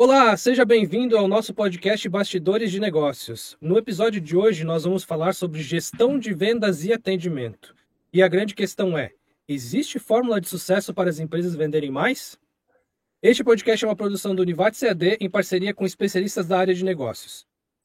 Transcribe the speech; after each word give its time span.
Olá, 0.00 0.36
seja 0.36 0.64
bem-vindo 0.64 1.18
ao 1.18 1.26
nosso 1.26 1.52
podcast 1.52 2.08
Bastidores 2.08 2.70
de 2.70 2.78
Negócios. 2.78 3.56
No 3.60 3.76
episódio 3.76 4.20
de 4.20 4.36
hoje, 4.36 4.62
nós 4.62 4.84
vamos 4.84 5.02
falar 5.02 5.34
sobre 5.34 5.60
gestão 5.60 6.20
de 6.20 6.32
vendas 6.32 6.84
e 6.84 6.92
atendimento. 6.92 7.74
E 8.12 8.22
a 8.22 8.28
grande 8.28 8.54
questão 8.54 8.96
é: 8.96 9.10
existe 9.48 9.98
fórmula 9.98 10.40
de 10.40 10.48
sucesso 10.48 10.94
para 10.94 11.10
as 11.10 11.18
empresas 11.18 11.56
venderem 11.56 11.90
mais? 11.90 12.38
Este 13.20 13.42
podcast 13.42 13.84
é 13.84 13.88
uma 13.88 13.96
produção 13.96 14.36
do 14.36 14.42
Univates 14.42 14.80
EAD 14.84 15.16
em 15.20 15.28
parceria 15.28 15.74
com 15.74 15.84
especialistas 15.84 16.46
da 16.46 16.60
área 16.60 16.74
de 16.76 16.84
negócios. 16.84 17.44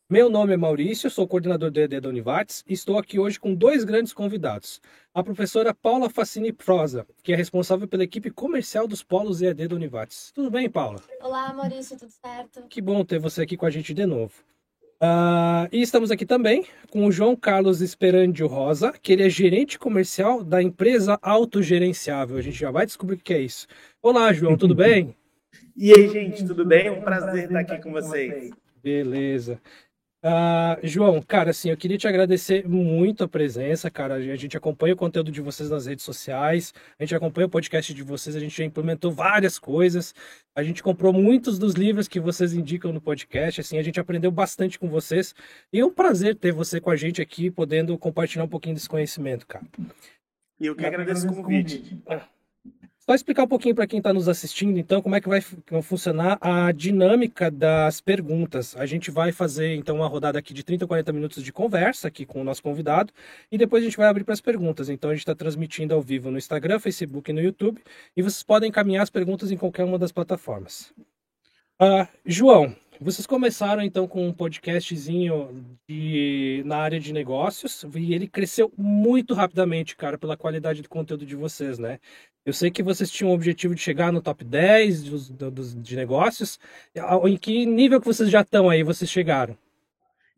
Meu 0.09 0.29
nome 0.29 0.53
é 0.53 0.57
Maurício, 0.57 1.09
sou 1.09 1.25
coordenador 1.25 1.71
do 1.71 1.79
EAD 1.79 2.01
da 2.01 2.09
Univates 2.09 2.61
e 2.67 2.73
estou 2.73 2.97
aqui 2.97 3.17
hoje 3.17 3.39
com 3.39 3.55
dois 3.55 3.85
grandes 3.85 4.11
convidados. 4.11 4.81
A 5.13 5.23
professora 5.23 5.73
Paula 5.73 6.09
Facini 6.09 6.51
Prosa, 6.51 7.07
que 7.23 7.31
é 7.31 7.35
responsável 7.35 7.87
pela 7.87 8.03
equipe 8.03 8.29
comercial 8.29 8.85
dos 8.85 9.01
polos 9.01 9.41
EAD 9.41 9.69
da 9.69 9.75
Univates. 9.75 10.31
Tudo 10.33 10.51
bem, 10.51 10.69
Paula? 10.69 11.01
Olá, 11.21 11.53
Maurício, 11.53 11.97
tudo 11.97 12.11
certo? 12.11 12.63
Que 12.67 12.81
bom 12.81 13.03
ter 13.05 13.17
você 13.17 13.43
aqui 13.43 13.55
com 13.55 13.65
a 13.65 13.69
gente 13.69 13.93
de 13.93 14.05
novo. 14.05 14.33
Uh, 15.01 15.71
e 15.71 15.81
estamos 15.81 16.11
aqui 16.11 16.25
também 16.25 16.65
com 16.91 17.05
o 17.05 17.11
João 17.11 17.33
Carlos 17.33 17.81
Esperandio 17.81 18.45
Rosa, 18.45 18.91
que 18.91 19.13
ele 19.13 19.23
é 19.23 19.29
gerente 19.29 19.79
comercial 19.79 20.43
da 20.43 20.61
empresa 20.61 21.17
autogerenciável. 21.21 22.37
A 22.37 22.41
gente 22.41 22.59
já 22.59 22.71
vai 22.71 22.85
descobrir 22.85 23.15
o 23.15 23.19
que 23.19 23.33
é 23.33 23.39
isso. 23.39 23.67
Olá, 24.01 24.33
João, 24.33 24.57
tudo 24.57 24.75
bem? 24.75 25.15
E 25.75 25.91
aí, 25.91 26.07
gente, 26.07 26.45
tudo 26.45 26.65
bem? 26.65 26.87
É 26.87 26.91
um 26.91 27.01
prazer 27.01 27.45
estar 27.45 27.59
aqui 27.59 27.81
com 27.81 27.91
vocês. 27.91 28.51
Beleza. 28.83 29.59
Uh, 30.23 30.79
João, 30.87 31.21
cara, 31.21 31.49
assim, 31.49 31.69
eu 31.69 31.75
queria 31.75 31.97
te 31.97 32.07
agradecer 32.07 32.65
muito 32.65 33.25
a 33.25 33.27
presença, 33.27 33.91
cara. 33.91 34.13
A 34.13 34.35
gente 34.37 34.55
acompanha 34.55 34.93
o 34.93 34.97
conteúdo 34.97 35.29
de 35.29 35.41
vocês 35.41 35.69
nas 35.69 35.85
redes 35.85 36.05
sociais, 36.05 36.73
a 36.97 37.03
gente 37.03 37.13
acompanha 37.13 37.47
o 37.47 37.49
podcast 37.49 37.93
de 37.93 38.03
vocês, 38.03 38.33
a 38.33 38.39
gente 38.39 38.55
já 38.55 38.63
implementou 38.63 39.11
várias 39.11 39.59
coisas, 39.59 40.15
a 40.55 40.63
gente 40.63 40.81
comprou 40.81 41.11
muitos 41.11 41.59
dos 41.59 41.73
livros 41.73 42.07
que 42.07 42.21
vocês 42.21 42.53
indicam 42.53 42.93
no 42.93 43.01
podcast, 43.01 43.59
assim, 43.59 43.77
a 43.77 43.83
gente 43.83 43.99
aprendeu 43.99 44.31
bastante 44.31 44.79
com 44.79 44.87
vocês. 44.87 45.35
E 45.73 45.81
é 45.81 45.85
um 45.85 45.91
prazer 45.91 46.37
ter 46.37 46.53
você 46.53 46.79
com 46.79 46.89
a 46.89 46.95
gente 46.95 47.21
aqui, 47.21 47.51
podendo 47.51 47.97
compartilhar 47.97 48.45
um 48.45 48.49
pouquinho 48.49 48.75
desse 48.75 48.87
conhecimento, 48.87 49.45
cara. 49.45 49.65
E 50.57 50.67
eu 50.67 50.75
que 50.75 50.85
agradeço 50.85 51.27
o 51.27 51.35
convite. 51.35 52.01
Só 53.05 53.13
explicar 53.13 53.43
um 53.43 53.47
pouquinho 53.47 53.75
para 53.75 53.85
quem 53.85 53.97
está 53.97 54.13
nos 54.13 54.29
assistindo, 54.29 54.79
então, 54.79 55.01
como 55.01 55.13
é 55.13 55.19
que 55.19 55.27
vai 55.27 55.41
funcionar 55.81 56.37
a 56.39 56.71
dinâmica 56.71 57.51
das 57.51 57.99
perguntas. 57.99 58.77
A 58.77 58.85
gente 58.85 59.11
vai 59.11 59.33
fazer, 59.33 59.75
então, 59.75 59.97
uma 59.97 60.07
rodada 60.07 60.39
aqui 60.39 60.53
de 60.53 60.63
30 60.63 60.85
ou 60.85 60.87
40 60.87 61.11
minutos 61.11 61.43
de 61.43 61.51
conversa 61.51 62.07
aqui 62.07 62.25
com 62.25 62.39
o 62.39 62.45
nosso 62.45 62.63
convidado 62.63 63.11
e 63.51 63.57
depois 63.57 63.83
a 63.83 63.87
gente 63.87 63.97
vai 63.97 64.07
abrir 64.07 64.23
para 64.23 64.33
as 64.33 64.39
perguntas. 64.39 64.87
Então, 64.87 65.09
a 65.09 65.13
gente 65.13 65.23
está 65.23 65.35
transmitindo 65.35 65.93
ao 65.93 66.01
vivo 66.01 66.31
no 66.31 66.37
Instagram, 66.37 66.79
Facebook 66.79 67.29
e 67.29 67.33
no 67.33 67.41
YouTube 67.41 67.83
e 68.15 68.21
vocês 68.21 68.41
podem 68.41 68.69
encaminhar 68.69 69.03
as 69.03 69.09
perguntas 69.09 69.51
em 69.51 69.57
qualquer 69.57 69.83
uma 69.83 69.99
das 69.99 70.13
plataformas. 70.13 70.93
Uh, 71.81 72.07
João, 72.25 72.73
vocês 73.01 73.27
começaram 73.27 73.81
então 73.81 74.07
com 74.07 74.25
um 74.25 74.31
podcastzinho 74.31 75.77
de, 75.89 76.63
na 76.65 76.77
área 76.77 76.99
de 77.01 77.11
negócios 77.11 77.85
e 77.95 78.13
ele 78.13 78.29
cresceu 78.29 78.71
muito 78.77 79.33
rapidamente, 79.33 79.93
cara, 79.93 80.17
pela 80.17 80.37
qualidade 80.37 80.81
do 80.81 80.87
conteúdo 80.87 81.25
de 81.25 81.35
vocês, 81.35 81.77
né? 81.77 81.99
Eu 82.45 82.51
sei 82.53 82.69
que 82.69 82.83
vocês 82.83 83.09
tinham 83.09 83.31
o 83.31 83.35
objetivo 83.35 83.73
de 83.73 83.81
chegar 83.81 84.11
no 84.11 84.21
top 84.21 84.43
10 84.43 85.03
dos, 85.03 85.29
dos, 85.29 85.81
de 85.81 85.95
negócios. 85.95 86.59
Em 87.25 87.37
que 87.37 87.65
nível 87.65 88.01
que 88.01 88.07
vocês 88.07 88.29
já 88.29 88.41
estão 88.41 88.69
aí, 88.69 88.83
vocês 88.83 89.09
chegaram? 89.09 89.57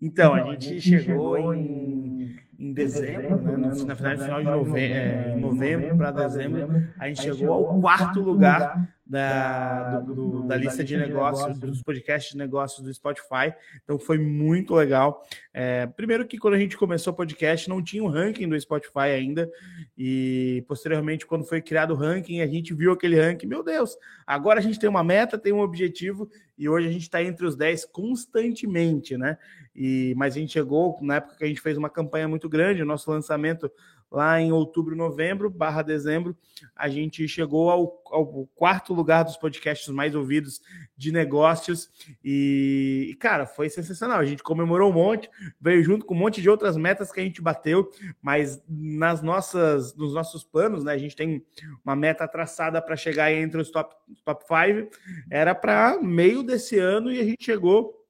Então, 0.01 0.33
a 0.35 0.53
gente 0.53 0.79
chegou 0.81 1.53
em 1.53 2.35
em 2.57 2.73
dezembro, 2.73 3.57
né, 3.57 3.67
no, 3.67 3.85
na 3.85 3.95
final, 3.95 4.17
final 4.17 4.39
de 4.39 4.45
novembro, 4.45 4.97
é, 4.97 5.35
novembro 5.35 5.97
para 5.97 6.11
dezembro, 6.11 6.87
a 6.97 7.07
gente 7.07 7.21
chegou 7.21 7.53
ao 7.53 7.81
quarto 7.81 8.21
lugar 8.21 8.94
da, 9.05 9.99
do, 9.99 10.15
do, 10.15 10.47
da 10.47 10.55
lista 10.55 10.83
de 10.83 10.97
negócios, 10.97 11.59
dos 11.59 11.83
podcasts 11.83 12.31
de 12.31 12.37
negócios 12.37 12.83
do 12.83 12.91
Spotify. 12.91 13.53
Então 13.83 13.99
foi 13.99 14.17
muito 14.17 14.73
legal. 14.73 15.23
É, 15.53 15.85
primeiro 15.85 16.25
que 16.25 16.39
quando 16.39 16.55
a 16.55 16.59
gente 16.59 16.75
começou 16.75 17.13
o 17.13 17.15
podcast, 17.15 17.69
não 17.69 17.83
tinha 17.83 18.03
o 18.03 18.07
um 18.07 18.09
ranking 18.09 18.49
do 18.49 18.59
Spotify 18.59 19.11
ainda. 19.15 19.49
E 19.95 20.63
posteriormente, 20.67 21.25
quando 21.25 21.45
foi 21.45 21.61
criado 21.61 21.91
o 21.91 21.95
ranking, 21.95 22.41
a 22.41 22.47
gente 22.47 22.73
viu 22.73 22.91
aquele 22.91 23.19
ranking. 23.19 23.45
Meu 23.45 23.63
Deus, 23.63 23.95
agora 24.25 24.59
a 24.59 24.63
gente 24.63 24.79
tem 24.79 24.89
uma 24.89 25.03
meta, 25.03 25.37
tem 25.37 25.53
um 25.53 25.59
objetivo, 25.59 26.27
e 26.57 26.67
hoje 26.67 26.87
a 26.87 26.91
gente 26.91 27.03
está 27.03 27.21
entre 27.21 27.45
os 27.45 27.55
10 27.55 27.85
constantemente, 27.85 29.17
né? 29.17 29.37
E, 29.75 30.13
mas 30.15 30.35
a 30.35 30.39
gente 30.39 30.53
chegou 30.53 30.97
na 31.01 31.15
época 31.15 31.35
que 31.37 31.43
a 31.43 31.47
gente 31.47 31.61
fez 31.61 31.77
uma 31.77 31.89
campanha 31.89 32.27
muito 32.27 32.47
grande, 32.47 32.81
o 32.81 32.85
nosso 32.85 33.11
lançamento 33.11 33.69
lá 34.15 34.39
em 34.39 34.49
outubro, 34.49 34.95
novembro, 34.95 35.49
barra 35.49 35.81
dezembro, 35.81 36.37
a 36.73 36.87
gente 36.87 37.27
chegou 37.27 37.69
ao, 37.69 38.01
ao, 38.05 38.47
quarto 38.55 38.93
lugar 38.93 39.23
dos 39.23 39.35
podcasts 39.35 39.89
mais 39.89 40.15
ouvidos 40.15 40.61
de 40.95 41.11
negócios 41.11 41.89
e, 42.23 43.17
cara, 43.19 43.45
foi 43.45 43.69
sensacional. 43.69 44.17
A 44.17 44.25
gente 44.25 44.41
comemorou 44.41 44.89
um 44.89 44.93
monte, 44.93 45.29
veio 45.59 45.83
junto 45.83 46.05
com 46.05 46.13
um 46.13 46.17
monte 46.17 46.41
de 46.41 46.49
outras 46.49 46.77
metas 46.77 47.11
que 47.11 47.19
a 47.19 47.23
gente 47.23 47.41
bateu, 47.41 47.91
mas 48.21 48.63
nas 48.69 49.21
nossas, 49.21 49.93
nos 49.95 50.13
nossos 50.13 50.45
planos, 50.45 50.85
né, 50.85 50.93
a 50.93 50.97
gente 50.97 51.15
tem 51.15 51.45
uma 51.83 51.95
meta 51.95 52.25
traçada 52.25 52.81
para 52.81 52.95
chegar 52.95 53.33
entre 53.33 53.59
os 53.59 53.69
top, 53.69 53.93
top 54.23 54.45
five, 54.47 54.89
era 55.29 55.53
para 55.53 56.01
meio 56.01 56.41
desse 56.41 56.79
ano 56.79 57.11
e 57.11 57.19
a 57.19 57.23
gente 57.25 57.43
chegou 57.43 58.05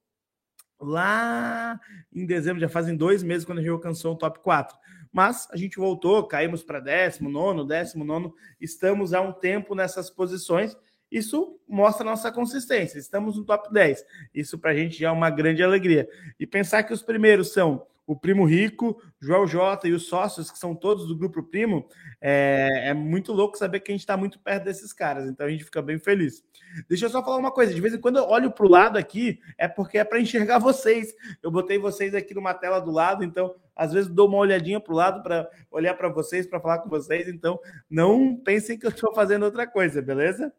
lá 0.80 1.80
em 2.12 2.26
dezembro, 2.26 2.60
já 2.60 2.68
fazem 2.68 2.96
dois 2.96 3.22
meses 3.22 3.44
quando 3.44 3.58
a 3.58 3.60
gente 3.60 3.70
alcançou 3.70 4.14
o 4.14 4.16
top 4.16 4.38
4. 4.40 4.76
Mas 5.16 5.48
a 5.50 5.56
gente 5.56 5.78
voltou, 5.78 6.24
caímos 6.24 6.62
para 6.62 6.78
décimo, 6.78 7.30
nono, 7.30 7.64
décimo, 7.64 8.04
nono, 8.04 8.34
estamos 8.60 9.14
há 9.14 9.20
um 9.22 9.32
tempo 9.32 9.74
nessas 9.74 10.10
posições. 10.10 10.76
Isso 11.10 11.58
mostra 11.66 12.04
nossa 12.04 12.30
consistência. 12.30 12.98
Estamos 12.98 13.38
no 13.38 13.42
top 13.42 13.72
10. 13.72 14.04
Isso 14.34 14.58
para 14.58 14.72
a 14.72 14.74
gente 14.74 14.98
já 14.98 15.08
é 15.08 15.10
uma 15.10 15.30
grande 15.30 15.62
alegria. 15.62 16.06
E 16.38 16.46
pensar 16.46 16.82
que 16.82 16.92
os 16.92 17.00
primeiros 17.00 17.54
são 17.54 17.86
o 18.06 18.14
Primo 18.14 18.44
Rico, 18.44 19.02
Joel 19.20 19.46
Jota 19.46 19.88
e 19.88 19.92
os 19.92 20.06
sócios, 20.06 20.50
que 20.50 20.58
são 20.58 20.74
todos 20.74 21.08
do 21.08 21.16
Grupo 21.16 21.42
Primo, 21.42 21.88
é, 22.20 22.90
é 22.90 22.94
muito 22.94 23.32
louco 23.32 23.58
saber 23.58 23.80
que 23.80 23.90
a 23.90 23.94
gente 23.94 24.02
está 24.02 24.16
muito 24.16 24.38
perto 24.38 24.64
desses 24.64 24.92
caras, 24.92 25.28
então 25.28 25.46
a 25.46 25.50
gente 25.50 25.64
fica 25.64 25.82
bem 25.82 25.98
feliz. 25.98 26.44
Deixa 26.88 27.06
eu 27.06 27.10
só 27.10 27.22
falar 27.24 27.38
uma 27.38 27.50
coisa: 27.50 27.74
de 27.74 27.80
vez 27.80 27.94
em 27.94 28.00
quando 28.00 28.18
eu 28.18 28.24
olho 28.24 28.52
para 28.52 28.64
o 28.64 28.68
lado 28.68 28.96
aqui, 28.96 29.40
é 29.58 29.66
porque 29.66 29.98
é 29.98 30.04
para 30.04 30.20
enxergar 30.20 30.58
vocês. 30.58 31.14
Eu 31.42 31.50
botei 31.50 31.78
vocês 31.78 32.14
aqui 32.14 32.32
numa 32.32 32.54
tela 32.54 32.78
do 32.78 32.92
lado, 32.92 33.24
então 33.24 33.54
às 33.74 33.92
vezes 33.92 34.10
dou 34.10 34.28
uma 34.28 34.38
olhadinha 34.38 34.80
para 34.80 34.92
o 34.92 34.96
lado 34.96 35.22
para 35.22 35.50
olhar 35.70 35.94
para 35.94 36.08
vocês, 36.08 36.46
para 36.46 36.60
falar 36.60 36.78
com 36.78 36.88
vocês, 36.88 37.28
então 37.28 37.58
não 37.90 38.36
pensem 38.36 38.78
que 38.78 38.86
eu 38.86 38.90
estou 38.90 39.12
fazendo 39.14 39.44
outra 39.44 39.66
coisa, 39.66 40.00
beleza? 40.00 40.52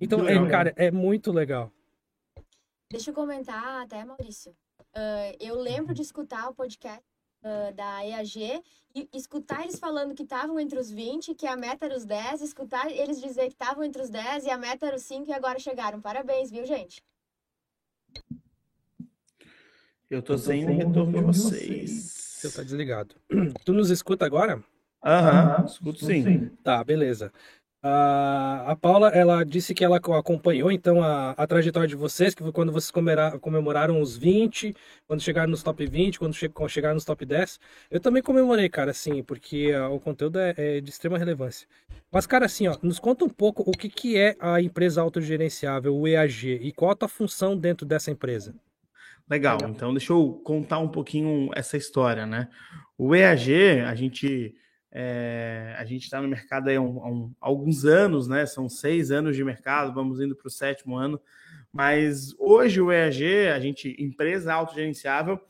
Então, 0.00 0.28
é, 0.28 0.48
cara, 0.48 0.74
é 0.76 0.90
muito 0.90 1.32
legal. 1.32 1.72
Deixa 2.90 3.10
eu 3.10 3.14
comentar 3.14 3.82
até, 3.82 4.04
Maurício. 4.04 4.54
Uh, 4.94 5.36
eu 5.38 5.54
lembro 5.54 5.94
de 5.94 6.02
escutar 6.02 6.48
o 6.48 6.54
podcast 6.54 7.02
uh, 7.42 7.72
da 7.74 8.04
EAG 8.04 8.62
e 8.94 9.08
escutar 9.12 9.62
eles 9.62 9.78
falando 9.78 10.14
que 10.14 10.24
estavam 10.24 10.58
entre 10.58 10.78
os 10.78 10.90
20, 10.90 11.34
que 11.34 11.46
a 11.46 11.56
meta 11.56 11.86
era 11.86 11.96
os 11.96 12.04
10, 12.04 12.42
escutar 12.42 12.90
eles 12.90 13.20
dizer 13.20 13.46
que 13.46 13.52
estavam 13.52 13.84
entre 13.84 14.02
os 14.02 14.10
10 14.10 14.46
e 14.46 14.50
a 14.50 14.58
meta 14.58 14.86
era 14.86 14.96
os 14.96 15.02
5 15.02 15.30
e 15.30 15.32
agora 15.32 15.58
chegaram. 15.58 16.00
Parabéns, 16.00 16.50
viu, 16.50 16.66
gente? 16.66 17.02
Eu 20.10 20.20
tô, 20.20 20.36
sem 20.36 20.64
o 20.64 20.76
retorno 20.76 21.12
de 21.12 21.20
vocês. 21.20 21.90
Você 22.40 22.50
tá 22.50 22.64
desligado. 22.64 23.14
Tu 23.64 23.72
nos 23.72 23.90
escuta 23.90 24.26
agora? 24.26 24.62
Aham, 25.04 25.64
escuto 25.64 26.04
sim. 26.04 26.48
Tá, 26.64 26.82
beleza. 26.82 27.32
A, 27.82 28.72
a 28.72 28.76
Paula, 28.76 29.08
ela 29.08 29.42
disse 29.42 29.72
que 29.72 29.82
ela 29.82 29.96
acompanhou 29.96 30.70
então 30.70 31.02
a, 31.02 31.30
a 31.30 31.46
trajetória 31.46 31.88
de 31.88 31.96
vocês, 31.96 32.34
que 32.34 32.42
foi 32.42 32.52
quando 32.52 32.70
vocês 32.70 32.92
comemoraram 33.40 34.02
os 34.02 34.18
20, 34.18 34.74
quando 35.06 35.22
chegaram 35.22 35.50
nos 35.50 35.62
top 35.62 35.86
20, 35.86 36.18
quando, 36.18 36.34
che, 36.34 36.48
quando 36.50 36.68
chegaram 36.68 36.94
nos 36.94 37.06
top 37.06 37.24
10. 37.24 37.58
Eu 37.90 37.98
também 37.98 38.22
comemorei, 38.22 38.68
cara, 38.68 38.90
assim, 38.90 39.22
porque 39.22 39.74
uh, 39.74 39.94
o 39.94 39.98
conteúdo 39.98 40.38
é, 40.38 40.54
é, 40.58 40.80
de 40.82 40.90
extrema 40.90 41.16
relevância. 41.16 41.66
Mas, 42.12 42.26
cara, 42.26 42.44
assim, 42.44 42.68
ó, 42.68 42.76
nos 42.82 42.98
conta 42.98 43.24
um 43.24 43.30
pouco 43.30 43.62
o 43.66 43.72
que, 43.72 43.88
que 43.88 44.18
é 44.18 44.36
a 44.38 44.60
empresa 44.60 45.00
autogerenciável, 45.00 45.96
o 45.96 46.06
EAG, 46.06 46.58
e 46.60 46.72
qual 46.72 46.90
a 46.90 46.96
tua 46.96 47.08
função 47.08 47.56
dentro 47.56 47.86
dessa 47.86 48.10
empresa. 48.10 48.54
Legal, 49.28 49.58
então 49.64 49.94
deixa 49.94 50.12
eu 50.12 50.42
contar 50.44 50.80
um 50.80 50.88
pouquinho 50.88 51.48
essa 51.54 51.78
história, 51.78 52.26
né? 52.26 52.48
O 52.98 53.14
EAG, 53.14 53.80
a 53.86 53.94
gente 53.94 54.54
é, 54.92 55.74
a 55.78 55.84
gente 55.84 56.02
está 56.02 56.20
no 56.20 56.28
mercado 56.28 56.68
há, 56.68 56.80
um, 56.80 56.98
um, 56.98 57.34
alguns 57.40 57.84
anos, 57.84 58.26
né? 58.26 58.44
São 58.46 58.68
seis 58.68 59.10
anos 59.10 59.36
de 59.36 59.44
mercado, 59.44 59.94
vamos 59.94 60.20
indo 60.20 60.34
para 60.34 60.48
o 60.48 60.50
sétimo 60.50 60.96
ano. 60.96 61.20
Mas 61.72 62.34
hoje 62.38 62.80
o 62.80 62.90
EAG, 62.90 63.48
a 63.48 63.60
gente, 63.60 63.94
empresa 64.02 64.52
autogerenciável, 64.52 65.40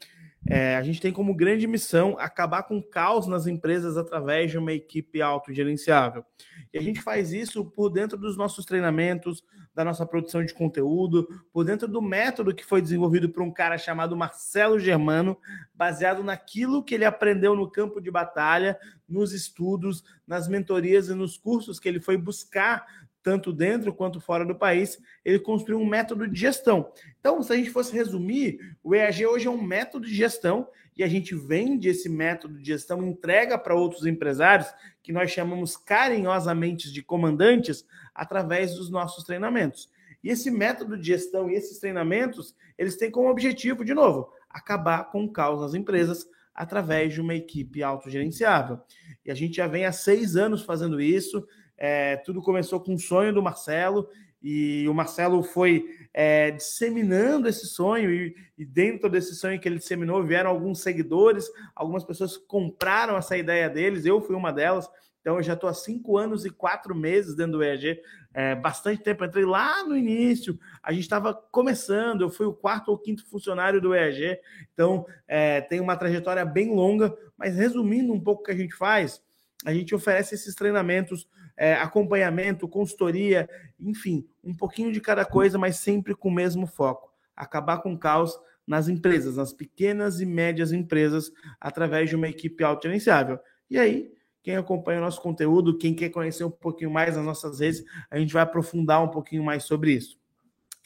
é, 0.48 0.76
a 0.76 0.82
gente 0.82 1.00
tem 1.00 1.12
como 1.12 1.34
grande 1.34 1.66
missão 1.66 2.16
acabar 2.18 2.62
com 2.62 2.78
o 2.78 2.82
caos 2.82 3.26
nas 3.26 3.46
empresas 3.46 3.96
através 3.96 4.50
de 4.50 4.58
uma 4.58 4.72
equipe 4.72 5.20
autogerenciável. 5.20 6.24
E 6.72 6.78
a 6.78 6.82
gente 6.82 7.02
faz 7.02 7.32
isso 7.32 7.64
por 7.64 7.90
dentro 7.90 8.16
dos 8.16 8.36
nossos 8.36 8.64
treinamentos, 8.64 9.44
da 9.74 9.84
nossa 9.84 10.04
produção 10.06 10.44
de 10.44 10.54
conteúdo, 10.54 11.28
por 11.52 11.64
dentro 11.64 11.86
do 11.86 12.00
método 12.00 12.54
que 12.54 12.64
foi 12.64 12.80
desenvolvido 12.80 13.28
por 13.28 13.42
um 13.42 13.52
cara 13.52 13.76
chamado 13.76 14.16
Marcelo 14.16 14.78
Germano, 14.78 15.36
baseado 15.74 16.24
naquilo 16.24 16.82
que 16.82 16.94
ele 16.94 17.04
aprendeu 17.04 17.54
no 17.54 17.70
campo 17.70 18.00
de 18.00 18.10
batalha, 18.10 18.78
nos 19.08 19.32
estudos, 19.32 20.02
nas 20.26 20.48
mentorias 20.48 21.08
e 21.08 21.14
nos 21.14 21.36
cursos 21.36 21.78
que 21.78 21.88
ele 21.88 22.00
foi 22.00 22.16
buscar 22.16 22.86
tanto 23.22 23.52
dentro 23.52 23.92
quanto 23.92 24.20
fora 24.20 24.44
do 24.44 24.54
país, 24.54 24.98
ele 25.24 25.38
construiu 25.38 25.78
um 25.78 25.86
método 25.86 26.26
de 26.26 26.38
gestão. 26.38 26.92
Então, 27.18 27.42
se 27.42 27.52
a 27.52 27.56
gente 27.56 27.70
fosse 27.70 27.92
resumir, 27.92 28.58
o 28.82 28.94
EAG 28.94 29.26
hoje 29.26 29.46
é 29.46 29.50
um 29.50 29.62
método 29.62 30.06
de 30.06 30.14
gestão 30.14 30.68
e 30.96 31.02
a 31.02 31.08
gente 31.08 31.34
vende 31.34 31.88
esse 31.88 32.08
método 32.08 32.58
de 32.58 32.64
gestão, 32.64 33.02
entrega 33.02 33.56
para 33.56 33.74
outros 33.74 34.06
empresários, 34.06 34.68
que 35.02 35.12
nós 35.12 35.30
chamamos 35.30 35.76
carinhosamente 35.76 36.92
de 36.92 37.02
comandantes, 37.02 37.86
através 38.14 38.74
dos 38.74 38.90
nossos 38.90 39.24
treinamentos. 39.24 39.88
E 40.22 40.28
esse 40.28 40.50
método 40.50 40.98
de 40.98 41.06
gestão 41.06 41.50
e 41.50 41.54
esses 41.54 41.78
treinamentos, 41.78 42.54
eles 42.76 42.96
têm 42.96 43.10
como 43.10 43.30
objetivo, 43.30 43.84
de 43.84 43.94
novo, 43.94 44.30
acabar 44.48 45.10
com 45.10 45.24
o 45.24 45.32
caos 45.32 45.60
nas 45.60 45.74
empresas 45.74 46.28
através 46.54 47.14
de 47.14 47.20
uma 47.20 47.34
equipe 47.34 47.82
autogerenciável. 47.82 48.80
E 49.24 49.30
a 49.30 49.34
gente 49.34 49.56
já 49.56 49.66
vem 49.66 49.86
há 49.86 49.92
seis 49.92 50.36
anos 50.36 50.62
fazendo 50.62 51.00
isso. 51.00 51.46
É, 51.80 52.18
tudo 52.18 52.42
começou 52.42 52.78
com 52.78 52.92
um 52.92 52.98
sonho 52.98 53.32
do 53.32 53.42
Marcelo, 53.42 54.06
e 54.42 54.86
o 54.88 54.94
Marcelo 54.94 55.42
foi 55.42 55.86
é, 56.12 56.50
disseminando 56.50 57.48
esse 57.48 57.66
sonho, 57.66 58.10
e, 58.10 58.36
e, 58.56 58.64
dentro 58.64 59.08
desse 59.08 59.34
sonho 59.34 59.58
que 59.58 59.66
ele 59.66 59.78
disseminou, 59.78 60.22
vieram 60.22 60.50
alguns 60.50 60.80
seguidores, 60.80 61.46
algumas 61.74 62.04
pessoas 62.04 62.36
compraram 62.36 63.16
essa 63.16 63.36
ideia 63.36 63.68
deles, 63.68 64.04
eu 64.04 64.20
fui 64.20 64.36
uma 64.36 64.52
delas. 64.52 64.88
Então, 65.20 65.36
eu 65.36 65.42
já 65.42 65.52
estou 65.52 65.68
há 65.68 65.74
cinco 65.74 66.16
anos 66.16 66.46
e 66.46 66.50
quatro 66.50 66.94
meses 66.94 67.34
dentro 67.34 67.52
do 67.52 67.62
EAG, 67.62 68.00
é, 68.32 68.54
bastante 68.54 69.02
tempo. 69.02 69.24
entrei 69.24 69.44
lá 69.44 69.84
no 69.84 69.96
início, 69.96 70.58
a 70.82 70.92
gente 70.92 71.02
estava 71.02 71.34
começando, 71.34 72.22
eu 72.22 72.30
fui 72.30 72.46
o 72.46 72.54
quarto 72.54 72.90
ou 72.90 72.98
quinto 72.98 73.26
funcionário 73.26 73.80
do 73.80 73.94
EAG, 73.94 74.38
então 74.72 75.04
é, 75.28 75.60
tem 75.60 75.80
uma 75.80 75.96
trajetória 75.96 76.44
bem 76.44 76.74
longa, 76.74 77.14
mas 77.36 77.56
resumindo 77.56 78.12
um 78.12 78.20
pouco 78.20 78.42
o 78.42 78.44
que 78.46 78.52
a 78.52 78.56
gente 78.56 78.74
faz, 78.74 79.22
a 79.64 79.74
gente 79.74 79.94
oferece 79.94 80.34
esses 80.34 80.54
treinamentos, 80.54 81.28
é, 81.60 81.74
acompanhamento, 81.74 82.66
consultoria, 82.66 83.46
enfim, 83.78 84.26
um 84.42 84.54
pouquinho 84.54 84.90
de 84.90 84.98
cada 84.98 85.26
coisa, 85.26 85.58
mas 85.58 85.76
sempre 85.76 86.14
com 86.14 86.30
o 86.30 86.34
mesmo 86.34 86.66
foco: 86.66 87.12
acabar 87.36 87.82
com 87.82 87.92
o 87.92 87.98
caos 87.98 88.34
nas 88.66 88.88
empresas, 88.88 89.36
nas 89.36 89.52
pequenas 89.52 90.22
e 90.22 90.26
médias 90.26 90.72
empresas, 90.72 91.30
através 91.60 92.08
de 92.08 92.16
uma 92.16 92.28
equipe 92.28 92.64
autogerenciável. 92.64 93.38
E 93.68 93.78
aí, 93.78 94.10
quem 94.42 94.56
acompanha 94.56 95.00
o 95.00 95.02
nosso 95.02 95.20
conteúdo, 95.20 95.76
quem 95.76 95.92
quer 95.92 96.08
conhecer 96.08 96.44
um 96.44 96.50
pouquinho 96.50 96.90
mais 96.90 97.18
as 97.18 97.24
nossas 97.24 97.60
redes, 97.60 97.84
a 98.10 98.18
gente 98.18 98.32
vai 98.32 98.42
aprofundar 98.42 99.04
um 99.04 99.08
pouquinho 99.08 99.44
mais 99.44 99.64
sobre 99.64 99.92
isso. 99.92 100.18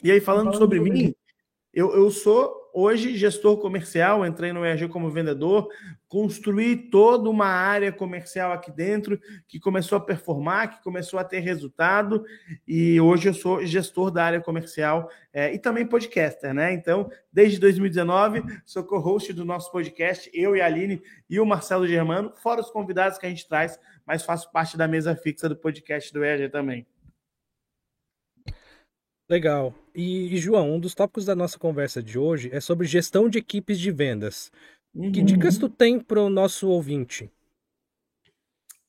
E 0.03 0.11
aí, 0.11 0.19
falando 0.19 0.57
sobre 0.57 0.81
mim, 0.81 1.15
eu, 1.75 1.93
eu 1.93 2.09
sou 2.09 2.71
hoje 2.73 3.17
gestor 3.17 3.57
comercial, 3.57 4.25
entrei 4.25 4.53
no 4.53 4.65
EAG 4.65 4.87
como 4.87 5.11
vendedor, 5.11 5.67
construí 6.07 6.89
toda 6.89 7.29
uma 7.29 7.47
área 7.47 7.91
comercial 7.91 8.53
aqui 8.53 8.71
dentro 8.71 9.19
que 9.45 9.59
começou 9.59 9.97
a 9.97 10.01
performar, 10.01 10.69
que 10.77 10.83
começou 10.83 11.19
a 11.19 11.23
ter 11.25 11.39
resultado, 11.39 12.25
e 12.65 12.99
hoje 13.01 13.27
eu 13.27 13.33
sou 13.33 13.65
gestor 13.65 14.09
da 14.09 14.23
área 14.23 14.41
comercial 14.41 15.09
é, 15.33 15.53
e 15.53 15.59
também 15.59 15.85
podcaster, 15.85 16.53
né? 16.53 16.71
Então, 16.71 17.11
desde 17.31 17.59
2019, 17.59 18.41
sou 18.65 18.83
co-host 18.83 19.33
do 19.33 19.43
nosso 19.43 19.69
podcast, 19.69 20.29
eu 20.33 20.55
e 20.55 20.61
a 20.61 20.65
Aline 20.65 21.01
e 21.29 21.41
o 21.41 21.45
Marcelo 21.45 21.85
Germano, 21.85 22.33
fora 22.37 22.61
os 22.61 22.71
convidados 22.71 23.17
que 23.17 23.25
a 23.25 23.29
gente 23.29 23.47
traz, 23.47 23.77
mas 24.05 24.23
faço 24.23 24.49
parte 24.49 24.77
da 24.77 24.87
mesa 24.87 25.13
fixa 25.13 25.49
do 25.49 25.57
podcast 25.57 26.13
do 26.13 26.23
EAG 26.23 26.47
também. 26.49 26.87
Legal. 29.29 29.73
E, 29.95 30.33
e, 30.33 30.37
João, 30.37 30.75
um 30.75 30.79
dos 30.79 30.93
tópicos 30.93 31.25
da 31.25 31.35
nossa 31.35 31.57
conversa 31.57 32.03
de 32.03 32.19
hoje 32.19 32.49
é 32.51 32.59
sobre 32.59 32.85
gestão 32.85 33.29
de 33.29 33.37
equipes 33.37 33.79
de 33.79 33.91
vendas. 33.91 34.51
Uhum. 34.93 35.11
Que 35.11 35.21
dicas 35.23 35.57
tu 35.57 35.69
tem 35.69 35.99
para 35.99 36.21
o 36.21 36.29
nosso 36.29 36.67
ouvinte? 36.67 37.31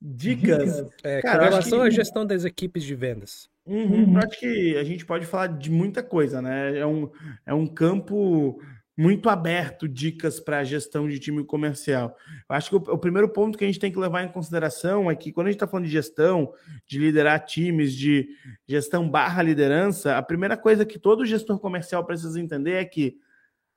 Dicas? 0.01 0.85
É, 1.03 1.23
Cara, 1.23 1.39
com 1.39 1.45
relação 1.45 1.81
que... 1.81 1.87
à 1.87 1.91
gestão 1.91 2.27
das 2.27 2.45
equipes 2.45 2.83
de 2.85 2.95
vendas. 2.95 3.49
Uhum. 3.65 4.15
Eu 4.15 4.19
acho 4.19 4.39
que 4.39 4.77
a 4.77 4.85
gente 4.85 5.05
pode 5.07 5.27
falar 5.27 5.49
de 5.49 5.71
muita 5.71 6.03
coisa, 6.03 6.43
né? 6.43 6.79
É 6.79 6.87
um, 6.87 7.11
é 7.45 7.55
um 7.55 7.67
campo 7.67 8.61
muito 8.97 9.29
aberto 9.29 9.87
dicas 9.87 10.41
para 10.41 10.59
a 10.59 10.65
gestão 10.65 11.07
de 11.07 11.19
time 11.19 11.45
comercial. 11.45 12.17
Eu 12.49 12.57
acho 12.57 12.71
que 12.71 12.77
o, 12.77 12.95
o, 12.95 12.99
primeiro 12.99 13.29
ponto 13.29 13.59
que 13.59 13.65
a 13.65 13.67
gente 13.67 13.79
tem 13.79 13.93
que 13.93 13.99
levar 13.99 14.23
em 14.23 14.29
consideração 14.29 15.11
é 15.11 15.15
que 15.15 15.31
quando 15.31 15.49
a 15.49 15.51
gente 15.51 15.57
está 15.57 15.67
falando 15.67 15.85
de 15.85 15.93
gestão, 15.93 16.53
de 16.87 16.99
liderar 16.99 17.45
times, 17.45 17.95
de 17.95 18.29
gestão 18.67 19.09
barra 19.09 19.43
liderança, 19.43 20.17
a 20.17 20.23
primeira 20.23 20.57
coisa 20.57 20.87
que 20.87 20.99
todo 20.99 21.27
gestor 21.27 21.59
comercial 21.59 22.05
precisa 22.05 22.41
entender 22.41 22.73
é 22.73 22.85
que 22.85 23.19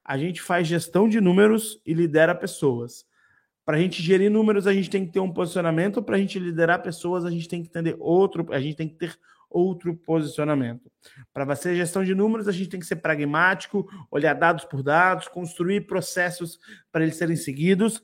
a 0.06 0.18
gente 0.18 0.42
faz 0.42 0.68
gestão 0.68 1.10
de 1.10 1.19
números 1.19 1.81
e 1.86 1.94
lidera 1.94 2.33
pessoas. 2.33 3.06
Para 3.65 3.77
a 3.77 3.80
gente 3.80 4.01
gerir 4.01 4.31
números, 4.31 4.65
a 4.65 4.74
gente 4.74 4.89
tem 4.89 5.06
que 5.06 5.12
ter 5.12 5.19
um 5.19 5.31
posicionamento. 5.31 6.01
Para 6.01 6.15
a 6.15 6.19
gente 6.19 6.39
liderar 6.39 6.81
pessoas, 6.81 7.25
a 7.25 7.30
gente 7.30 7.48
tem 7.48 7.62
que 7.62 7.69
entender 7.69 7.95
outro, 8.00 8.48
a 8.51 8.60
gente 8.60 8.75
tem 8.75 8.88
que 8.88 8.95
ter 8.95 9.15
outro 9.50 9.96
posicionamento. 9.96 10.92
Para 11.34 11.46
fazer 11.46 11.75
gestão 11.75 12.04
de 12.04 12.13
números, 12.13 12.48
a 12.48 12.51
gente 12.51 12.69
tem 12.69 12.80
que 12.80 12.86
ser 12.86 12.98
pragmático, 12.98 13.90
olhar 14.12 14.34
dados 14.34 14.66
por 14.66 14.84
dados, 14.84 15.28
construir 15.28 15.88
processos 15.88 16.60
para 16.92 17.04
eles 17.04 17.16
serem 17.16 17.36
seguidos. 17.36 18.04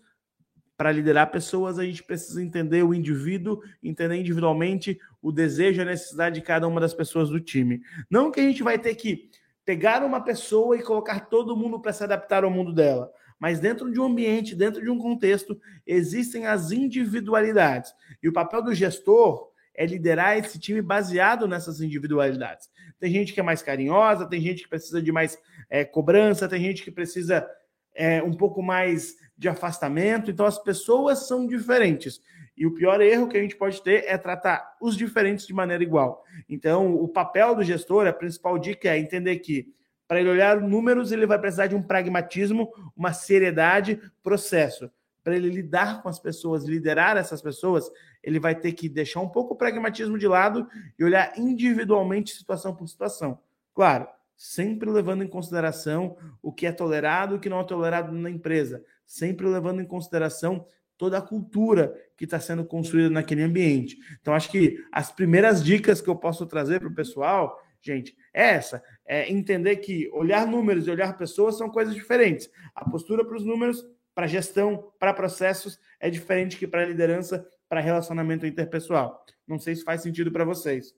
Para 0.78 0.92
liderar 0.92 1.32
pessoas, 1.32 1.80
a 1.80 1.86
gente 1.86 2.04
precisa 2.04 2.44
entender 2.44 2.84
o 2.84 2.94
indivíduo, 2.94 3.62
entender 3.82 4.16
individualmente 4.16 5.00
o 5.22 5.32
desejo 5.32 5.80
e 5.80 5.84
a 5.84 5.86
necessidade 5.86 6.36
de 6.36 6.42
cada 6.42 6.68
uma 6.68 6.82
das 6.82 6.94
pessoas 6.94 7.30
do 7.30 7.40
time. 7.40 7.82
Não 8.10 8.32
que 8.32 8.40
a 8.40 8.44
gente 8.44 8.62
vai 8.62 8.78
ter 8.78 8.94
que 8.96 9.30
pegar 9.64 10.04
uma 10.04 10.22
pessoa 10.22 10.78
e 10.78 10.84
colocar 10.84 11.22
todo 11.22 11.56
mundo 11.56 11.80
para 11.80 11.94
se 11.94 12.04
adaptar 12.04 12.44
ao 12.44 12.52
mundo 12.52 12.74
dela. 12.74 13.10
Mas 13.40 13.60
dentro 13.60 13.92
de 13.92 14.00
um 14.00 14.06
ambiente, 14.06 14.56
dentro 14.56 14.82
de 14.82 14.90
um 14.90 14.98
contexto, 14.98 15.60
existem 15.86 16.46
as 16.46 16.72
individualidades. 16.72 17.94
E 18.22 18.28
o 18.30 18.34
papel 18.34 18.62
do 18.62 18.74
gestor 18.74 19.50
é 19.78 19.86
liderar 19.86 20.38
esse 20.38 20.60
time 20.60 20.82
baseado 20.82 21.48
nessas 21.48 21.82
individualidades. 21.82 22.70
Tem 23.00 23.12
gente 23.12 23.34
que 23.34 23.40
é 23.40 23.44
mais 23.44 23.62
carinhosa, 23.62 24.28
tem 24.28 24.42
gente 24.42 24.64
que 24.64 24.70
precisa 24.70 25.02
de 25.02 25.12
mais 25.12 25.38
é, 25.70 25.84
cobrança, 25.84 26.48
tem 26.48 26.62
gente 26.62 26.84
que 26.84 26.92
precisa 26.92 27.48
é, 27.94 28.22
um 28.24 28.34
pouco 28.34 28.62
mais 28.62 29.16
de 29.38 29.50
afastamento. 29.50 30.32
Então, 30.32 30.46
as 30.46 30.58
pessoas 30.58 31.28
são 31.28 31.46
diferentes. 31.46 32.22
E 32.58 32.66
o 32.66 32.74
pior 32.74 33.02
erro 33.02 33.28
que 33.28 33.38
a 33.38 33.42
gente 33.42 33.56
pode 33.56 33.82
ter 33.82 34.06
é 34.08 34.18
tratar 34.18 34.76
os 34.82 34.96
diferentes 34.96 35.46
de 35.46 35.54
maneira 35.54 35.84
igual. 35.84 36.24
Então, 36.48 36.96
o 36.96 37.08
papel 37.08 37.54
do 37.54 37.64
gestor, 37.64 38.08
a 38.08 38.14
principal 38.14 38.58
dica 38.58 38.90
é 38.90 38.98
entender 38.98 39.38
que 39.40 39.74
para 40.08 40.20
ele 40.20 40.30
olhar 40.30 40.62
números, 40.62 41.12
ele 41.12 41.26
vai 41.26 41.40
precisar 41.40 41.68
de 41.68 41.76
um 41.76 41.82
pragmatismo, 41.82 42.72
uma 42.96 43.12
seriedade, 43.12 44.00
processo 44.24 44.90
para 45.26 45.36
ele 45.36 45.50
lidar 45.50 46.04
com 46.04 46.08
as 46.08 46.20
pessoas, 46.20 46.66
liderar 46.66 47.18
essas 47.18 47.42
pessoas, 47.42 47.90
ele 48.22 48.40
vai 48.40 48.54
ter 48.54 48.74
que 48.74 48.88
deixar 48.88 49.22
um 49.22 49.28
pouco 49.28 49.56
o 49.56 49.58
pragmatismo 49.58 50.20
de 50.20 50.28
lado 50.28 50.68
e 51.00 51.04
olhar 51.04 51.34
individualmente 51.36 52.32
situação 52.32 52.76
por 52.76 52.88
situação. 52.88 53.40
Claro, 53.74 54.08
sempre 54.38 54.88
levando 54.88 55.24
em 55.24 55.28
consideração 55.28 56.16
o 56.44 56.54
que 56.54 56.68
é 56.68 56.72
tolerado 56.72 57.34
e 57.34 57.38
o 57.38 57.40
que 57.40 57.50
não 57.50 57.60
é 57.60 57.64
tolerado 57.64 58.12
na 58.12 58.30
empresa, 58.30 58.86
sempre 59.04 59.48
levando 59.48 59.82
em 59.82 59.86
consideração 59.86 60.64
toda 60.96 61.18
a 61.18 61.24
cultura 61.24 62.00
que 62.16 62.26
está 62.26 62.40
sendo 62.40 62.64
construída 62.64 63.10
naquele 63.10 63.42
ambiente. 63.42 63.98
Então, 64.22 64.32
acho 64.32 64.52
que 64.52 64.78
as 64.92 65.12
primeiras 65.12 65.64
dicas 65.64 66.02
que 66.02 66.08
eu 66.08 66.16
posso 66.16 66.46
trazer 66.46 66.80
para 66.80 66.90
o 66.90 66.94
pessoal, 66.94 67.60
gente, 67.82 68.16
é 68.32 68.50
essa: 68.50 68.84
é 69.04 69.32
entender 69.32 69.78
que 69.78 70.08
olhar 70.14 70.46
números 70.46 70.86
e 70.86 70.92
olhar 70.92 71.18
pessoas 71.18 71.58
são 71.58 71.68
coisas 71.68 71.96
diferentes. 71.96 72.48
A 72.76 72.88
postura 72.88 73.26
para 73.26 73.36
os 73.36 73.44
números 73.44 73.84
para 74.16 74.28
gestão, 74.28 74.94
para 74.98 75.14
processos, 75.14 75.78
é 76.00 76.10
diferente 76.10 76.58
que 76.58 76.66
para 76.66 76.86
liderança, 76.86 77.48
para 77.68 77.82
relacionamento 77.82 78.46
interpessoal. 78.46 79.24
Não 79.46 79.60
sei 79.60 79.76
se 79.76 79.84
faz 79.84 80.02
sentido 80.02 80.32
para 80.32 80.46
vocês. 80.46 80.96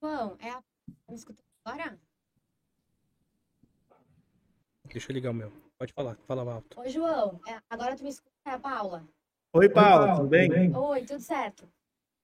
Bom, 0.00 0.36
é 0.38 0.50
a. 0.50 0.62
Me 1.08 1.16
escuta 1.16 1.42
agora? 1.64 1.98
Deixa 4.84 5.10
eu 5.10 5.14
ligar 5.14 5.30
o 5.30 5.34
meu. 5.34 5.50
Pode 5.78 5.92
falar, 5.92 6.16
fala 6.26 6.52
alto. 6.52 6.78
Oi, 6.78 6.88
João. 6.90 7.40
É, 7.48 7.58
agora 7.70 7.96
tu 7.96 8.04
me 8.04 8.10
escuta, 8.10 8.30
é 8.46 8.50
a 8.50 8.58
Paula. 8.58 9.08
Oi, 9.54 9.68
Paula, 9.68 10.16
tudo 10.16 10.28
bem? 10.28 10.76
Oi, 10.76 11.04
tudo 11.04 11.20
certo. 11.20 11.66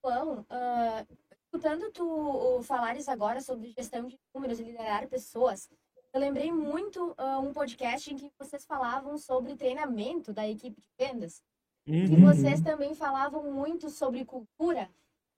João, 0.03 0.41
uh, 0.41 1.17
escutando 1.45 1.91
tu 1.91 2.61
falares 2.63 3.07
agora 3.09 3.41
sobre 3.41 3.73
gestão 3.77 4.07
de 4.07 4.19
números 4.33 4.59
e 4.59 4.63
liderar 4.63 5.07
pessoas, 5.07 5.69
eu 6.13 6.19
lembrei 6.19 6.51
muito 6.51 7.11
uh, 7.11 7.39
um 7.39 7.53
podcast 7.53 8.13
em 8.13 8.17
que 8.17 8.31
vocês 8.37 8.65
falavam 8.65 9.17
sobre 9.17 9.55
treinamento 9.55 10.33
da 10.33 10.47
equipe 10.47 10.81
de 10.81 10.89
vendas. 10.97 11.41
Uhum. 11.87 11.95
E 11.95 12.15
vocês 12.17 12.61
também 12.61 12.93
falavam 12.93 13.51
muito 13.51 13.89
sobre 13.89 14.25
cultura 14.25 14.89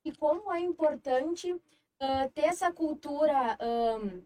e 0.04 0.12
como 0.12 0.52
é 0.52 0.60
importante 0.60 1.54
uh, 1.54 2.30
ter 2.34 2.46
essa 2.46 2.72
cultura 2.72 3.58
um, 3.62 4.24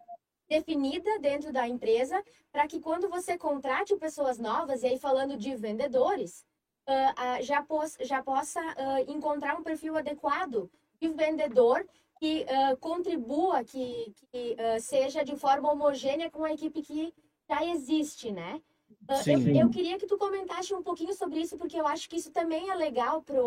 definida 0.49 1.19
dentro 1.19 1.51
da 1.51 1.67
empresa 1.67 2.23
para 2.51 2.65
que 2.65 2.79
quando 2.79 3.09
você 3.09 3.37
contrate 3.37 3.95
pessoas 3.97 4.39
novas, 4.39 4.81
e 4.83 4.87
aí 4.87 4.97
falando 4.97 5.37
de 5.37 5.53
vendedores, 5.55 6.45
uh, 6.87 7.43
já, 7.43 7.65
já 8.01 8.23
possa 8.23 8.61
encontrar 9.07 9.59
um 9.59 9.63
perfil 9.63 9.97
adequado 9.97 10.71
de 10.99 11.09
vendedor 11.09 11.85
que 12.19 12.45
uh, 12.50 12.77
contribua, 12.77 13.63
que, 13.63 14.13
que 14.31 14.55
uh, 14.55 14.79
seja 14.79 15.24
de 15.24 15.36
forma 15.36 15.71
homogênea 15.71 16.29
com 16.29 16.43
a 16.43 16.53
equipe 16.53 16.81
que 16.81 17.13
já 17.50 17.65
existe, 17.65 18.31
né? 18.31 18.62
Uh, 19.09 19.29
eu, 19.29 19.55
eu, 19.63 19.69
queria 19.69 19.97
que 19.97 20.05
tu 20.05 20.17
comentasse 20.17 20.74
um 20.74 20.83
pouquinho 20.83 21.13
sobre 21.13 21.39
isso, 21.39 21.57
porque 21.57 21.79
eu 21.79 21.88
acho 21.88 22.09
que 22.09 22.17
isso 22.17 22.31
também 22.31 22.69
é 22.69 22.75
legal 22.75 23.21
para 23.21 23.38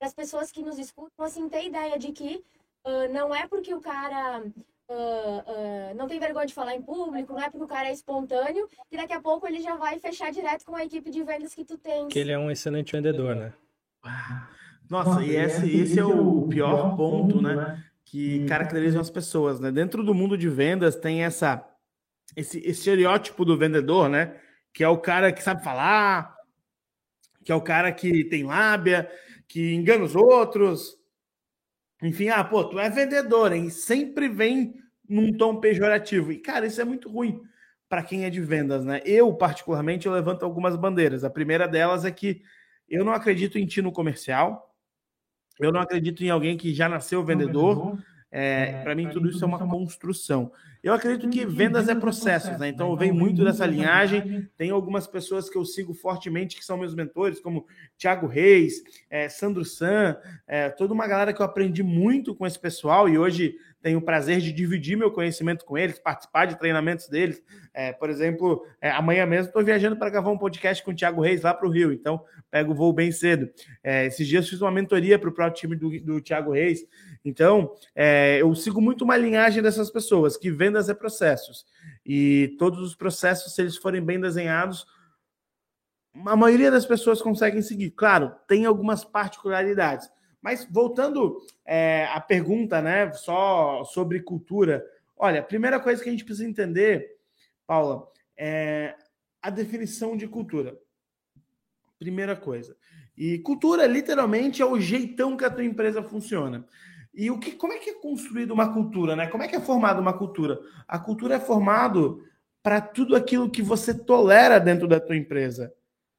as 0.00 0.14
pessoas 0.14 0.50
que 0.50 0.62
nos 0.62 0.78
escutam, 0.78 1.24
assim, 1.24 1.48
ter 1.48 1.66
ideia 1.66 1.98
de 1.98 2.12
que 2.12 2.42
uh, 2.86 3.12
não 3.12 3.34
é 3.34 3.46
porque 3.46 3.72
o 3.74 3.80
cara 3.80 4.42
uh, 4.42 5.94
não 5.96 6.06
tem 6.06 6.18
vergonha 6.18 6.46
de 6.46 6.54
falar 6.54 6.74
em 6.74 6.82
público, 6.82 7.32
não 7.32 7.42
é 7.42 7.50
porque 7.50 7.64
o 7.64 7.68
cara 7.68 7.88
é 7.88 7.92
espontâneo, 7.92 8.68
que 8.90 8.96
daqui 8.96 9.12
a 9.12 9.20
pouco 9.20 9.46
ele 9.46 9.60
já 9.60 9.76
vai 9.76 9.98
fechar 9.98 10.30
direto 10.30 10.64
com 10.64 10.76
a 10.76 10.84
equipe 10.84 11.10
de 11.10 11.22
vendas 11.22 11.54
que 11.54 11.64
tu 11.64 11.78
tem. 11.78 12.08
Que 12.08 12.18
ele 12.18 12.32
é 12.32 12.38
um 12.38 12.50
excelente 12.50 12.92
vendedor, 12.92 13.34
né? 13.34 13.52
Nossa, 14.90 15.22
e 15.22 15.36
esse, 15.36 15.70
esse 15.70 15.98
é 15.98 16.04
o 16.04 16.46
pior 16.48 16.96
ponto, 16.96 17.42
né? 17.42 17.82
Que 18.10 18.46
caracteriza 18.46 19.00
as 19.00 19.10
pessoas, 19.10 19.60
né? 19.60 19.70
Dentro 19.70 20.02
do 20.02 20.14
mundo 20.14 20.36
de 20.36 20.48
vendas 20.48 20.96
tem 20.96 21.24
essa 21.24 21.64
esse, 22.34 22.58
esse 22.58 22.70
estereótipo 22.70 23.44
do 23.44 23.56
vendedor, 23.56 24.08
né? 24.08 24.40
Que 24.72 24.82
é 24.82 24.88
o 24.88 24.98
cara 24.98 25.32
que 25.32 25.42
sabe 25.42 25.62
falar, 25.62 26.34
que 27.44 27.52
é 27.52 27.54
o 27.54 27.60
cara 27.60 27.92
que 27.92 28.24
tem 28.24 28.44
lábia, 28.44 29.10
que 29.46 29.74
engana 29.74 30.04
os 30.04 30.16
outros. 30.16 30.96
Enfim, 32.02 32.28
ah, 32.28 32.44
pô, 32.44 32.64
tu 32.64 32.78
é 32.78 32.88
vendedor, 32.88 33.52
hein? 33.52 33.68
Sempre 33.70 34.28
vem 34.28 34.74
num 35.08 35.36
tom 35.36 35.60
pejorativo. 35.60 36.32
E, 36.32 36.38
cara, 36.38 36.66
isso 36.66 36.80
é 36.80 36.84
muito 36.84 37.10
ruim 37.10 37.42
para 37.88 38.02
quem 38.02 38.24
é 38.24 38.30
de 38.30 38.40
vendas, 38.40 38.84
né? 38.84 39.00
Eu, 39.04 39.34
particularmente, 39.34 40.06
eu 40.06 40.12
levanto 40.12 40.44
algumas 40.44 40.76
bandeiras. 40.76 41.24
A 41.24 41.30
primeira 41.30 41.66
delas 41.66 42.04
é 42.04 42.10
que 42.10 42.42
eu 42.88 43.04
não 43.04 43.12
acredito 43.12 43.58
em 43.58 43.66
ti 43.66 43.82
no 43.82 43.92
comercial. 43.92 44.67
Eu 45.58 45.72
não 45.72 45.80
acredito 45.80 46.22
em 46.22 46.30
alguém 46.30 46.56
que 46.56 46.72
já 46.72 46.88
nasceu 46.88 47.24
vendedor. 47.24 47.98
É, 48.30 48.82
para 48.82 48.94
mim, 48.94 49.08
tudo 49.08 49.28
isso 49.28 49.42
é 49.42 49.46
uma 49.46 49.58
construção. 49.58 50.52
Eu 50.82 50.92
acredito 50.92 51.28
que 51.28 51.44
vendas 51.44 51.88
é 51.88 51.94
processos, 51.94 52.56
né? 52.58 52.68
Então, 52.68 52.90
eu 52.90 52.96
venho 52.96 53.14
muito 53.14 53.44
dessa 53.44 53.66
linhagem. 53.66 54.48
Tem 54.56 54.70
algumas 54.70 55.06
pessoas 55.06 55.50
que 55.50 55.58
eu 55.58 55.64
sigo 55.64 55.92
fortemente, 55.92 56.56
que 56.56 56.64
são 56.64 56.76
meus 56.76 56.94
mentores, 56.94 57.40
como 57.40 57.66
Thiago 57.96 58.26
Reis, 58.26 58.82
é, 59.10 59.28
Sandro 59.28 59.64
San, 59.64 60.16
é, 60.46 60.70
toda 60.70 60.94
uma 60.94 61.06
galera 61.06 61.32
que 61.32 61.42
eu 61.42 61.46
aprendi 61.46 61.82
muito 61.82 62.34
com 62.34 62.46
esse 62.46 62.58
pessoal 62.58 63.08
e 63.08 63.18
hoje 63.18 63.56
tenho 63.82 63.98
o 63.98 64.02
prazer 64.02 64.40
de 64.40 64.52
dividir 64.52 64.96
meu 64.96 65.10
conhecimento 65.10 65.64
com 65.64 65.78
eles, 65.78 65.98
participar 65.98 66.46
de 66.46 66.58
treinamentos 66.58 67.08
deles. 67.08 67.42
É, 67.72 67.92
por 67.92 68.10
exemplo, 68.10 68.64
é, 68.80 68.90
amanhã 68.90 69.24
mesmo 69.24 69.46
estou 69.46 69.64
viajando 69.64 69.96
para 69.96 70.10
gravar 70.10 70.30
um 70.30 70.38
podcast 70.38 70.82
com 70.84 70.90
o 70.90 70.94
Thiago 70.94 71.22
Reis 71.22 71.42
lá 71.42 71.54
para 71.54 71.66
o 71.66 71.70
Rio, 71.70 71.92
então 71.92 72.20
pego 72.50 72.72
o 72.72 72.74
voo 72.74 72.92
bem 72.92 73.12
cedo. 73.12 73.48
É, 73.82 74.06
esses 74.06 74.26
dias 74.26 74.48
fiz 74.48 74.60
uma 74.60 74.70
mentoria 74.70 75.18
para 75.18 75.28
o 75.28 75.32
próprio 75.32 75.60
time 75.60 75.76
do, 75.76 75.90
do 76.00 76.20
Thiago 76.20 76.52
Reis. 76.52 76.84
Então, 77.28 77.76
é, 77.94 78.38
eu 78.40 78.54
sigo 78.54 78.80
muito 78.80 79.04
uma 79.04 79.16
linhagem 79.16 79.62
dessas 79.62 79.90
pessoas, 79.90 80.34
que 80.34 80.50
vendas 80.50 80.88
é 80.88 80.94
processos. 80.94 81.66
E 82.04 82.56
todos 82.58 82.80
os 82.80 82.94
processos, 82.94 83.54
se 83.54 83.60
eles 83.60 83.76
forem 83.76 84.02
bem 84.02 84.18
desenhados, 84.18 84.86
a 86.24 86.34
maioria 86.34 86.70
das 86.70 86.86
pessoas 86.86 87.20
conseguem 87.20 87.60
seguir. 87.60 87.90
Claro, 87.90 88.34
tem 88.46 88.64
algumas 88.64 89.04
particularidades. 89.04 90.08
Mas 90.40 90.66
voltando 90.70 91.36
é, 91.66 92.08
à 92.14 92.20
pergunta, 92.20 92.80
né, 92.80 93.12
só 93.12 93.84
sobre 93.84 94.20
cultura. 94.20 94.82
Olha, 95.14 95.40
a 95.40 95.44
primeira 95.44 95.78
coisa 95.78 96.02
que 96.02 96.08
a 96.08 96.12
gente 96.12 96.24
precisa 96.24 96.48
entender, 96.48 97.14
Paula, 97.66 98.08
é 98.38 98.94
a 99.42 99.50
definição 99.50 100.16
de 100.16 100.26
cultura. 100.26 100.78
Primeira 101.98 102.34
coisa. 102.34 102.74
E 103.14 103.38
cultura, 103.40 103.84
literalmente, 103.86 104.62
é 104.62 104.64
o 104.64 104.80
jeitão 104.80 105.36
que 105.36 105.44
a 105.44 105.50
tua 105.50 105.64
empresa 105.64 106.02
funciona. 106.02 106.64
E 107.18 107.32
o 107.32 107.38
que, 107.40 107.50
como 107.50 107.72
é 107.72 107.78
que 107.78 107.90
é 107.90 107.94
construída 107.94 108.54
uma 108.54 108.72
cultura, 108.72 109.16
né? 109.16 109.26
Como 109.26 109.42
é 109.42 109.48
que 109.48 109.56
é 109.56 109.60
formada 109.60 110.00
uma 110.00 110.16
cultura? 110.16 110.60
A 110.86 111.00
cultura 111.00 111.34
é 111.34 111.40
formado 111.40 112.22
para 112.62 112.80
tudo 112.80 113.16
aquilo 113.16 113.50
que 113.50 113.60
você 113.60 113.92
tolera 113.92 114.60
dentro 114.60 114.86
da 114.86 115.00
tua 115.00 115.16
empresa. 115.16 115.74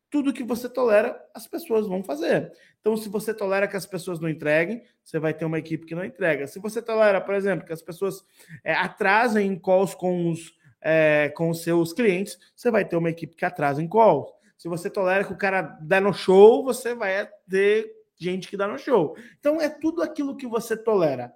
Tudo 0.10 0.34
que 0.34 0.44
você 0.44 0.68
tolera, 0.68 1.18
as 1.34 1.48
pessoas 1.48 1.88
vão 1.88 2.04
fazer. 2.04 2.52
Então, 2.82 2.98
se 2.98 3.08
você 3.08 3.34
tolera 3.34 3.66
que 3.66 3.78
as 3.78 3.86
pessoas 3.86 4.20
não 4.20 4.28
entreguem, 4.28 4.84
você 5.02 5.18
vai 5.20 5.34
ter 5.34 5.46
uma 5.46 5.58
equipe 5.58 5.86
que 5.86 5.96
não 5.96 6.04
entrega. 6.04 6.46
Se 6.48 6.60
você 6.60 6.82
tolera, 6.82 7.22
por 7.22 7.34
exemplo, 7.34 7.66
que 7.66 7.72
as 7.72 7.82
pessoas 7.82 8.22
é, 8.62 8.74
atrasem 8.74 9.58
calls 9.58 9.96
com 9.96 10.30
os, 10.30 10.54
é, 10.82 11.30
com 11.30 11.50
os 11.50 11.64
seus 11.64 11.94
clientes, 11.94 12.38
você 12.54 12.70
vai 12.70 12.84
ter 12.84 12.98
uma 12.98 13.10
equipe 13.10 13.38
que 13.38 13.46
atrasa 13.46 13.82
em 13.82 13.88
calls. 13.88 14.30
Se 14.58 14.68
você 14.68 14.90
tolera 14.90 15.24
que 15.24 15.32
o 15.32 15.38
cara 15.38 15.62
dá 15.82 16.02
no 16.02 16.14
show, 16.14 16.62
você 16.62 16.94
vai 16.94 17.30
ter 17.50 17.99
gente 18.20 18.48
que 18.48 18.58
dá 18.58 18.68
no 18.68 18.78
show. 18.78 19.16
Então 19.40 19.60
é 19.62 19.70
tudo 19.70 20.04
aquilo 20.04 20.36
que 20.36 20.46
você 20.46 20.76
tolera. 20.76 21.34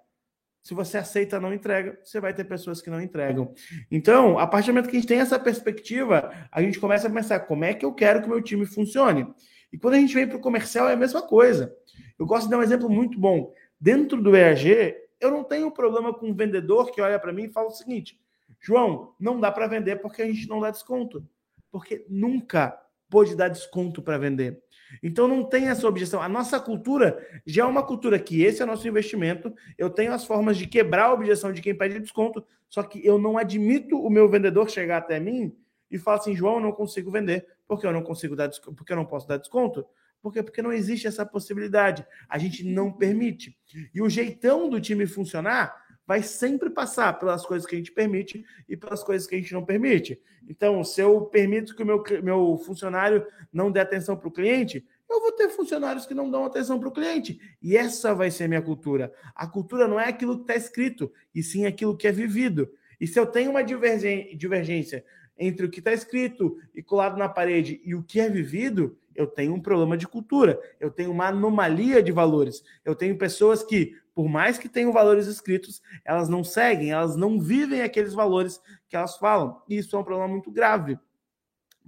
Se 0.62 0.74
você 0.74 0.98
aceita 0.98 1.40
não 1.40 1.54
entrega, 1.54 2.00
você 2.04 2.22
vai 2.22 2.34
ter 2.34 2.46
pessoas 2.46 2.82
que 2.82 2.90
não 2.90 3.02
entregam. 3.02 3.54
Então, 3.92 4.40
a 4.40 4.48
partir 4.48 4.68
do 4.68 4.75
momento 4.75 4.90
que 4.90 4.96
a 4.96 5.00
gente 5.00 5.10
tem 5.10 5.20
essa 5.20 5.38
perspectiva, 5.38 6.32
a 6.50 6.62
gente 6.62 6.80
começa 6.80 7.08
a 7.08 7.12
pensar 7.12 7.42
como 7.42 7.66
é 7.66 7.74
que 7.74 7.86
eu 7.86 7.94
quero 7.94 8.22
que 8.22 8.28
o 8.28 8.30
meu 8.30 8.42
time 8.42 8.66
funcione. 8.66 9.28
E 9.74 9.78
quando 9.78 9.96
a 9.96 9.98
gente 9.98 10.13
vem 10.13 10.25
para 10.25 10.38
o 10.38 10.42
comercial, 10.42 10.88
é 10.88 10.94
a 10.94 10.98
mesma 10.98 11.22
coisa. 11.22 11.75
Eu 12.18 12.25
gosto 12.25 12.46
de 12.46 12.52
dar 12.52 12.60
um 12.60 12.63
exemplo 12.63 12.90
muito 12.90 13.20
bom. 13.20 13.54
Dentro 13.78 14.22
do 14.22 14.36
EAG, 14.38 14.96
eu 15.20 15.32
não 15.32 15.44
tenho 15.44 15.70
problema 15.70 16.13
com 16.13 16.28
um 16.28 16.34
vendedor 16.34 16.92
que 16.92 17.02
olha 17.02 17.20
para 17.20 17.34
mim 17.34 17.46
e 17.46 17.52
fala 17.52 17.68
o 17.68 17.72
seguinte: 17.72 18.18
João, 18.62 19.13
não 19.20 19.40
dá 19.40 19.52
para 19.52 19.68
vender 19.68 19.98
porque 19.98 20.22
a 20.22 20.25
gente 20.25 20.48
não 20.48 20.62
dá 20.62 20.72
desconto. 20.72 21.28
Porque 21.70 22.06
nunca 22.08 22.80
pôde 23.10 23.36
dar 23.36 23.50
desconto 23.50 24.02
para 24.02 24.18
vender. 24.18 24.62
Então 25.01 25.27
não 25.27 25.43
tem 25.43 25.69
essa 25.69 25.88
objeção. 25.88 26.21
A 26.21 26.29
nossa 26.29 26.59
cultura 26.59 27.25
já 27.45 27.63
é 27.63 27.65
uma 27.65 27.83
cultura 27.83 28.19
que 28.19 28.43
esse 28.43 28.62
é 28.62 28.65
o 28.65 28.67
nosso 28.67 28.88
investimento. 28.88 29.53
Eu 29.77 29.89
tenho 29.89 30.13
as 30.13 30.25
formas 30.25 30.57
de 30.57 30.67
quebrar 30.67 31.05
a 31.05 31.13
objeção 31.13 31.51
de 31.51 31.62
quem 31.62 31.75
pede 31.75 32.00
desconto, 32.00 32.43
só 32.69 32.83
que 32.83 33.05
eu 33.05 33.17
não 33.17 33.38
admito 33.38 33.97
o 33.97 34.09
meu 34.09 34.29
vendedor 34.29 34.69
chegar 34.69 34.97
até 34.97 35.19
mim 35.19 35.55
e 35.89 35.97
falar 35.97 36.17
assim, 36.17 36.35
João, 36.35 36.55
eu 36.55 36.62
não 36.62 36.71
consigo 36.71 37.12
vender, 37.12 37.45
porque 37.67 37.85
eu 37.85 37.93
não 37.93 38.01
consigo 38.01 38.35
dar 38.35 38.47
desconto, 38.47 38.75
porque 38.75 38.91
eu 38.91 38.97
não 38.97 39.05
posso 39.05 39.27
dar 39.27 39.38
desconto. 39.38 39.85
Por 40.23 40.31
quê? 40.31 40.41
Porque 40.41 40.62
não 40.62 40.71
existe 40.71 41.05
essa 41.05 41.25
possibilidade. 41.25 42.05
A 42.29 42.38
gente 42.38 42.63
não 42.63 42.91
permite. 42.91 43.57
E 43.93 44.01
o 44.01 44.09
jeitão 44.09 44.69
do 44.69 44.79
time 44.79 45.05
funcionar 45.05 45.83
vai 46.05 46.22
sempre 46.22 46.69
passar 46.69 47.17
pelas 47.19 47.45
coisas 47.45 47.67
que 47.67 47.75
a 47.75 47.77
gente 47.77 47.91
permite 47.91 48.45
e 48.67 48.75
pelas 48.75 49.03
coisas 49.03 49.27
que 49.27 49.36
a 49.36 49.38
gente 49.38 49.53
não 49.53 49.63
permite. 49.63 50.19
Então, 50.48 50.83
se 50.83 51.01
eu 51.01 51.22
permito 51.22 51.75
que 51.75 51.83
o 51.83 51.86
meu, 51.86 52.03
meu 52.22 52.57
funcionário 52.57 53.25
não 53.51 53.72
dê 53.72 53.79
atenção 53.79 54.17
para 54.17 54.27
o 54.27 54.31
cliente, 54.31 54.86
eu 55.10 55.22
vou 55.22 55.31
ter 55.31 55.50
funcionários 55.50 56.05
que 56.05 56.13
não 56.13 56.29
dão 56.29 56.43
atenção 56.43 56.79
para 56.79 56.89
o 56.89 56.91
cliente. 56.91 57.39
E 57.62 57.77
essa 57.77 58.13
vai 58.13 58.31
ser 58.31 58.48
minha 58.48 58.62
cultura. 58.62 59.13
A 59.36 59.48
cultura 59.48 59.88
não 59.88 60.00
é 60.00 60.10
aquilo 60.10 60.38
que 60.38 60.43
está 60.43 60.55
escrito, 60.55 61.12
e 61.33 61.43
sim 61.43 61.65
aquilo 61.65 61.95
que 61.95 62.07
é 62.07 62.12
vivido. 62.12 62.69
E 63.00 63.07
se 63.07 63.19
eu 63.19 63.25
tenho 63.25 63.51
uma 63.51 63.63
divergência 63.63 65.05
entre 65.38 65.65
o 65.65 65.69
que 65.69 65.79
está 65.79 65.93
escrito 65.93 66.57
e 66.74 66.81
colado 66.81 67.17
na 67.17 67.29
parede 67.29 67.81
e 67.83 67.95
o 67.95 68.03
que 68.03 68.19
é 68.19 68.29
vivido, 68.29 68.98
eu 69.15 69.27
tenho 69.27 69.53
um 69.53 69.62
problema 69.62 69.95
de 69.95 70.07
cultura, 70.07 70.60
eu 70.79 70.89
tenho 70.89 71.12
uma 71.12 71.27
anomalia 71.27 72.01
de 72.01 72.12
valores. 72.12 72.63
Eu 72.83 72.95
tenho 72.95 73.17
pessoas 73.17 73.63
que, 73.63 73.95
por 74.13 74.27
mais 74.27 74.58
que 74.58 74.70
tenham 74.70 74.91
valores 74.91 75.27
escritos, 75.27 75.82
elas 76.05 76.29
não 76.29 76.43
seguem, 76.43 76.91
elas 76.91 77.15
não 77.15 77.39
vivem 77.39 77.82
aqueles 77.82 78.13
valores 78.13 78.62
que 78.88 78.96
elas 78.96 79.17
falam. 79.17 79.62
E 79.67 79.77
isso 79.77 79.96
é 79.96 80.00
um 80.00 80.03
problema 80.03 80.32
muito 80.32 80.51
grave. 80.51 80.98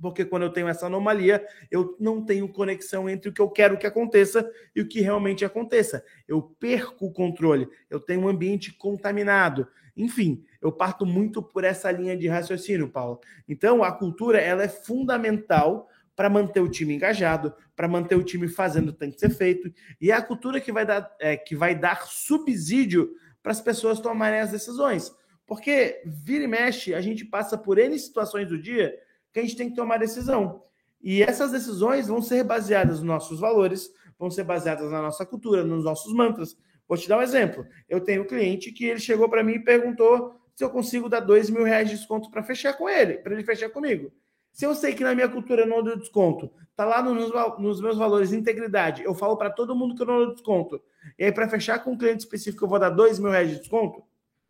Porque 0.01 0.25
quando 0.25 0.44
eu 0.44 0.50
tenho 0.51 0.67
essa 0.67 0.88
anomalia, 0.88 1.46
eu 1.72 1.96
não 2.00 2.24
tenho 2.24 2.51
conexão 2.51 3.10
entre 3.10 3.29
o 3.29 3.34
que 3.34 3.41
eu 3.41 3.50
quero 3.50 3.77
que 3.77 3.88
aconteça 3.88 4.50
e 4.75 4.82
o 4.82 4.88
que 4.88 5.00
realmente 5.00 5.46
aconteça. 5.46 6.03
Eu 6.27 6.41
perco 6.41 7.05
o 7.05 7.13
controle, 7.13 7.70
eu 7.89 8.00
tenho 8.00 8.22
um 8.22 8.27
ambiente 8.27 8.74
contaminado. 8.74 9.67
Enfim, 9.96 10.44
eu 10.62 10.72
parto 10.72 11.05
muito 11.05 11.41
por 11.41 11.63
essa 11.63 11.89
linha 11.91 12.17
de 12.17 12.27
raciocínio, 12.27 12.89
Paulo. 12.89 13.22
Então, 13.48 13.84
a 13.84 13.91
cultura 13.91 14.39
ela 14.39 14.63
é 14.63 14.67
fundamental 14.67 15.88
para 16.15 16.29
manter 16.29 16.62
o 16.62 16.69
time 16.69 16.95
engajado, 16.95 17.53
para 17.75 17.88
manter 17.88 18.15
o 18.15 18.24
time 18.24 18.48
fazendo 18.48 18.89
o 18.89 18.93
que 18.93 19.00
tem 19.00 19.12
que 19.12 19.19
ser 19.19 19.29
feito, 19.29 19.72
e 20.00 20.12
é 20.12 20.13
a 20.13 20.22
cultura 20.22 20.62
que 20.62 20.72
vai 20.72 20.86
dar, 20.86 21.13
é, 21.19 21.36
que 21.36 21.55
vai 21.55 21.75
dar 21.75 22.07
subsídio 22.07 23.12
para 23.43 23.51
as 23.51 23.62
pessoas 23.62 24.00
tomarem 24.00 24.39
as 24.39 24.51
decisões. 24.51 25.13
Porque 25.45 26.01
vira 26.05 26.45
e 26.45 26.48
mexe, 26.48 26.93
a 26.93 27.01
gente 27.01 27.25
passa 27.25 27.57
por 27.57 27.77
N 27.77 27.98
situações 28.00 28.48
do 28.48 28.60
dia 28.60 28.95
que 29.31 29.39
a 29.39 29.41
gente 29.43 29.55
tem 29.55 29.69
que 29.69 29.75
tomar 29.75 29.98
decisão. 29.98 30.63
E 31.01 31.22
essas 31.22 31.51
decisões 31.51 32.07
vão 32.07 32.22
ser 32.22 32.43
baseadas 32.43 32.98
nos 32.98 33.07
nossos 33.07 33.39
valores, 33.39 33.91
vão 34.17 34.31
ser 34.31 34.43
baseadas 34.43 34.89
na 34.89 35.01
nossa 35.01 35.25
cultura, 35.25 35.63
nos 35.63 35.84
nossos 35.84 36.13
mantras. 36.13 36.57
Vou 36.88 36.98
te 36.98 37.07
dar 37.07 37.19
um 37.19 37.22
exemplo. 37.22 37.65
Eu 37.88 38.01
tenho 38.01 38.24
um 38.24 38.27
cliente 38.27 38.72
que 38.72 38.86
ele 38.86 39.00
chegou 39.00 39.29
para 39.29 39.43
mim 39.43 39.53
e 39.53 39.63
perguntou 39.63 40.39
se 40.55 40.63
eu 40.63 40.69
consigo 40.69 41.10
dar 41.10 41.19
dois 41.19 41.50
mil 41.50 41.63
reais 41.63 41.89
de 41.89 41.95
desconto 41.95 42.31
para 42.31 42.41
fechar 42.41 42.74
com 42.74 42.89
ele, 42.89 43.15
para 43.15 43.34
ele 43.34 43.43
fechar 43.43 43.69
comigo. 43.69 44.12
Se 44.55 44.65
eu 44.65 44.74
sei 44.74 44.95
que 44.95 45.03
na 45.03 45.13
minha 45.13 45.27
cultura 45.27 45.63
eu 45.63 45.67
não 45.67 45.83
dou 45.83 45.97
desconto, 45.97 46.50
tá 46.77 46.85
lá 46.85 47.03
nos, 47.03 47.29
nos 47.59 47.81
meus 47.81 47.97
valores 47.97 48.31
integridade, 48.31 49.03
eu 49.03 49.13
falo 49.13 49.35
para 49.35 49.50
todo 49.50 49.75
mundo 49.75 49.93
que 49.93 50.01
eu 50.01 50.05
não 50.05 50.17
dou 50.19 50.33
desconto. 50.33 50.81
E 51.19 51.25
aí, 51.25 51.31
para 51.33 51.50
fechar 51.50 51.79
com 51.79 51.91
um 51.91 51.97
cliente 51.97 52.19
específico, 52.19 52.63
eu 52.63 52.69
vou 52.69 52.79
dar 52.79 52.89
dois 52.89 53.19
mil 53.19 53.31
reais 53.31 53.50
de 53.50 53.59
desconto? 53.59 54.01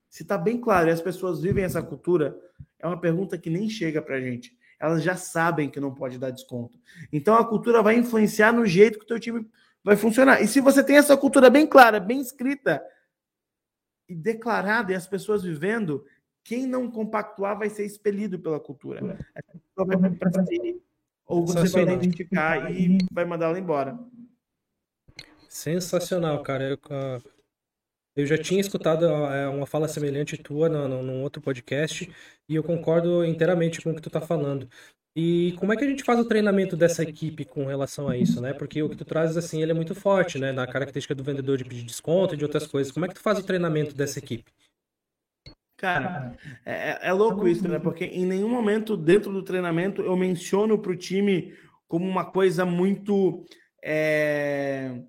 Se 0.08 0.24
tá 0.24 0.38
bem 0.38 0.62
claro 0.62 0.90
e 0.90 0.92
as 0.92 1.02
pessoas 1.02 1.42
vivem 1.42 1.64
essa 1.64 1.82
cultura, 1.82 2.40
é 2.78 2.86
uma 2.86 3.02
pergunta 3.02 3.36
que 3.36 3.50
nem 3.50 3.68
chega 3.68 4.00
para 4.00 4.22
gente. 4.22 4.56
Elas 4.80 5.02
já 5.02 5.16
sabem 5.16 5.72
que 5.72 5.80
não 5.80 5.92
pode 5.92 6.20
dar 6.20 6.30
desconto. 6.30 6.80
Então 7.12 7.34
a 7.34 7.44
cultura 7.44 7.82
vai 7.82 7.96
influenciar 7.96 8.54
no 8.54 8.64
jeito 8.64 9.00
que 9.00 9.06
o 9.06 9.08
teu 9.08 9.20
time 9.20 9.50
vai 9.84 9.96
funcionar. 9.96 10.40
E 10.40 10.48
se 10.48 10.62
você 10.62 10.84
tem 10.84 10.98
essa 10.98 11.18
cultura 11.18 11.50
bem 11.50 11.66
clara, 11.66 12.00
bem 12.00 12.22
escrita 12.22 12.80
e 14.08 14.14
declarada, 14.14 14.92
e 14.92 14.96
as 14.96 15.08
pessoas 15.08 15.42
vivendo, 15.42 16.06
quem 16.44 16.68
não 16.68 16.92
compactuar 16.92 17.58
vai 17.58 17.72
ser 17.72 17.88
expelido 17.88 18.38
pela 18.38 18.60
cultura. 18.60 19.02
pessoa 19.42 19.65
vai 19.76 20.12
para 20.12 20.46
si, 20.46 20.82
ou 21.26 21.46
você 21.46 21.68
vai 21.86 21.96
identificar 21.96 22.72
e 22.72 22.98
vai 23.12 23.26
mandar 23.26 23.48
ela 23.48 23.60
embora. 23.60 23.98
Sensacional, 25.50 26.42
cara. 26.44 26.64
Eu, 26.70 26.76
uh, 26.76 27.24
eu 28.16 28.26
já 28.26 28.38
tinha 28.38 28.62
escutado 28.62 29.04
uh, 29.04 29.52
uma 29.56 29.66
fala 29.66 29.88
semelhante 29.88 30.38
tua 30.38 30.70
num 30.70 31.24
outro 31.24 31.42
podcast 31.42 32.10
e 32.48 32.56
eu 32.56 32.64
concordo 32.64 33.26
inteiramente 33.26 33.82
com 33.82 33.92
o 33.92 33.96
que 33.96 34.02
tu 34.02 34.10
está 34.10 34.22
falando. 34.22 34.70
E 35.18 35.54
como 35.58 35.72
é 35.72 35.78
que 35.78 35.84
a 35.86 35.88
gente 35.88 36.04
faz 36.04 36.20
o 36.20 36.26
treinamento 36.26 36.76
dessa 36.76 37.02
equipe 37.02 37.46
com 37.46 37.66
relação 37.66 38.10
a 38.10 38.18
isso, 38.18 38.42
né? 38.42 38.52
Porque 38.52 38.84
o 38.84 38.90
que 38.90 38.98
tu 38.98 39.06
trazes 39.06 39.38
assim, 39.38 39.62
ele 39.62 39.72
é 39.72 39.76
muito 39.76 39.96
forte, 39.96 40.38
né? 40.38 40.52
Na 40.52 40.68
característica 40.68 41.16
do 41.16 41.24
vendedor 41.24 41.58
de 41.58 41.64
pedir 41.64 41.84
desconto 41.84 42.34
e 42.34 42.38
de 42.38 42.44
outras 42.44 42.68
coisas. 42.68 42.92
Como 42.92 43.06
é 43.06 43.08
que 43.08 43.16
tu 43.16 43.22
faz 43.22 43.40
o 43.40 43.44
treinamento 43.44 43.96
dessa 43.96 44.20
equipe? 44.20 44.52
Cara, 45.78 46.38
é, 46.66 46.74
é, 46.74 47.00
é 47.10 47.14
louco 47.14 47.48
isso, 47.48 47.68
né? 47.68 47.80
Porque 47.80 48.06
em 48.06 48.26
nenhum 48.26 48.50
momento 48.50 48.96
dentro 48.96 49.32
do 49.32 49.44
treinamento 49.44 50.02
eu 50.02 50.16
menciono 50.16 50.78
para 50.80 50.92
o 50.92 50.98
time 50.98 51.54
como 51.88 52.08
uma 52.08 52.26
coisa 52.26 52.66
muito 52.66 53.46
é, 53.84 55.02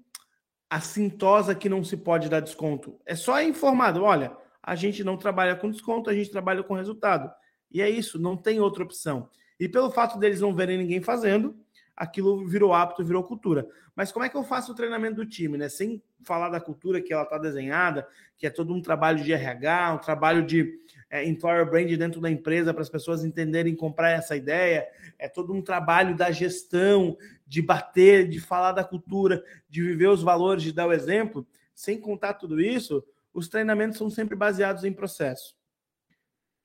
assintosa 0.69 1.55
que 1.55 1.69
não 1.69 1.85
se 1.85 1.97
pode 1.97 2.29
dar 2.29 2.41
desconto. 2.41 3.01
É 3.07 3.15
só 3.15 3.41
informado, 3.41 4.03
olha, 4.03 4.37
a 4.63 4.75
gente 4.75 5.05
não 5.05 5.17
trabalha 5.17 5.55
com 5.55 5.71
desconto, 5.71 6.11
a 6.11 6.15
gente 6.15 6.31
trabalha 6.31 6.63
com 6.63 6.75
resultado. 6.75 7.31
E 7.71 7.81
é 7.81 7.89
isso, 7.89 8.21
não 8.21 8.37
tem 8.37 8.61
outra 8.61 8.83
opção. 8.83 9.31
E 9.59 9.69
pelo 9.69 9.91
fato 9.91 10.19
deles 10.19 10.41
não 10.41 10.55
verem 10.55 10.79
ninguém 10.79 11.01
fazendo, 11.01 11.57
aquilo 11.97 12.47
virou 12.47 12.75
hábito, 12.75 13.05
virou 13.05 13.25
cultura. 13.25 13.67
Mas 13.95 14.13
como 14.13 14.25
é 14.25 14.29
que 14.29 14.37
eu 14.37 14.45
faço 14.45 14.73
o 14.73 14.75
treinamento 14.75 15.17
do 15.17 15.27
time, 15.27 15.57
né? 15.57 15.69
Sem 15.69 16.03
falar 16.23 16.51
da 16.51 16.61
cultura 16.61 17.01
que 17.01 17.13
ela 17.13 17.23
está 17.23 17.39
desenhada, 17.39 18.07
que 18.37 18.47
é 18.47 18.51
todo 18.51 18.75
um 18.75 18.83
trabalho 18.83 19.25
de 19.25 19.33
RH, 19.33 19.95
um 19.95 19.99
trabalho 19.99 20.45
de 20.45 20.79
é, 21.09 21.25
employer 21.25 21.65
brand 21.69 21.89
dentro 21.97 22.21
da 22.21 22.31
empresa 22.31 22.75
para 22.75 22.83
as 22.83 22.91
pessoas 22.91 23.25
entenderem 23.25 23.75
comprar 23.75 24.11
essa 24.11 24.37
ideia, 24.37 24.87
é 25.19 25.29
todo 25.29 25.55
um 25.55 25.63
trabalho 25.63 26.15
da 26.15 26.31
gestão, 26.31 27.17
de 27.47 27.63
bater, 27.63 28.29
de 28.29 28.41
falar 28.41 28.73
da 28.73 28.85
cultura, 28.85 29.43
de 29.69 29.81
viver 29.81 30.09
os 30.09 30.23
valores, 30.23 30.63
de 30.63 30.73
dar 30.73 30.87
o 30.87 30.93
exemplo. 30.93 31.47
Sem 31.75 31.99
contar 31.99 32.35
tudo 32.35 32.61
isso, 32.61 33.03
os 33.33 33.49
treinamentos 33.49 33.97
são 33.97 34.11
sempre 34.11 34.37
baseados 34.37 34.85
em 34.85 34.93
processo. 34.93 35.57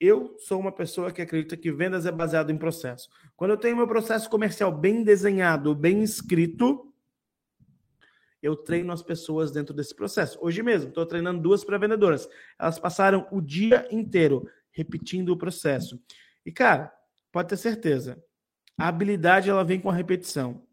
Eu 0.01 0.35
sou 0.39 0.59
uma 0.59 0.71
pessoa 0.71 1.11
que 1.11 1.21
acredita 1.21 1.55
que 1.55 1.71
vendas 1.71 2.07
é 2.07 2.11
baseado 2.11 2.49
em 2.49 2.57
processo. 2.57 3.07
Quando 3.37 3.51
eu 3.51 3.57
tenho 3.57 3.77
meu 3.77 3.87
processo 3.87 4.27
comercial 4.31 4.71
bem 4.71 5.03
desenhado, 5.03 5.75
bem 5.75 6.01
escrito, 6.01 6.91
eu 8.41 8.55
treino 8.55 8.91
as 8.91 9.03
pessoas 9.03 9.51
dentro 9.51 9.75
desse 9.75 9.93
processo. 9.93 10.39
Hoje 10.41 10.63
mesmo, 10.63 10.89
estou 10.89 11.05
treinando 11.05 11.39
duas 11.39 11.63
pré-vendedoras. 11.63 12.27
Elas 12.57 12.79
passaram 12.79 13.27
o 13.31 13.39
dia 13.39 13.87
inteiro 13.91 14.49
repetindo 14.71 15.29
o 15.29 15.37
processo. 15.37 16.01
E, 16.43 16.51
cara, 16.51 16.91
pode 17.31 17.49
ter 17.49 17.57
certeza, 17.57 18.19
a 18.75 18.87
habilidade 18.87 19.51
ela 19.51 19.63
vem 19.63 19.79
com 19.79 19.91
a 19.91 19.93
repetição. 19.93 20.65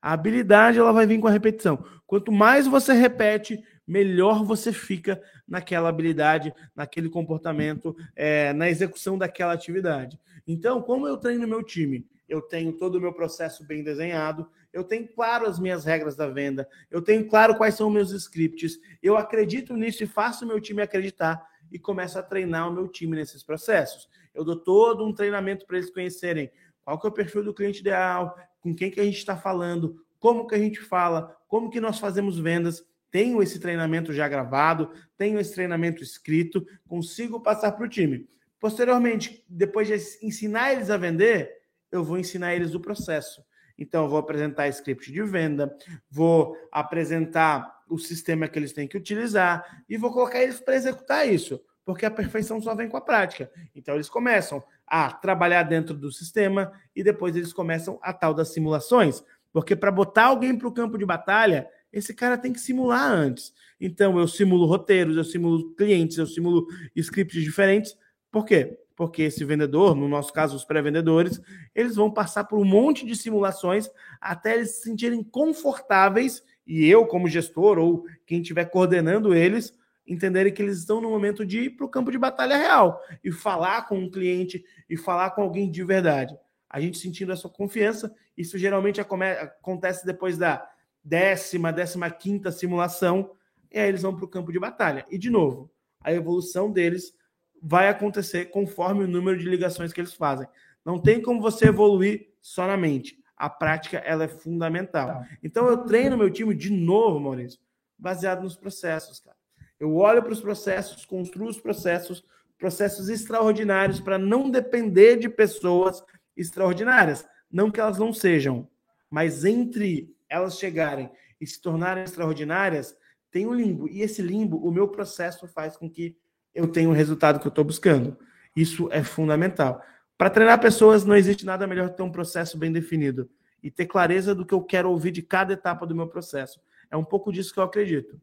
A 0.00 0.14
habilidade 0.14 0.78
ela 0.78 0.94
vai 0.94 1.06
vir 1.06 1.20
com 1.20 1.28
a 1.28 1.30
repetição. 1.30 1.84
Quanto 2.06 2.32
mais 2.32 2.66
você 2.66 2.94
repete, 2.94 3.62
melhor 3.86 4.44
você 4.44 4.72
fica 4.72 5.22
naquela 5.46 5.88
habilidade, 5.88 6.52
naquele 6.74 7.08
comportamento, 7.08 7.96
é, 8.14 8.52
na 8.52 8.68
execução 8.68 9.16
daquela 9.16 9.52
atividade. 9.52 10.18
Então, 10.46 10.82
como 10.82 11.06
eu 11.06 11.16
treino 11.16 11.46
meu 11.46 11.62
time? 11.62 12.06
Eu 12.28 12.42
tenho 12.42 12.72
todo 12.72 12.96
o 12.96 13.00
meu 13.00 13.12
processo 13.12 13.64
bem 13.64 13.84
desenhado, 13.84 14.48
eu 14.72 14.82
tenho 14.82 15.06
claro 15.08 15.46
as 15.46 15.58
minhas 15.58 15.84
regras 15.84 16.16
da 16.16 16.28
venda, 16.28 16.68
eu 16.90 17.00
tenho 17.00 17.26
claro 17.28 17.56
quais 17.56 17.74
são 17.74 17.88
os 17.88 17.94
meus 17.94 18.10
scripts, 18.10 18.78
eu 19.02 19.16
acredito 19.16 19.74
nisso 19.74 20.02
e 20.02 20.06
faço 20.06 20.44
o 20.44 20.48
meu 20.48 20.60
time 20.60 20.82
acreditar 20.82 21.46
e 21.70 21.78
começo 21.78 22.18
a 22.18 22.22
treinar 22.22 22.68
o 22.68 22.72
meu 22.72 22.88
time 22.88 23.16
nesses 23.16 23.42
processos. 23.42 24.08
Eu 24.34 24.44
dou 24.44 24.56
todo 24.56 25.04
um 25.04 25.14
treinamento 25.14 25.66
para 25.66 25.78
eles 25.78 25.90
conhecerem 25.90 26.50
qual 26.84 26.98
que 27.00 27.06
é 27.06 27.10
o 27.10 27.12
perfil 27.12 27.42
do 27.42 27.54
cliente 27.54 27.80
ideal, 27.80 28.36
com 28.60 28.74
quem 28.74 28.90
que 28.90 29.00
a 29.00 29.04
gente 29.04 29.18
está 29.18 29.36
falando, 29.36 30.04
como 30.18 30.46
que 30.46 30.54
a 30.54 30.58
gente 30.58 30.80
fala, 30.80 31.36
como 31.48 31.70
que 31.70 31.80
nós 31.80 31.98
fazemos 31.98 32.38
vendas 32.38 32.84
tenho 33.10 33.42
esse 33.42 33.58
treinamento 33.58 34.12
já 34.12 34.28
gravado, 34.28 34.90
tenho 35.16 35.38
esse 35.38 35.54
treinamento 35.54 36.02
escrito, 36.02 36.66
consigo 36.86 37.40
passar 37.40 37.72
para 37.72 37.84
o 37.84 37.88
time. 37.88 38.28
Posteriormente, 38.58 39.44
depois 39.48 39.86
de 39.86 39.94
ensinar 40.26 40.72
eles 40.72 40.90
a 40.90 40.96
vender, 40.96 41.52
eu 41.90 42.02
vou 42.02 42.18
ensinar 42.18 42.54
eles 42.54 42.74
o 42.74 42.80
processo. 42.80 43.44
Então, 43.78 44.04
eu 44.04 44.08
vou 44.08 44.18
apresentar 44.18 44.68
script 44.68 45.12
de 45.12 45.22
venda, 45.22 45.76
vou 46.10 46.56
apresentar 46.72 47.82
o 47.88 47.98
sistema 47.98 48.48
que 48.48 48.58
eles 48.58 48.72
têm 48.72 48.88
que 48.88 48.96
utilizar 48.96 49.84
e 49.88 49.96
vou 49.96 50.12
colocar 50.12 50.42
eles 50.42 50.60
para 50.60 50.76
executar 50.76 51.28
isso, 51.28 51.60
porque 51.84 52.06
a 52.06 52.10
perfeição 52.10 52.60
só 52.60 52.74
vem 52.74 52.88
com 52.88 52.96
a 52.96 53.02
prática. 53.02 53.50
Então, 53.74 53.94
eles 53.94 54.08
começam 54.08 54.64
a 54.86 55.12
trabalhar 55.12 55.64
dentro 55.64 55.94
do 55.94 56.10
sistema 56.10 56.72
e 56.94 57.02
depois 57.02 57.36
eles 57.36 57.52
começam 57.52 57.98
a 58.02 58.12
tal 58.12 58.32
das 58.32 58.52
simulações, 58.52 59.22
porque 59.52 59.76
para 59.76 59.90
botar 59.90 60.26
alguém 60.26 60.56
para 60.56 60.68
o 60.68 60.72
campo 60.72 60.98
de 60.98 61.04
batalha, 61.04 61.68
esse 61.92 62.14
cara 62.14 62.36
tem 62.36 62.52
que 62.52 62.60
simular 62.60 63.10
antes. 63.10 63.52
Então, 63.80 64.18
eu 64.18 64.26
simulo 64.26 64.66
roteiros, 64.66 65.16
eu 65.16 65.24
simulo 65.24 65.74
clientes, 65.74 66.18
eu 66.18 66.26
simulo 66.26 66.66
scripts 66.94 67.42
diferentes. 67.42 67.96
Por 68.30 68.44
quê? 68.44 68.78
Porque 68.94 69.22
esse 69.22 69.44
vendedor, 69.44 69.94
no 69.94 70.08
nosso 70.08 70.32
caso, 70.32 70.56
os 70.56 70.64
pré-vendedores, 70.64 71.40
eles 71.74 71.96
vão 71.96 72.10
passar 72.10 72.44
por 72.44 72.58
um 72.58 72.64
monte 72.64 73.04
de 73.04 73.14
simulações 73.14 73.90
até 74.20 74.54
eles 74.54 74.76
se 74.76 74.82
sentirem 74.82 75.22
confortáveis 75.22 76.42
e 76.66 76.86
eu, 76.86 77.06
como 77.06 77.28
gestor, 77.28 77.78
ou 77.78 78.04
quem 78.26 78.40
estiver 78.40 78.64
coordenando 78.64 79.34
eles, 79.34 79.72
entenderem 80.06 80.52
que 80.52 80.62
eles 80.62 80.78
estão 80.78 81.00
no 81.00 81.10
momento 81.10 81.44
de 81.44 81.62
ir 81.62 81.70
para 81.70 81.86
o 81.86 81.88
campo 81.88 82.10
de 82.10 82.18
batalha 82.18 82.56
real 82.56 83.00
e 83.22 83.30
falar 83.30 83.86
com 83.86 83.98
um 83.98 84.10
cliente 84.10 84.64
e 84.88 84.96
falar 84.96 85.30
com 85.30 85.42
alguém 85.42 85.70
de 85.70 85.84
verdade. 85.84 86.34
A 86.68 86.80
gente 86.80 86.98
sentindo 86.98 87.32
essa 87.32 87.48
confiança, 87.48 88.12
isso 88.36 88.58
geralmente 88.58 89.00
acontece 89.00 90.04
depois 90.04 90.36
da 90.36 90.66
décima, 91.06 91.72
décima 91.72 92.10
quinta 92.10 92.50
simulação, 92.50 93.30
e 93.70 93.78
aí 93.78 93.88
eles 93.88 94.02
vão 94.02 94.14
para 94.14 94.24
o 94.24 94.28
campo 94.28 94.50
de 94.50 94.58
batalha. 94.58 95.04
E, 95.08 95.16
de 95.16 95.30
novo, 95.30 95.70
a 96.00 96.12
evolução 96.12 96.70
deles 96.70 97.14
vai 97.62 97.88
acontecer 97.88 98.46
conforme 98.46 99.04
o 99.04 99.08
número 99.08 99.38
de 99.38 99.48
ligações 99.48 99.92
que 99.92 100.00
eles 100.00 100.14
fazem. 100.14 100.48
Não 100.84 100.98
tem 100.98 101.22
como 101.22 101.40
você 101.40 101.68
evoluir 101.68 102.28
só 102.40 102.66
na 102.66 102.76
mente. 102.76 103.18
A 103.36 103.48
prática 103.48 103.98
ela 103.98 104.24
é 104.24 104.28
fundamental. 104.28 105.08
Tá. 105.08 105.28
Então 105.42 105.68
eu 105.68 105.78
treino 105.78 106.16
meu 106.16 106.30
time 106.30 106.54
de 106.54 106.70
novo, 106.70 107.20
Maurício, 107.20 107.60
baseado 107.98 108.42
nos 108.42 108.56
processos, 108.56 109.20
cara. 109.20 109.36
Eu 109.78 109.94
olho 109.94 110.22
para 110.22 110.32
os 110.32 110.40
processos, 110.40 111.04
construo 111.04 111.48
os 111.48 111.60
processos, 111.60 112.24
processos 112.58 113.08
extraordinários 113.08 114.00
para 114.00 114.18
não 114.18 114.50
depender 114.50 115.16
de 115.16 115.28
pessoas 115.28 116.02
extraordinárias. 116.36 117.28
Não 117.50 117.70
que 117.70 117.78
elas 117.78 117.98
não 117.98 118.12
sejam, 118.12 118.68
mas 119.10 119.44
entre 119.44 120.15
elas 120.28 120.58
chegarem 120.58 121.10
e 121.40 121.46
se 121.46 121.60
tornarem 121.60 122.04
extraordinárias, 122.04 122.96
tem 123.30 123.46
um 123.46 123.54
limbo. 123.54 123.88
E 123.88 124.02
esse 124.02 124.22
limbo, 124.22 124.56
o 124.58 124.70
meu 124.70 124.88
processo 124.88 125.46
faz 125.46 125.76
com 125.76 125.90
que 125.90 126.16
eu 126.54 126.66
tenha 126.66 126.88
o 126.88 126.92
resultado 126.92 127.38
que 127.38 127.46
eu 127.46 127.50
estou 127.50 127.64
buscando. 127.64 128.16
Isso 128.54 128.88
é 128.90 129.02
fundamental. 129.02 129.82
Para 130.16 130.30
treinar 130.30 130.58
pessoas, 130.60 131.04
não 131.04 131.14
existe 131.14 131.44
nada 131.44 131.66
melhor 131.66 131.90
que 131.90 131.96
ter 131.96 132.02
um 132.02 132.10
processo 132.10 132.56
bem 132.56 132.72
definido 132.72 133.28
e 133.62 133.70
ter 133.70 133.86
clareza 133.86 134.34
do 134.34 134.46
que 134.46 134.54
eu 134.54 134.62
quero 134.62 134.90
ouvir 134.90 135.10
de 135.10 135.20
cada 135.20 135.52
etapa 135.52 135.86
do 135.86 135.94
meu 135.94 136.08
processo. 136.08 136.60
É 136.90 136.96
um 136.96 137.04
pouco 137.04 137.30
disso 137.30 137.52
que 137.52 137.60
eu 137.60 137.64
acredito. 137.64 138.18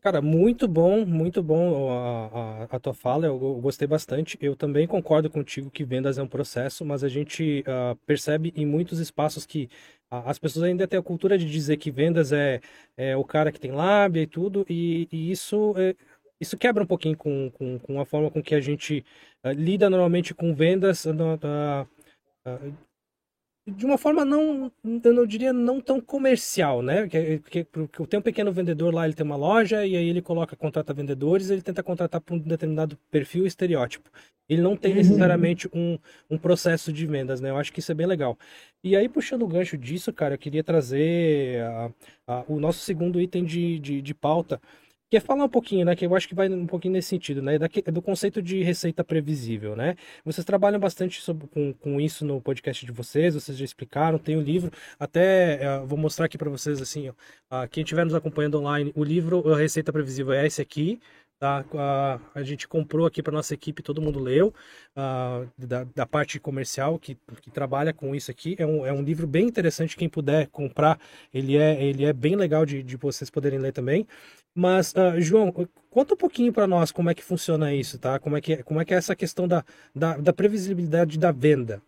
Cara, 0.00 0.22
muito 0.22 0.66
bom, 0.66 1.04
muito 1.04 1.42
bom 1.42 1.90
a, 1.90 2.62
a, 2.62 2.76
a 2.76 2.80
tua 2.80 2.94
fala, 2.94 3.26
eu, 3.26 3.34
eu, 3.34 3.60
gostei 3.60 3.86
bastante. 3.86 4.38
Eu 4.40 4.56
também 4.56 4.86
concordo 4.86 5.28
contigo 5.28 5.70
que 5.70 5.84
vendas 5.84 6.16
é 6.16 6.22
um 6.22 6.26
processo, 6.26 6.86
mas 6.86 7.04
a 7.04 7.08
gente 7.08 7.62
uh, 7.68 7.94
percebe 8.06 8.50
em 8.56 8.64
muitos 8.64 8.98
espaços 8.98 9.44
que 9.44 9.68
uh, 10.10 10.22
as 10.24 10.38
pessoas 10.38 10.64
ainda 10.64 10.88
têm 10.88 10.98
a 10.98 11.02
cultura 11.02 11.36
de 11.36 11.44
dizer 11.44 11.76
que 11.76 11.90
vendas 11.90 12.32
é, 12.32 12.62
é 12.96 13.14
o 13.14 13.24
cara 13.24 13.52
que 13.52 13.60
tem 13.60 13.72
lábia 13.72 14.22
e 14.22 14.26
tudo, 14.26 14.64
e, 14.70 15.06
e 15.12 15.30
isso, 15.30 15.74
é, 15.76 15.94
isso 16.40 16.56
quebra 16.56 16.82
um 16.82 16.86
pouquinho 16.86 17.16
com, 17.16 17.50
com, 17.50 17.78
com, 17.78 18.00
a 18.00 18.06
forma 18.06 18.30
com 18.30 18.42
que 18.42 18.54
a 18.54 18.60
gente 18.60 19.04
uh, 19.44 19.50
lida 19.52 19.90
normalmente 19.90 20.34
com 20.34 20.54
vendas 20.54 21.04
de 23.66 23.84
uma 23.84 23.98
forma 23.98 24.24
não, 24.24 24.72
eu 25.04 25.12
não 25.12 25.26
diria 25.26 25.52
não 25.52 25.80
tão 25.80 26.00
comercial, 26.00 26.82
né? 26.82 27.02
Porque, 27.38 27.64
porque 27.64 28.06
tem 28.06 28.18
um 28.18 28.22
pequeno 28.22 28.52
vendedor 28.52 28.92
lá, 28.92 29.04
ele 29.04 29.14
tem 29.14 29.24
uma 29.24 29.36
loja 29.36 29.86
e 29.86 29.96
aí 29.96 30.08
ele 30.08 30.22
coloca, 30.22 30.56
contrata 30.56 30.94
vendedores, 30.94 31.50
ele 31.50 31.62
tenta 31.62 31.82
contratar 31.82 32.20
para 32.20 32.34
um 32.34 32.38
determinado 32.38 32.96
perfil 33.10 33.46
estereótipo. 33.46 34.10
Ele 34.48 34.62
não 34.62 34.76
tem 34.76 34.90
uhum. 34.90 34.96
necessariamente 34.98 35.68
um, 35.72 35.96
um 36.28 36.36
processo 36.36 36.92
de 36.92 37.06
vendas, 37.06 37.40
né? 37.40 37.50
Eu 37.50 37.56
acho 37.56 37.72
que 37.72 37.78
isso 37.78 37.92
é 37.92 37.94
bem 37.94 38.06
legal. 38.06 38.36
E 38.82 38.96
aí, 38.96 39.08
puxando 39.08 39.42
o 39.42 39.48
gancho 39.48 39.78
disso, 39.78 40.12
cara, 40.12 40.34
eu 40.34 40.38
queria 40.38 40.64
trazer 40.64 41.62
a, 41.62 41.92
a, 42.26 42.44
o 42.48 42.58
nosso 42.58 42.80
segundo 42.80 43.20
item 43.20 43.44
de, 43.44 43.78
de, 43.78 44.02
de 44.02 44.14
pauta, 44.14 44.60
Quer 45.10 45.20
falar 45.20 45.44
um 45.44 45.48
pouquinho, 45.48 45.84
né? 45.84 45.96
Que 45.96 46.06
eu 46.06 46.14
acho 46.14 46.28
que 46.28 46.36
vai 46.36 46.48
um 46.48 46.66
pouquinho 46.68 46.92
nesse 46.92 47.08
sentido, 47.08 47.42
né? 47.42 47.58
do 47.92 48.00
conceito 48.00 48.40
de 48.40 48.62
receita 48.62 49.02
previsível, 49.02 49.74
né? 49.74 49.96
Vocês 50.24 50.44
trabalham 50.44 50.78
bastante 50.78 51.20
sobre, 51.20 51.48
com, 51.48 51.72
com 51.74 52.00
isso 52.00 52.24
no 52.24 52.40
podcast 52.40 52.86
de 52.86 52.92
vocês, 52.92 53.34
vocês 53.34 53.58
já 53.58 53.64
explicaram, 53.64 54.18
tem 54.18 54.36
o 54.36 54.38
um 54.38 54.42
livro, 54.42 54.70
até 55.00 55.80
uh, 55.80 55.84
vou 55.84 55.98
mostrar 55.98 56.26
aqui 56.26 56.38
para 56.38 56.48
vocês 56.48 56.80
assim, 56.80 57.08
uh, 57.08 57.16
quem 57.72 57.82
estiver 57.82 58.04
nos 58.04 58.14
acompanhando 58.14 58.60
online, 58.60 58.92
o 58.94 59.02
livro 59.02 59.52
a 59.52 59.58
Receita 59.58 59.92
Previsível 59.92 60.32
é 60.32 60.46
esse 60.46 60.62
aqui, 60.62 61.00
Tá? 61.40 61.64
A, 61.74 62.20
a 62.34 62.42
gente 62.42 62.68
comprou 62.68 63.06
aqui 63.06 63.22
para 63.22 63.32
nossa 63.32 63.54
equipe, 63.54 63.82
todo 63.82 64.02
mundo 64.02 64.18
leu, 64.18 64.52
da, 65.56 65.84
da 65.84 66.04
parte 66.04 66.38
comercial 66.38 66.98
que, 66.98 67.16
que 67.40 67.50
trabalha 67.50 67.94
com 67.94 68.14
isso 68.14 68.30
aqui. 68.30 68.54
É 68.58 68.66
um, 68.66 68.84
é 68.84 68.92
um 68.92 69.00
livro 69.02 69.26
bem 69.26 69.46
interessante, 69.46 69.96
quem 69.96 70.06
puder 70.06 70.48
comprar, 70.48 71.00
ele 71.32 71.56
é, 71.56 71.82
ele 71.82 72.04
é 72.04 72.12
bem 72.12 72.36
legal 72.36 72.66
de, 72.66 72.82
de 72.82 72.94
vocês 72.94 73.30
poderem 73.30 73.58
ler 73.58 73.72
também. 73.72 74.06
Mas, 74.54 74.92
uh, 74.92 75.18
João, 75.18 75.50
conta 75.88 76.12
um 76.12 76.16
pouquinho 76.18 76.52
para 76.52 76.66
nós 76.66 76.92
como 76.92 77.08
é 77.08 77.14
que 77.14 77.24
funciona 77.24 77.72
isso, 77.72 77.98
tá? 77.98 78.18
Como 78.18 78.36
é 78.36 78.40
que, 78.42 78.52
é, 78.52 78.62
como 78.62 78.78
é, 78.78 78.84
que 78.84 78.92
é 78.92 78.98
essa 78.98 79.16
questão 79.16 79.48
da, 79.48 79.64
da, 79.94 80.18
da 80.18 80.34
previsibilidade 80.34 81.18
da 81.18 81.32
venda. 81.32 81.80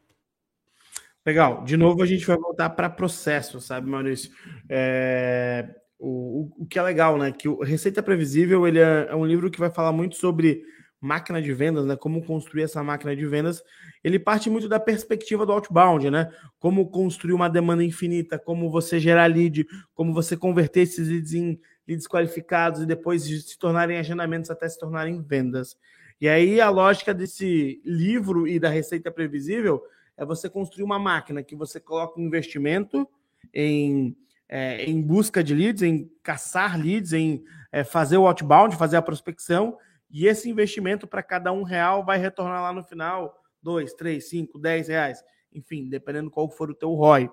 Legal. 1.26 1.62
De 1.62 1.76
novo, 1.76 2.02
a 2.02 2.06
gente 2.06 2.26
vai 2.26 2.38
voltar 2.38 2.70
para 2.70 2.88
processo, 2.88 3.60
sabe, 3.60 3.86
Maurício? 3.86 4.32
É, 4.66 5.68
o, 6.04 6.50
o, 6.58 6.66
que 6.66 6.80
é 6.80 6.82
legal, 6.82 7.16
né? 7.16 7.30
Que 7.30 7.48
o 7.48 7.62
Receita 7.62 8.02
Previsível 8.02 8.66
ele 8.66 8.80
é, 8.80 9.06
é, 9.08 9.14
um 9.14 9.24
livro 9.24 9.48
que 9.48 9.60
vai 9.60 9.70
falar 9.70 9.92
muito 9.92 10.16
sobre 10.16 10.64
máquina 11.00 11.40
de 11.40 11.52
vendas, 11.52 11.86
né? 11.86 11.94
Como 11.94 12.24
construir 12.24 12.64
essa 12.64 12.82
máquina 12.82 13.14
de 13.14 13.24
vendas. 13.24 13.62
Ele 14.02 14.18
parte 14.18 14.50
muito 14.50 14.68
da 14.68 14.80
perspectiva 14.80 15.46
do 15.46 15.52
outbound, 15.52 16.10
né? 16.10 16.28
Como 16.58 16.90
construir 16.90 17.34
uma 17.34 17.48
demanda 17.48 17.84
infinita, 17.84 18.36
como 18.36 18.68
você 18.68 18.98
gerar 18.98 19.26
lead, 19.26 19.64
como 19.94 20.12
você 20.12 20.36
converter 20.36 20.80
esses 20.80 21.08
leads 21.08 21.34
em 21.34 21.60
leads 21.86 22.08
qualificados 22.08 22.82
e 22.82 22.86
depois 22.86 23.22
se 23.22 23.56
tornarem 23.56 23.96
agendamentos 23.98 24.50
até 24.50 24.68
se 24.68 24.80
tornarem 24.80 25.22
vendas. 25.22 25.76
E 26.20 26.28
aí 26.28 26.60
a 26.60 26.68
lógica 26.68 27.14
desse 27.14 27.80
livro 27.84 28.48
e 28.48 28.58
da 28.58 28.68
Receita 28.68 29.10
Previsível 29.10 29.80
é 30.16 30.24
você 30.24 30.50
construir 30.50 30.82
uma 30.82 30.98
máquina 30.98 31.44
que 31.44 31.54
você 31.54 31.78
coloca 31.78 32.20
um 32.20 32.24
investimento 32.24 33.08
em 33.54 34.16
é, 34.54 34.84
em 34.84 35.00
busca 35.00 35.42
de 35.42 35.54
leads, 35.54 35.80
em 35.80 36.12
caçar 36.22 36.78
leads, 36.78 37.14
em 37.14 37.42
é, 37.72 37.82
fazer 37.82 38.18
o 38.18 38.26
outbound, 38.26 38.76
fazer 38.76 38.98
a 38.98 39.02
prospecção, 39.02 39.78
e 40.10 40.26
esse 40.26 40.50
investimento 40.50 41.06
para 41.06 41.22
cada 41.22 41.50
um 41.50 41.62
real 41.62 42.04
vai 42.04 42.18
retornar 42.18 42.60
lá 42.60 42.70
no 42.70 42.84
final 42.84 43.34
dois, 43.62 43.94
três, 43.94 44.28
cinco, 44.28 44.58
dez 44.58 44.88
reais, 44.88 45.24
enfim, 45.54 45.88
dependendo 45.88 46.30
qual 46.30 46.50
for 46.50 46.70
o 46.70 46.74
teu 46.74 46.92
ROI. 46.92 47.30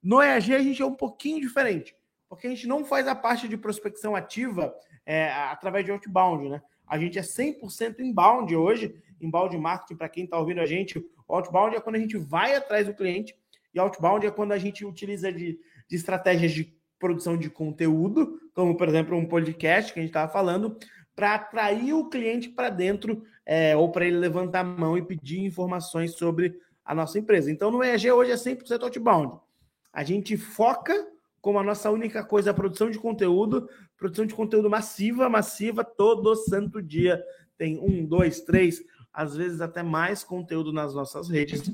No 0.00 0.22
EAG 0.22 0.54
a 0.54 0.60
gente 0.60 0.80
é 0.80 0.86
um 0.86 0.94
pouquinho 0.94 1.40
diferente, 1.40 1.96
porque 2.28 2.46
a 2.46 2.50
gente 2.50 2.68
não 2.68 2.84
faz 2.84 3.08
a 3.08 3.16
parte 3.16 3.48
de 3.48 3.56
prospecção 3.56 4.14
ativa 4.14 4.72
é, 5.04 5.32
através 5.32 5.84
de 5.84 5.90
outbound, 5.90 6.48
né? 6.48 6.62
A 6.86 6.96
gente 6.96 7.18
é 7.18 7.22
100% 7.22 7.98
inbound 7.98 8.54
hoje, 8.54 8.94
inbound 9.20 9.58
marketing, 9.58 9.96
para 9.96 10.08
quem 10.08 10.22
está 10.22 10.38
ouvindo 10.38 10.60
a 10.60 10.66
gente, 10.66 11.04
outbound 11.28 11.74
é 11.74 11.80
quando 11.80 11.96
a 11.96 12.00
gente 12.00 12.16
vai 12.16 12.54
atrás 12.54 12.86
do 12.86 12.94
cliente, 12.94 13.34
e 13.74 13.80
outbound 13.80 14.24
é 14.24 14.30
quando 14.30 14.52
a 14.52 14.58
gente 14.58 14.84
utiliza 14.84 15.32
de 15.32 15.58
de 15.94 16.00
estratégias 16.00 16.52
de 16.52 16.76
produção 16.98 17.36
de 17.36 17.48
conteúdo, 17.48 18.40
como 18.52 18.76
por 18.76 18.88
exemplo 18.88 19.16
um 19.16 19.26
podcast 19.26 19.92
que 19.92 20.00
a 20.00 20.02
gente 20.02 20.10
estava 20.10 20.30
falando, 20.30 20.76
para 21.14 21.34
atrair 21.34 21.92
o 21.92 22.08
cliente 22.08 22.48
para 22.48 22.68
dentro 22.68 23.22
é, 23.46 23.76
ou 23.76 23.92
para 23.92 24.04
ele 24.04 24.16
levantar 24.16 24.60
a 24.60 24.64
mão 24.64 24.98
e 24.98 25.02
pedir 25.02 25.40
informações 25.40 26.16
sobre 26.16 26.58
a 26.84 26.94
nossa 26.94 27.18
empresa. 27.18 27.50
Então 27.50 27.70
no 27.70 27.84
EAG 27.84 28.10
hoje 28.10 28.32
é 28.32 28.34
100% 28.34 28.82
outbound. 28.82 29.38
A 29.92 30.02
gente 30.02 30.36
foca 30.36 31.08
como 31.40 31.58
a 31.58 31.62
nossa 31.62 31.90
única 31.90 32.24
coisa 32.24 32.50
a 32.50 32.54
produção 32.54 32.90
de 32.90 32.98
conteúdo, 32.98 33.68
produção 33.96 34.26
de 34.26 34.34
conteúdo 34.34 34.68
massiva, 34.68 35.28
massiva, 35.28 35.84
todo 35.84 36.34
santo 36.34 36.82
dia. 36.82 37.22
Tem 37.56 37.78
um, 37.78 38.04
dois, 38.04 38.40
três, 38.40 38.82
às 39.12 39.36
vezes 39.36 39.60
até 39.60 39.82
mais 39.82 40.24
conteúdo 40.24 40.72
nas 40.72 40.92
nossas 40.92 41.28
redes. 41.28 41.70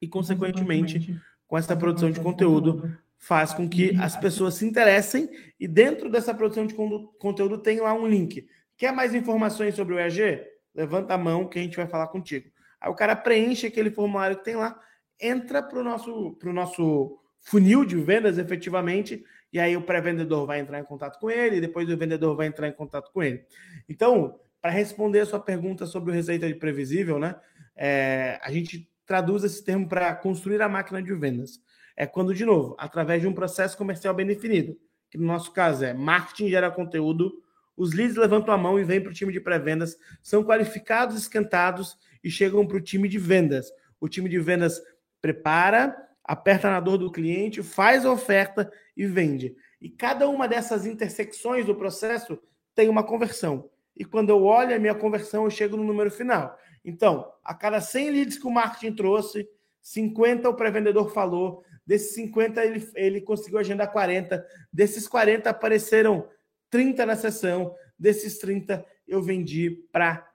E, 0.00 0.08
consequentemente, 0.08 1.20
com 1.54 1.58
essa 1.58 1.76
produção 1.76 2.10
de 2.10 2.18
conteúdo 2.18 2.98
faz 3.16 3.54
com 3.54 3.68
que 3.68 3.96
as 4.00 4.16
pessoas 4.16 4.54
se 4.54 4.66
interessem 4.66 5.30
e 5.60 5.68
dentro 5.68 6.10
dessa 6.10 6.34
produção 6.34 6.66
de 6.66 6.74
conteúdo 6.74 7.58
tem 7.58 7.78
lá 7.78 7.94
um 7.94 8.08
link. 8.08 8.44
Quer 8.76 8.92
mais 8.92 9.14
informações 9.14 9.76
sobre 9.76 9.94
o 9.94 9.98
EAG? 10.00 10.42
Levanta 10.74 11.14
a 11.14 11.16
mão 11.16 11.46
que 11.46 11.56
a 11.56 11.62
gente 11.62 11.76
vai 11.76 11.86
falar 11.86 12.08
contigo. 12.08 12.50
Aí 12.80 12.90
o 12.90 12.94
cara 12.96 13.14
preenche 13.14 13.68
aquele 13.68 13.88
formulário 13.92 14.36
que 14.38 14.42
tem 14.42 14.56
lá, 14.56 14.76
entra 15.20 15.62
para 15.62 15.78
o 15.78 15.84
nosso, 15.84 16.36
nosso 16.42 17.20
funil 17.38 17.84
de 17.84 17.94
vendas 17.98 18.36
efetivamente, 18.36 19.24
e 19.52 19.60
aí 19.60 19.76
o 19.76 19.82
pré-vendedor 19.82 20.48
vai 20.48 20.58
entrar 20.58 20.80
em 20.80 20.84
contato 20.84 21.20
com 21.20 21.30
ele, 21.30 21.58
e 21.58 21.60
depois 21.60 21.88
o 21.88 21.96
vendedor 21.96 22.34
vai 22.34 22.48
entrar 22.48 22.66
em 22.66 22.72
contato 22.72 23.12
com 23.12 23.22
ele. 23.22 23.44
Então, 23.88 24.40
para 24.60 24.72
responder 24.72 25.20
a 25.20 25.26
sua 25.26 25.38
pergunta 25.38 25.86
sobre 25.86 26.10
o 26.10 26.14
receita 26.14 26.48
de 26.48 26.56
previsível, 26.56 27.20
né? 27.20 27.36
É, 27.76 28.40
a 28.42 28.50
gente 28.50 28.92
traduz 29.06 29.44
esse 29.44 29.62
termo 29.62 29.88
para 29.88 30.14
construir 30.14 30.60
a 30.62 30.68
máquina 30.68 31.02
de 31.02 31.14
vendas. 31.14 31.60
É 31.96 32.06
quando, 32.06 32.34
de 32.34 32.44
novo, 32.44 32.74
através 32.78 33.20
de 33.20 33.28
um 33.28 33.32
processo 33.32 33.76
comercial 33.76 34.14
bem 34.14 34.26
definido, 34.26 34.76
que 35.10 35.18
no 35.18 35.26
nosso 35.26 35.52
caso 35.52 35.84
é 35.84 35.94
marketing 35.94 36.48
gera 36.48 36.70
conteúdo, 36.70 37.32
os 37.76 37.92
leads 37.92 38.16
levantam 38.16 38.54
a 38.54 38.58
mão 38.58 38.78
e 38.78 38.84
vêm 38.84 39.00
para 39.00 39.10
o 39.10 39.14
time 39.14 39.32
de 39.32 39.40
pré-vendas, 39.40 39.96
são 40.22 40.44
qualificados, 40.44 41.16
esquentados 41.16 41.96
e 42.22 42.30
chegam 42.30 42.66
para 42.66 42.76
o 42.76 42.80
time 42.80 43.08
de 43.08 43.18
vendas. 43.18 43.70
O 44.00 44.08
time 44.08 44.28
de 44.28 44.38
vendas 44.38 44.80
prepara, 45.20 45.96
aperta 46.22 46.70
na 46.70 46.80
dor 46.80 46.98
do 46.98 47.10
cliente, 47.10 47.62
faz 47.62 48.04
a 48.04 48.12
oferta 48.12 48.70
e 48.96 49.06
vende. 49.06 49.54
E 49.80 49.88
cada 49.88 50.28
uma 50.28 50.48
dessas 50.48 50.86
intersecções 50.86 51.66
do 51.66 51.74
processo 51.74 52.38
tem 52.74 52.88
uma 52.88 53.02
conversão. 53.02 53.68
E 53.96 54.04
quando 54.04 54.30
eu 54.30 54.42
olho 54.42 54.74
a 54.74 54.78
minha 54.78 54.94
conversão, 54.94 55.44
eu 55.44 55.50
chego 55.50 55.76
no 55.76 55.84
número 55.84 56.10
final. 56.10 56.56
Então, 56.84 57.32
a 57.42 57.54
cada 57.54 57.80
100 57.80 58.10
leads 58.10 58.38
que 58.38 58.46
o 58.46 58.50
marketing 58.50 58.94
trouxe, 58.94 59.48
50 59.80 60.48
o 60.48 60.54
pré-vendedor 60.54 61.10
falou, 61.12 61.64
desses 61.86 62.14
50 62.14 62.64
ele, 62.64 62.88
ele 62.94 63.20
conseguiu 63.20 63.58
agendar 63.58 63.90
40, 63.90 64.44
desses 64.72 65.08
40 65.08 65.48
apareceram 65.50 66.28
30 66.70 67.06
na 67.06 67.16
sessão, 67.16 67.74
desses 67.98 68.38
30 68.38 68.84
eu 69.06 69.22
vendi 69.22 69.70
para 69.92 70.28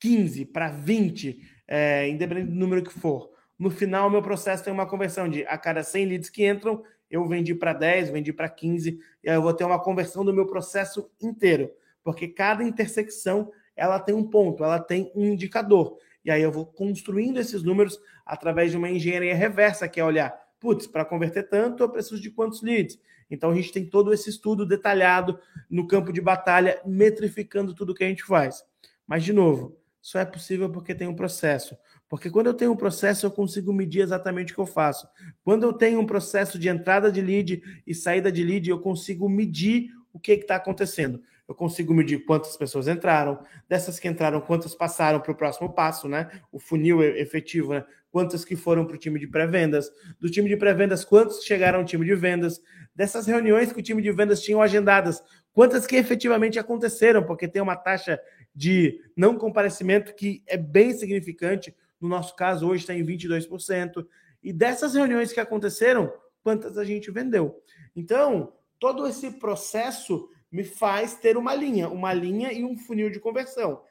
15, 0.00 0.44
para 0.46 0.70
20, 0.70 1.40
é, 1.66 2.08
independente 2.08 2.50
do 2.50 2.56
número 2.56 2.82
que 2.82 2.92
for. 2.92 3.30
No 3.58 3.70
final, 3.70 4.08
meu 4.08 4.22
processo 4.22 4.64
tem 4.64 4.72
uma 4.72 4.86
conversão 4.86 5.28
de 5.28 5.44
a 5.46 5.58
cada 5.58 5.82
100 5.82 6.06
leads 6.06 6.30
que 6.30 6.46
entram, 6.46 6.82
eu 7.10 7.26
vendi 7.26 7.54
para 7.54 7.72
10, 7.72 8.10
vendi 8.10 8.32
para 8.32 8.48
15, 8.48 8.98
e 9.22 9.28
aí 9.28 9.36
eu 9.36 9.42
vou 9.42 9.52
ter 9.52 9.64
uma 9.64 9.82
conversão 9.82 10.24
do 10.24 10.32
meu 10.32 10.46
processo 10.46 11.10
inteiro, 11.20 11.70
porque 12.04 12.28
cada 12.28 12.62
intersecção 12.62 13.50
ela 13.78 14.00
tem 14.00 14.14
um 14.14 14.24
ponto, 14.24 14.64
ela 14.64 14.80
tem 14.80 15.10
um 15.14 15.24
indicador. 15.24 15.96
E 16.24 16.30
aí 16.30 16.42
eu 16.42 16.50
vou 16.50 16.66
construindo 16.66 17.38
esses 17.38 17.62
números 17.62 17.98
através 18.26 18.72
de 18.72 18.76
uma 18.76 18.90
engenharia 18.90 19.34
reversa, 19.34 19.88
que 19.88 20.00
é 20.00 20.04
olhar, 20.04 20.36
putz, 20.58 20.86
para 20.86 21.04
converter 21.04 21.48
tanto, 21.48 21.82
eu 21.82 21.88
preciso 21.88 22.20
de 22.20 22.30
quantos 22.30 22.60
leads? 22.60 22.98
Então 23.30 23.50
a 23.50 23.54
gente 23.54 23.72
tem 23.72 23.86
todo 23.86 24.12
esse 24.12 24.28
estudo 24.28 24.66
detalhado 24.66 25.38
no 25.70 25.86
campo 25.86 26.12
de 26.12 26.20
batalha, 26.20 26.80
metrificando 26.84 27.72
tudo 27.72 27.94
que 27.94 28.02
a 28.02 28.08
gente 28.08 28.24
faz. 28.24 28.64
Mas, 29.06 29.22
de 29.22 29.32
novo, 29.32 29.78
só 30.02 30.18
é 30.18 30.24
possível 30.24 30.68
porque 30.70 30.94
tem 30.94 31.06
um 31.06 31.14
processo. 31.14 31.76
Porque 32.08 32.30
quando 32.30 32.46
eu 32.46 32.54
tenho 32.54 32.72
um 32.72 32.76
processo, 32.76 33.26
eu 33.26 33.30
consigo 33.30 33.72
medir 33.72 34.00
exatamente 34.00 34.52
o 34.52 34.54
que 34.56 34.60
eu 34.60 34.66
faço. 34.66 35.06
Quando 35.44 35.62
eu 35.62 35.72
tenho 35.72 36.00
um 36.00 36.06
processo 36.06 36.58
de 36.58 36.68
entrada 36.68 37.12
de 37.12 37.20
lead 37.20 37.62
e 37.86 37.94
saída 37.94 38.32
de 38.32 38.42
lead, 38.42 38.68
eu 38.68 38.80
consigo 38.80 39.28
medir 39.28 39.90
o 40.12 40.18
que 40.18 40.32
está 40.32 40.56
acontecendo 40.56 41.22
eu 41.48 41.54
consigo 41.54 41.94
medir 41.94 42.26
quantas 42.26 42.56
pessoas 42.58 42.86
entraram, 42.86 43.42
dessas 43.66 43.98
que 43.98 44.06
entraram, 44.06 44.38
quantas 44.38 44.74
passaram 44.74 45.18
para 45.18 45.32
o 45.32 45.34
próximo 45.34 45.72
passo, 45.72 46.06
né? 46.06 46.30
O 46.52 46.58
funil 46.58 47.02
efetivo, 47.02 47.72
né? 47.72 47.84
Quantas 48.10 48.44
que 48.44 48.54
foram 48.54 48.84
para 48.84 48.96
o 48.96 48.98
time 48.98 49.18
de 49.18 49.26
pré-vendas, 49.26 49.90
do 50.20 50.30
time 50.30 50.48
de 50.48 50.56
pré-vendas, 50.56 51.06
quantos 51.06 51.42
chegaram 51.42 51.78
ao 51.78 51.84
time 51.86 52.04
de 52.04 52.14
vendas, 52.14 52.60
dessas 52.94 53.26
reuniões 53.26 53.72
que 53.72 53.80
o 53.80 53.82
time 53.82 54.02
de 54.02 54.12
vendas 54.12 54.42
tinham 54.42 54.60
agendadas, 54.60 55.22
quantas 55.52 55.86
que 55.86 55.96
efetivamente 55.96 56.58
aconteceram, 56.58 57.24
porque 57.24 57.48
tem 57.48 57.62
uma 57.62 57.76
taxa 57.76 58.20
de 58.54 59.00
não 59.16 59.36
comparecimento 59.36 60.14
que 60.14 60.42
é 60.46 60.56
bem 60.56 60.92
significante, 60.92 61.74
no 61.98 62.08
nosso 62.08 62.36
caso 62.36 62.68
hoje 62.68 62.82
está 62.82 62.94
em 62.94 63.04
22%, 63.04 64.06
e 64.42 64.52
dessas 64.52 64.94
reuniões 64.94 65.32
que 65.32 65.40
aconteceram, 65.40 66.12
quantas 66.42 66.76
a 66.76 66.84
gente 66.84 67.10
vendeu. 67.10 67.62
Então, 67.96 68.52
todo 68.78 69.06
esse 69.06 69.30
processo 69.32 70.28
me 70.50 70.64
faz 70.64 71.14
ter 71.14 71.36
uma 71.36 71.54
linha, 71.54 71.88
uma 71.88 72.12
linha 72.12 72.52
e 72.52 72.64
um 72.64 72.76
funil 72.76 73.10
de 73.10 73.20
conversão. 73.20 73.82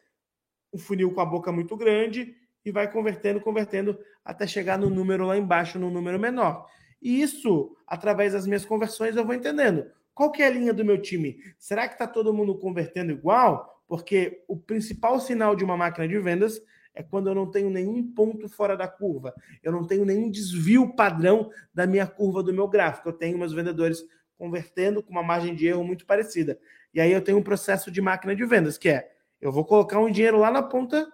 Um 0.74 0.78
funil 0.78 1.12
com 1.14 1.22
a 1.22 1.26
boca 1.26 1.52
muito 1.52 1.76
grande 1.78 2.36
e 2.66 2.72
vai 2.72 2.92
convertendo, 2.92 3.40
convertendo 3.40 3.98
até 4.24 4.46
chegar 4.46 4.78
no 4.78 4.90
número 4.90 5.26
lá 5.26 5.38
embaixo, 5.38 5.80
no 5.80 5.90
número 5.90 6.20
menor. 6.20 6.68
E 7.02 7.22
isso, 7.22 7.76
através 7.86 8.34
das 8.34 8.46
minhas 8.46 8.66
conversões, 8.66 9.16
eu 9.16 9.26
vou 9.26 9.34
entendendo. 9.36 9.86
Qual 10.14 10.32
que 10.32 10.42
é 10.42 10.48
a 10.48 10.50
linha 10.50 10.74
do 10.74 10.84
meu 10.84 11.02
time? 11.02 11.38
Será 11.60 11.88
que 11.88 11.94
está 11.94 12.08
todo 12.08 12.34
mundo 12.34 12.58
convertendo 12.58 13.12
igual? 13.12 13.84
Porque 13.88 14.44
o 14.48 14.58
principal 14.58 15.20
sinal 15.20 15.56
de 15.56 15.64
uma 15.64 15.78
máquina 15.78 16.08
de 16.08 16.20
vendas 16.20 16.62
é 16.94 17.04
quando 17.04 17.28
eu 17.30 17.36
não 17.36 17.50
tenho 17.50 17.70
nenhum 17.70 18.12
ponto 18.12 18.50
fora 18.50 18.76
da 18.76 18.88
curva. 18.88 19.34
Eu 19.62 19.72
não 19.72 19.86
tenho 19.86 20.04
nenhum 20.04 20.32
desvio 20.32 20.96
padrão 20.96 21.52
da 21.72 21.86
minha 21.86 22.08
curva 22.08 22.42
do 22.42 22.52
meu 22.52 22.68
gráfico. 22.68 23.10
Eu 23.10 23.14
tenho 23.14 23.38
meus 23.38 23.54
vendedores 23.54 24.04
convertendo 24.38 25.02
com 25.02 25.12
uma 25.12 25.24
margem 25.24 25.56
de 25.56 25.68
erro 25.68 25.84
muito 25.84 26.06
parecida. 26.06 26.60
E 26.94 27.02
aí 27.02 27.12
eu 27.12 27.22
tenho 27.22 27.38
um 27.38 27.44
processo 27.44 27.92
de 27.92 28.02
máquina 28.02 28.36
de 28.36 28.46
vendas, 28.46 28.78
que 28.78 28.90
é 28.90 29.12
eu 29.42 29.52
vou 29.52 29.66
colocar 29.66 30.00
um 30.00 30.10
dinheiro 30.10 30.38
lá 30.38 30.52
na 30.52 30.64
ponta 30.64 31.08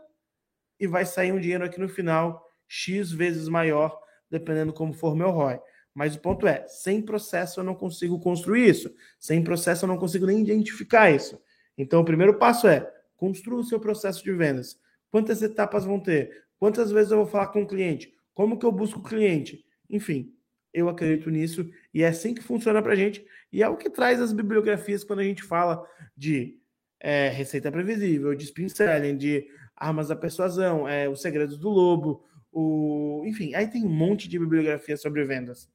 e 0.79 0.87
vai 0.87 1.05
sair 1.05 1.31
um 1.31 1.39
dinheiro 1.39 1.63
aqui 1.63 1.79
no 1.79 1.89
final, 1.89 2.45
X 2.67 3.11
vezes 3.11 3.47
maior, 3.47 3.99
dependendo 4.29 4.73
como 4.73 4.93
for 4.93 5.15
meu 5.15 5.29
ROI. 5.29 5.59
Mas 5.93 6.15
o 6.15 6.19
ponto 6.19 6.47
é, 6.47 6.65
sem 6.67 7.01
processo 7.01 7.59
eu 7.59 7.63
não 7.63 7.75
consigo 7.75 8.19
construir 8.19 8.67
isso. 8.67 8.93
Sem 9.19 9.43
processo 9.43 9.85
eu 9.85 9.87
não 9.87 9.97
consigo 9.97 10.25
nem 10.25 10.41
identificar 10.41 11.11
isso. 11.11 11.39
Então, 11.77 12.01
o 12.01 12.05
primeiro 12.05 12.37
passo 12.37 12.67
é 12.67 12.91
construa 13.15 13.59
o 13.59 13.63
seu 13.63 13.79
processo 13.79 14.23
de 14.23 14.31
vendas. 14.31 14.79
Quantas 15.11 15.41
etapas 15.41 15.85
vão 15.85 15.99
ter? 15.99 16.45
Quantas 16.57 16.91
vezes 16.91 17.11
eu 17.11 17.17
vou 17.17 17.27
falar 17.27 17.47
com 17.47 17.61
o 17.61 17.67
cliente? 17.67 18.13
Como 18.33 18.57
que 18.57 18.65
eu 18.65 18.71
busco 18.71 18.99
o 18.99 19.03
cliente? 19.03 19.63
Enfim, 19.89 20.32
eu 20.73 20.89
acredito 20.89 21.29
nisso 21.29 21.69
e 21.93 22.01
é 22.03 22.07
assim 22.07 22.33
que 22.33 22.41
funciona 22.41 22.81
para 22.81 22.93
a 22.93 22.95
gente. 22.95 23.25
E 23.51 23.61
é 23.61 23.69
o 23.69 23.77
que 23.77 23.89
traz 23.89 24.19
as 24.19 24.33
bibliografias 24.33 25.03
quando 25.03 25.19
a 25.19 25.23
gente 25.23 25.43
fala 25.43 25.85
de 26.17 26.57
é, 26.99 27.29
receita 27.29 27.71
previsível, 27.71 28.33
de 28.33 28.45
spin 28.45 28.67
selling, 28.67 29.17
de 29.17 29.47
armas 29.75 30.07
da 30.07 30.15
persuasão, 30.15 30.87
é, 30.87 31.07
os 31.07 31.21
segredos 31.21 31.57
do 31.57 31.69
lobo, 31.69 32.25
o... 32.51 33.23
enfim, 33.25 33.53
aí 33.55 33.67
tem 33.67 33.85
um 33.85 33.89
monte 33.89 34.27
de 34.27 34.39
bibliografia 34.39 34.95
sobre 34.95 35.23
vendas. 35.25 35.69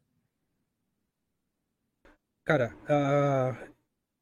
Cara, 2.45 2.75
uh, 2.85 3.68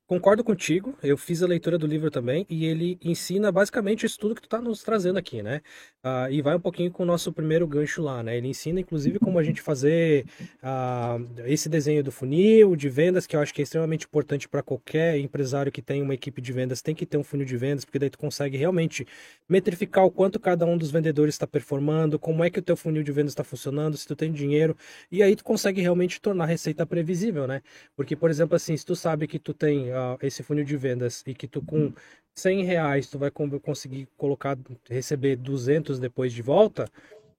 Concordo 0.06 0.44
contigo, 0.44 0.96
eu 1.02 1.16
fiz 1.16 1.42
a 1.42 1.48
leitura 1.48 1.76
do 1.76 1.84
livro 1.84 2.12
também 2.12 2.46
e 2.48 2.64
ele 2.64 2.96
ensina 3.02 3.50
basicamente 3.50 4.06
isso 4.06 4.16
tudo 4.20 4.36
que 4.36 4.40
tu 4.40 4.44
está 4.44 4.60
nos 4.60 4.80
trazendo 4.84 5.18
aqui, 5.18 5.42
né? 5.42 5.62
Uh, 6.04 6.30
e 6.30 6.40
vai 6.40 6.54
um 6.54 6.60
pouquinho 6.60 6.92
com 6.92 7.02
o 7.02 7.06
nosso 7.06 7.32
primeiro 7.32 7.66
gancho 7.66 8.00
lá, 8.00 8.22
né? 8.22 8.36
Ele 8.36 8.46
ensina 8.46 8.78
inclusive 8.78 9.18
como 9.18 9.36
a 9.36 9.42
gente 9.42 9.60
fazer 9.60 10.24
uh, 10.62 11.42
esse 11.46 11.68
desenho 11.68 12.04
do 12.04 12.12
funil 12.12 12.76
de 12.76 12.88
vendas, 12.88 13.26
que 13.26 13.34
eu 13.34 13.40
acho 13.40 13.52
que 13.52 13.60
é 13.60 13.64
extremamente 13.64 14.06
importante 14.06 14.48
para 14.48 14.62
qualquer 14.62 15.18
empresário 15.18 15.72
que 15.72 15.82
tem 15.82 16.00
uma 16.00 16.14
equipe 16.14 16.40
de 16.40 16.52
vendas, 16.52 16.80
tem 16.80 16.94
que 16.94 17.04
ter 17.04 17.16
um 17.16 17.24
funil 17.24 17.44
de 17.44 17.56
vendas, 17.56 17.84
porque 17.84 17.98
daí 17.98 18.08
tu 18.08 18.18
consegue 18.18 18.56
realmente 18.56 19.04
metrificar 19.48 20.04
o 20.04 20.10
quanto 20.12 20.38
cada 20.38 20.64
um 20.64 20.78
dos 20.78 20.92
vendedores 20.92 21.34
está 21.34 21.48
performando, 21.48 22.16
como 22.16 22.44
é 22.44 22.50
que 22.50 22.60
o 22.60 22.62
teu 22.62 22.76
funil 22.76 23.02
de 23.02 23.10
vendas 23.10 23.32
está 23.32 23.42
funcionando, 23.42 23.96
se 23.96 24.06
tu 24.06 24.14
tem 24.14 24.30
dinheiro, 24.30 24.76
e 25.10 25.20
aí 25.20 25.34
tu 25.34 25.42
consegue 25.42 25.80
realmente 25.80 26.20
tornar 26.20 26.44
a 26.44 26.46
receita 26.46 26.86
previsível, 26.86 27.48
né? 27.48 27.60
Porque, 27.96 28.14
por 28.14 28.30
exemplo, 28.30 28.54
assim, 28.54 28.76
se 28.76 28.86
tu 28.86 28.94
sabe 28.94 29.26
que 29.26 29.40
tu 29.40 29.52
tem 29.52 29.95
uh, 29.96 30.18
esse 30.22 30.42
funil 30.42 30.64
de 30.64 30.76
vendas 30.76 31.22
e 31.26 31.34
que 31.34 31.48
tu 31.48 31.62
com 31.62 31.92
100 32.34 32.64
reais 32.64 33.08
tu 33.08 33.18
vai 33.18 33.30
conseguir 33.30 34.06
colocar, 34.16 34.58
receber 34.88 35.36
200 35.36 35.98
depois 35.98 36.32
de 36.32 36.42
volta, 36.42 36.86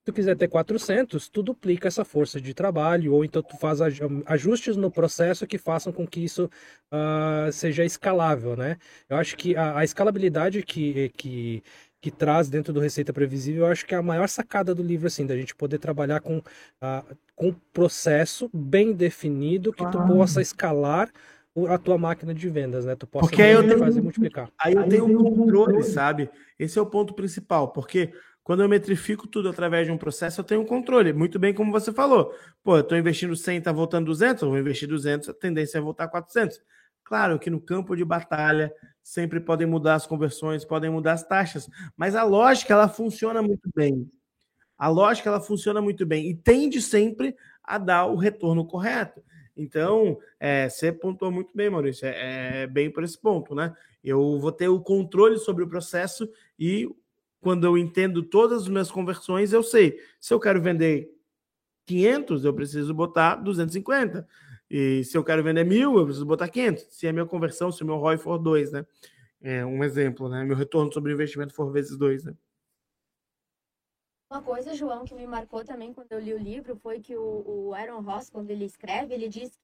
tu 0.08 0.14
quiser 0.14 0.38
ter 0.38 0.48
400, 0.48 1.28
tu 1.28 1.44
duplica 1.44 1.90
essa 1.90 2.06
força 2.06 2.40
de 2.40 2.54
trabalho, 2.54 3.14
ou 3.14 3.26
então 3.26 3.44
tu 3.44 3.58
faz 3.58 3.80
ajustes 4.26 4.78
no 4.78 4.90
processo 4.90 5.46
que 5.46 5.58
façam 5.58 5.92
com 5.92 6.08
que 6.08 6.24
isso 6.24 6.50
uh, 6.92 7.52
seja 7.52 7.84
escalável, 7.84 8.56
né? 8.56 8.78
Eu 9.10 9.18
acho 9.18 9.36
que 9.36 9.54
a, 9.56 9.80
a 9.80 9.84
escalabilidade 9.84 10.64
que, 10.64 11.10
que, 11.10 11.62
que 12.02 12.10
traz 12.10 12.50
dentro 12.50 12.72
do 12.72 12.80
Receita 12.80 13.12
Previsível, 13.12 13.66
eu 13.66 13.72
acho 13.72 13.86
que 13.86 13.94
é 13.94 13.98
a 13.98 14.02
maior 14.02 14.30
sacada 14.30 14.74
do 14.74 14.82
livro, 14.82 15.08
assim, 15.08 15.26
da 15.26 15.36
gente 15.36 15.54
poder 15.54 15.78
trabalhar 15.78 16.22
com, 16.22 16.38
uh, 16.38 17.18
com 17.36 17.50
um 17.50 17.56
processo 17.74 18.50
bem 18.54 18.94
definido 18.94 19.74
que 19.74 19.86
tu 19.92 20.02
possa 20.08 20.42
escalar 20.42 21.12
a 21.66 21.78
tua 21.78 21.98
máquina 21.98 22.34
de 22.34 22.50
vendas, 22.50 22.86
né? 22.86 22.96
Tu 22.96 23.08
possa 23.08 23.28
porque 23.28 23.42
aí 23.42 23.54
eu 23.54 23.66
tenho, 23.66 23.80
fazer 23.80 24.02
multiplicar. 24.02 24.52
Aí 24.60 24.74
eu 24.74 24.88
tenho 24.88 25.06
um 25.06 25.36
controle, 25.36 25.82
sabe? 25.84 26.30
Esse 26.60 26.78
é 26.78 26.82
o 26.82 26.86
ponto 26.86 27.14
principal, 27.14 27.70
porque 27.70 28.14
quando 28.44 28.62
eu 28.62 28.70
metrifico 28.70 29.28
tudo 29.28 29.50
através 29.50 29.88
de 29.88 29.92
um 29.92 29.98
processo, 29.98 30.40
eu 30.40 30.46
tenho 30.46 30.62
um 30.62 30.66
controle. 30.66 31.12
Muito 31.14 31.40
bem 31.40 31.54
como 31.54 31.72
você 31.72 31.92
falou. 31.92 32.34
Pô, 32.64 32.78
eu 32.78 32.82
estou 32.82 32.98
investindo 32.98 33.36
100, 33.36 33.62
tá 33.62 33.72
voltando 33.72 34.06
200, 34.06 34.44
eu 34.44 34.50
vou 34.50 34.58
investir 34.60 34.88
200, 34.88 35.30
a 35.30 35.34
tendência 35.34 35.80
é 35.80 35.82
voltar 35.82 36.08
400. 36.08 36.62
Claro 37.04 37.40
que 37.40 37.50
no 37.50 37.60
campo 37.60 37.96
de 37.96 38.06
batalha 38.06 38.72
sempre 39.02 39.40
podem 39.40 39.66
mudar 39.66 39.96
as 39.96 40.06
conversões, 40.06 40.66
podem 40.66 40.90
mudar 40.90 41.14
as 41.14 41.24
taxas, 41.24 41.70
mas 41.96 42.16
a 42.16 42.24
lógica 42.24 42.74
ela 42.74 42.90
funciona 42.90 43.42
muito 43.42 43.70
bem. 43.74 44.10
A 44.78 44.90
lógica 44.90 45.30
ela 45.30 45.42
funciona 45.42 45.82
muito 45.82 46.06
bem 46.06 46.30
e 46.30 46.36
tende 46.36 46.82
sempre 46.82 47.36
a 47.64 47.78
dar 47.78 48.06
o 48.06 48.16
retorno 48.16 48.66
correto. 48.66 49.24
Então, 49.58 50.20
é, 50.40 50.70
você 50.70 50.92
pontuou 50.92 51.32
muito 51.32 51.52
bem, 51.56 51.70
Maurício, 51.70 52.06
é, 52.06 52.64
é, 52.64 52.68
bem 52.68 52.92
por 52.92 53.04
esse 53.04 53.20
ponto, 53.20 53.56
né? 53.56 53.76
Eu 54.04 54.40
vou 54.40 54.52
ter 54.52 54.68
o 54.68 54.80
controle 54.80 55.38
sobre 55.40 55.64
o 55.64 55.68
processo 55.68 56.30
e 56.58 56.88
quando 57.42 57.66
eu 57.66 57.78
entendo 57.78 58.22
todas 58.24 58.64
as 58.64 58.68
minhas 58.68 58.92
conversões, 58.92 59.54
eu 59.54 59.64
sei, 59.64 60.00
se 60.20 60.34
eu 60.34 60.40
quero 60.40 60.62
vender 60.62 61.10
500, 61.86 62.46
eu 62.46 62.54
preciso 62.54 62.94
botar 62.94 63.36
250. 63.36 64.28
E 64.70 65.04
se 65.06 65.18
eu 65.18 65.24
quero 65.24 65.44
vender 65.44 65.64
mil, 65.64 65.98
eu 65.98 66.04
preciso 66.06 66.26
botar 66.26 66.50
500. 66.50 66.88
Se 66.90 67.08
a 67.08 67.14
minha 67.14 67.26
conversão, 67.26 67.72
se 67.72 67.82
o 67.84 67.86
meu 67.86 67.96
ROI 67.98 68.18
for 68.18 68.38
2, 68.38 68.72
né? 68.74 68.86
É 69.42 69.66
um 69.66 69.84
exemplo, 69.84 70.28
né? 70.28 70.44
Meu 70.44 70.56
retorno 70.56 70.92
sobre 70.92 71.14
investimento 71.14 71.54
for 71.54 71.72
vezes 71.72 71.98
2, 71.98 72.26
né? 72.26 72.34
Uma 74.30 74.42
coisa, 74.42 74.74
João, 74.74 75.06
que 75.06 75.16
me 75.16 75.26
marcou 75.26 75.64
também 75.64 75.94
quando 75.94 76.12
eu 76.12 76.20
li 76.20 76.34
o 76.34 76.38
livro 76.38 76.76
foi 76.76 77.00
que 77.00 77.16
o, 77.16 77.44
o 77.70 77.74
Aaron 77.74 78.02
Ross, 78.02 78.30
quando 78.30 78.52
ele 78.52 78.66
escreve, 78.66 79.14
ele 79.14 79.30
diz 79.30 79.52
que 79.52 79.58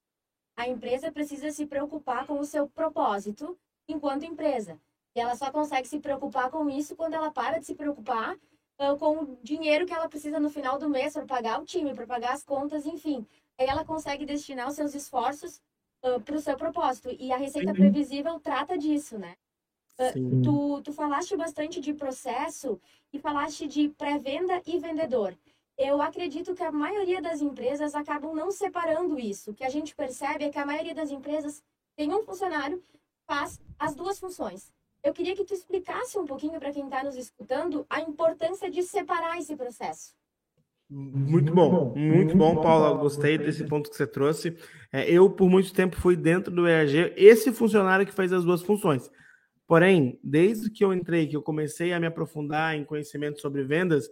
a 0.56 0.66
empresa 0.66 1.12
precisa 1.12 1.50
se 1.50 1.66
preocupar 1.66 2.26
com 2.26 2.38
o 2.38 2.44
seu 2.44 2.66
propósito 2.68 3.58
enquanto 3.86 4.24
empresa. 4.24 4.80
E 5.14 5.20
ela 5.20 5.36
só 5.36 5.50
consegue 5.52 5.86
se 5.86 6.00
preocupar 6.00 6.50
com 6.50 6.68
isso 6.70 6.96
quando 6.96 7.14
ela 7.14 7.30
para 7.30 7.58
de 7.58 7.66
se 7.66 7.74
preocupar 7.74 8.34
uh, 8.34 8.96
com 8.98 9.18
o 9.18 9.38
dinheiro 9.42 9.86
que 9.86 9.92
ela 9.92 10.08
precisa 10.08 10.40
no 10.40 10.48
final 10.48 10.78
do 10.78 10.88
mês 10.88 11.12
para 11.12 11.26
pagar 11.26 11.60
o 11.60 11.66
time, 11.66 11.94
para 11.94 12.06
pagar 12.06 12.32
as 12.32 12.42
contas, 12.42 12.86
enfim. 12.86 13.26
Aí 13.58 13.66
ela 13.66 13.84
consegue 13.84 14.24
destinar 14.24 14.66
os 14.66 14.74
seus 14.74 14.94
esforços 14.94 15.60
uh, 16.02 16.20
para 16.20 16.36
o 16.36 16.40
seu 16.40 16.56
propósito. 16.56 17.14
E 17.18 17.32
a 17.32 17.36
Receita 17.36 17.70
uhum. 17.70 17.76
Previsível 17.76 18.40
trata 18.40 18.78
disso, 18.78 19.18
né? 19.18 19.34
Ah, 19.98 20.12
tu, 20.42 20.82
tu 20.82 20.92
falaste 20.92 21.36
bastante 21.36 21.80
de 21.80 21.94
processo 21.94 22.80
e 23.12 23.18
falaste 23.18 23.66
de 23.68 23.88
pré-venda 23.90 24.60
e 24.66 24.78
vendedor. 24.78 25.36
Eu 25.78 26.00
acredito 26.00 26.54
que 26.54 26.62
a 26.62 26.70
maioria 26.70 27.20
das 27.20 27.40
empresas 27.40 27.94
acabam 27.94 28.34
não 28.34 28.50
separando 28.50 29.18
isso. 29.18 29.50
O 29.50 29.54
que 29.54 29.64
a 29.64 29.68
gente 29.68 29.94
percebe 29.94 30.44
é 30.44 30.50
que 30.50 30.58
a 30.58 30.66
maioria 30.66 30.94
das 30.94 31.10
empresas 31.10 31.62
tem 31.96 32.12
um 32.12 32.22
funcionário 32.22 32.78
que 32.78 32.98
faz 33.26 33.60
as 33.78 33.94
duas 33.94 34.18
funções. 34.18 34.72
Eu 35.02 35.12
queria 35.12 35.36
que 35.36 35.44
tu 35.44 35.52
explicasse 35.52 36.18
um 36.18 36.24
pouquinho 36.24 36.58
para 36.58 36.72
quem 36.72 36.84
está 36.84 37.04
nos 37.04 37.16
escutando 37.16 37.84
a 37.90 38.00
importância 38.00 38.70
de 38.70 38.82
separar 38.82 39.38
esse 39.38 39.54
processo. 39.54 40.14
Muito 40.88 41.52
bom, 41.52 41.94
muito 41.96 42.36
bom, 42.36 42.60
Paula. 42.60 42.94
Gostei 42.94 43.36
desse 43.36 43.64
ponto 43.64 43.90
que 43.90 43.96
você 43.96 44.06
trouxe. 44.06 44.56
É, 44.92 45.10
eu, 45.10 45.28
por 45.30 45.48
muito 45.48 45.72
tempo, 45.72 45.96
fui 45.96 46.14
dentro 46.14 46.54
do 46.54 46.68
EAG 46.68 47.14
esse 47.16 47.52
funcionário 47.52 48.06
que 48.06 48.12
faz 48.12 48.32
as 48.32 48.44
duas 48.44 48.62
funções. 48.62 49.10
Porém, 49.66 50.18
desde 50.22 50.70
que 50.70 50.84
eu 50.84 50.92
entrei, 50.92 51.26
que 51.26 51.36
eu 51.36 51.42
comecei 51.42 51.92
a 51.92 52.00
me 52.00 52.06
aprofundar 52.06 52.76
em 52.76 52.84
conhecimento 52.84 53.40
sobre 53.40 53.64
vendas, 53.64 54.10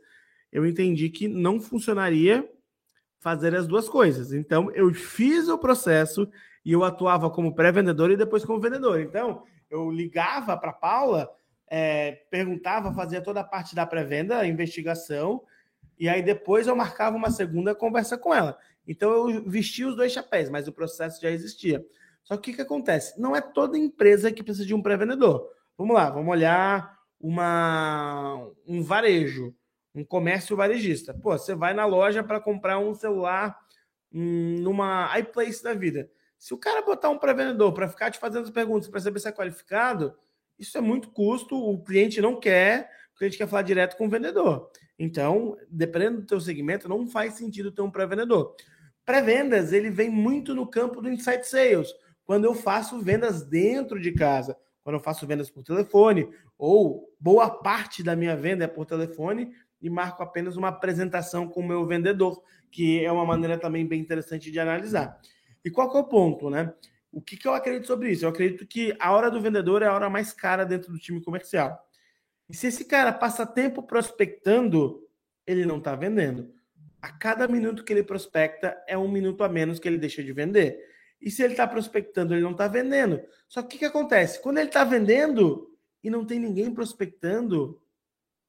eu 0.50 0.66
entendi 0.66 1.08
que 1.08 1.28
não 1.28 1.60
funcionaria 1.60 2.48
fazer 3.18 3.54
as 3.54 3.66
duas 3.66 3.88
coisas. 3.88 4.32
Então, 4.32 4.70
eu 4.72 4.92
fiz 4.92 5.48
o 5.48 5.58
processo 5.58 6.28
e 6.64 6.72
eu 6.72 6.82
atuava 6.84 7.30
como 7.30 7.54
pré-vendedor 7.54 8.10
e 8.10 8.16
depois 8.16 8.44
como 8.44 8.60
vendedor. 8.60 9.00
Então, 9.00 9.44
eu 9.70 9.90
ligava 9.90 10.56
para 10.56 10.72
Paula, 10.72 11.30
é, 11.68 12.12
perguntava, 12.30 12.92
fazia 12.92 13.22
toda 13.22 13.40
a 13.40 13.44
parte 13.44 13.74
da 13.74 13.86
pré-venda, 13.86 14.46
investigação, 14.46 15.42
e 15.98 16.08
aí 16.08 16.22
depois 16.22 16.66
eu 16.66 16.74
marcava 16.74 17.16
uma 17.16 17.30
segunda 17.30 17.74
conversa 17.74 18.18
com 18.18 18.34
ela. 18.34 18.58
Então, 18.86 19.30
eu 19.30 19.48
vestia 19.48 19.86
os 19.86 19.94
dois 19.94 20.12
chapéus, 20.12 20.50
mas 20.50 20.66
o 20.66 20.72
processo 20.72 21.20
já 21.20 21.30
existia. 21.30 21.84
Só 22.24 22.36
que 22.36 22.52
o 22.52 22.54
que 22.54 22.62
acontece? 22.62 23.20
Não 23.20 23.34
é 23.34 23.40
toda 23.40 23.78
empresa 23.78 24.32
que 24.32 24.42
precisa 24.42 24.66
de 24.66 24.74
um 24.74 24.82
pré-vendedor. 24.82 25.50
Vamos 25.76 25.94
lá, 25.94 26.10
vamos 26.10 26.30
olhar 26.30 26.98
uma, 27.20 28.48
um 28.66 28.82
varejo, 28.82 29.54
um 29.94 30.04
comércio 30.04 30.56
varejista. 30.56 31.12
Pô, 31.12 31.36
você 31.36 31.54
vai 31.54 31.74
na 31.74 31.84
loja 31.84 32.22
para 32.22 32.40
comprar 32.40 32.78
um 32.78 32.94
celular 32.94 33.58
hum, 34.12 34.56
numa 34.60 35.18
iPlace 35.18 35.62
da 35.62 35.74
vida. 35.74 36.10
Se 36.38 36.54
o 36.54 36.58
cara 36.58 36.82
botar 36.82 37.08
um 37.10 37.18
pré-vendedor 37.18 37.72
para 37.72 37.88
ficar 37.88 38.10
te 38.10 38.18
fazendo 38.18 38.44
as 38.44 38.50
perguntas 38.50 38.88
para 38.88 39.00
saber 39.00 39.20
se 39.20 39.28
é 39.28 39.32
qualificado, 39.32 40.14
isso 40.58 40.76
é 40.76 40.80
muito 40.80 41.10
custo, 41.10 41.56
o 41.56 41.82
cliente 41.82 42.20
não 42.20 42.38
quer, 42.38 42.90
o 43.14 43.18
cliente 43.18 43.38
quer 43.38 43.48
falar 43.48 43.62
direto 43.62 43.96
com 43.96 44.06
o 44.06 44.10
vendedor. 44.10 44.70
Então, 44.98 45.56
dependendo 45.68 46.20
do 46.20 46.26
teu 46.26 46.40
segmento, 46.40 46.88
não 46.88 47.06
faz 47.06 47.34
sentido 47.34 47.72
ter 47.72 47.82
um 47.82 47.90
pré-vendedor. 47.90 48.54
Pré-vendas, 49.04 49.72
ele 49.72 49.90
vem 49.90 50.10
muito 50.10 50.54
no 50.54 50.66
campo 50.66 51.00
do 51.00 51.08
insight 51.08 51.46
sales 51.46 51.92
quando 52.24 52.44
eu 52.44 52.54
faço 52.54 53.00
vendas 53.00 53.42
dentro 53.42 54.00
de 54.00 54.12
casa, 54.12 54.56
quando 54.82 54.96
eu 54.96 55.00
faço 55.00 55.26
vendas 55.26 55.50
por 55.50 55.62
telefone, 55.62 56.28
ou 56.58 57.12
boa 57.18 57.50
parte 57.50 58.02
da 58.02 58.16
minha 58.16 58.36
venda 58.36 58.64
é 58.64 58.68
por 58.68 58.86
telefone 58.86 59.52
e 59.80 59.90
marco 59.90 60.22
apenas 60.22 60.56
uma 60.56 60.68
apresentação 60.68 61.48
com 61.48 61.60
o 61.60 61.66
meu 61.66 61.84
vendedor, 61.86 62.42
que 62.70 63.04
é 63.04 63.10
uma 63.10 63.26
maneira 63.26 63.58
também 63.58 63.86
bem 63.86 64.00
interessante 64.00 64.50
de 64.50 64.60
analisar. 64.60 65.20
E 65.64 65.70
qual 65.70 65.90
que 65.90 65.96
é 65.96 66.00
o 66.00 66.04
ponto, 66.04 66.48
né? 66.48 66.72
O 67.10 67.20
que, 67.20 67.36
que 67.36 67.46
eu 67.46 67.52
acredito 67.52 67.86
sobre 67.86 68.10
isso? 68.10 68.24
Eu 68.24 68.30
acredito 68.30 68.66
que 68.66 68.96
a 68.98 69.12
hora 69.12 69.30
do 69.30 69.40
vendedor 69.40 69.82
é 69.82 69.86
a 69.86 69.92
hora 69.92 70.08
mais 70.08 70.32
cara 70.32 70.64
dentro 70.64 70.90
do 70.90 70.98
time 70.98 71.20
comercial. 71.20 71.78
E 72.48 72.56
se 72.56 72.68
esse 72.68 72.84
cara 72.84 73.12
passa 73.12 73.44
tempo 73.44 73.82
prospectando, 73.82 75.06
ele 75.46 75.66
não 75.66 75.78
está 75.78 75.94
vendendo. 75.94 76.52
A 77.00 77.10
cada 77.10 77.46
minuto 77.46 77.84
que 77.84 77.92
ele 77.92 78.02
prospecta 78.02 78.80
é 78.86 78.96
um 78.96 79.10
minuto 79.10 79.44
a 79.44 79.48
menos 79.48 79.78
que 79.78 79.88
ele 79.88 79.98
deixa 79.98 80.22
de 80.22 80.32
vender. 80.32 80.78
E 81.22 81.30
se 81.30 81.42
ele 81.42 81.52
está 81.52 81.66
prospectando, 81.68 82.34
ele 82.34 82.42
não 82.42 82.50
está 82.50 82.66
vendendo. 82.66 83.22
Só 83.48 83.62
que 83.62 83.76
o 83.76 83.78
que, 83.78 83.84
acontece? 83.84 84.42
Quando 84.42 84.58
ele 84.58 84.68
está 84.68 84.82
vendendo 84.82 85.70
e 86.02 86.10
não 86.10 86.24
tem 86.24 86.40
ninguém 86.40 86.74
prospectando, 86.74 87.80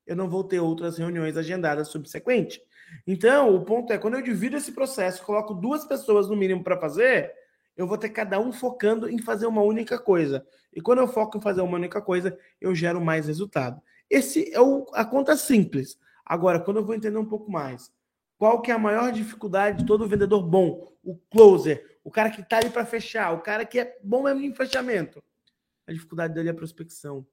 eu 0.07 0.15
não 0.15 0.27
vou 0.27 0.43
ter 0.43 0.59
outras 0.59 0.97
reuniões 0.97 1.37
agendadas 1.37 1.89
subsequente. 1.89 2.59
Então, 3.05 3.55
o 3.55 3.63
ponto 3.63 3.93
é, 3.93 3.97
quando 3.99 4.15
eu 4.15 4.23
divido 4.23 4.57
esse 4.57 4.71
processo, 4.71 5.23
coloco 5.23 5.53
duas 5.53 5.85
pessoas 5.85 6.27
no 6.27 6.35
mínimo 6.35 6.63
para 6.63 6.79
fazer, 6.79 7.31
eu 7.77 7.85
vou 7.85 7.97
ter 7.97 8.09
cada 8.09 8.39
um 8.39 8.51
focando 8.51 9.07
em 9.07 9.19
fazer 9.19 9.45
uma 9.45 9.61
única 9.61 9.99
coisa. 9.99 10.45
E 10.73 10.81
quando 10.81 10.99
eu 10.99 11.07
foco 11.07 11.37
em 11.37 11.41
fazer 11.41 11.61
uma 11.61 11.77
única 11.77 12.01
coisa, 12.01 12.37
eu 12.59 12.73
gero 12.73 12.99
mais 12.99 13.27
resultado. 13.27 13.79
Esse 14.09 14.51
é 14.51 14.59
o, 14.59 14.85
a 14.93 15.05
conta 15.05 15.35
simples. 15.35 15.97
Agora, 16.25 16.59
quando 16.59 16.77
eu 16.77 16.85
vou 16.85 16.95
entender 16.95 17.17
um 17.17 17.25
pouco 17.25 17.51
mais, 17.51 17.91
qual 18.37 18.61
que 18.61 18.71
é 18.71 18.73
a 18.73 18.79
maior 18.79 19.11
dificuldade 19.11 19.79
de 19.79 19.85
todo 19.85 20.07
vendedor 20.07 20.41
bom? 20.41 20.91
O 21.03 21.17
closer, 21.31 21.92
o 22.03 22.11
cara 22.11 22.29
que 22.29 22.41
está 22.41 22.57
ali 22.57 22.69
para 22.69 22.85
fechar, 22.85 23.31
o 23.31 23.41
cara 23.41 23.65
que 23.65 23.79
é 23.79 23.97
bom 24.03 24.23
mesmo 24.23 24.41
em 24.41 24.53
fechamento. 24.53 25.23
A 25.87 25.93
dificuldade 25.93 26.33
dele 26.33 26.49
é 26.49 26.51
a 26.51 26.55
prospecção. 26.55 27.25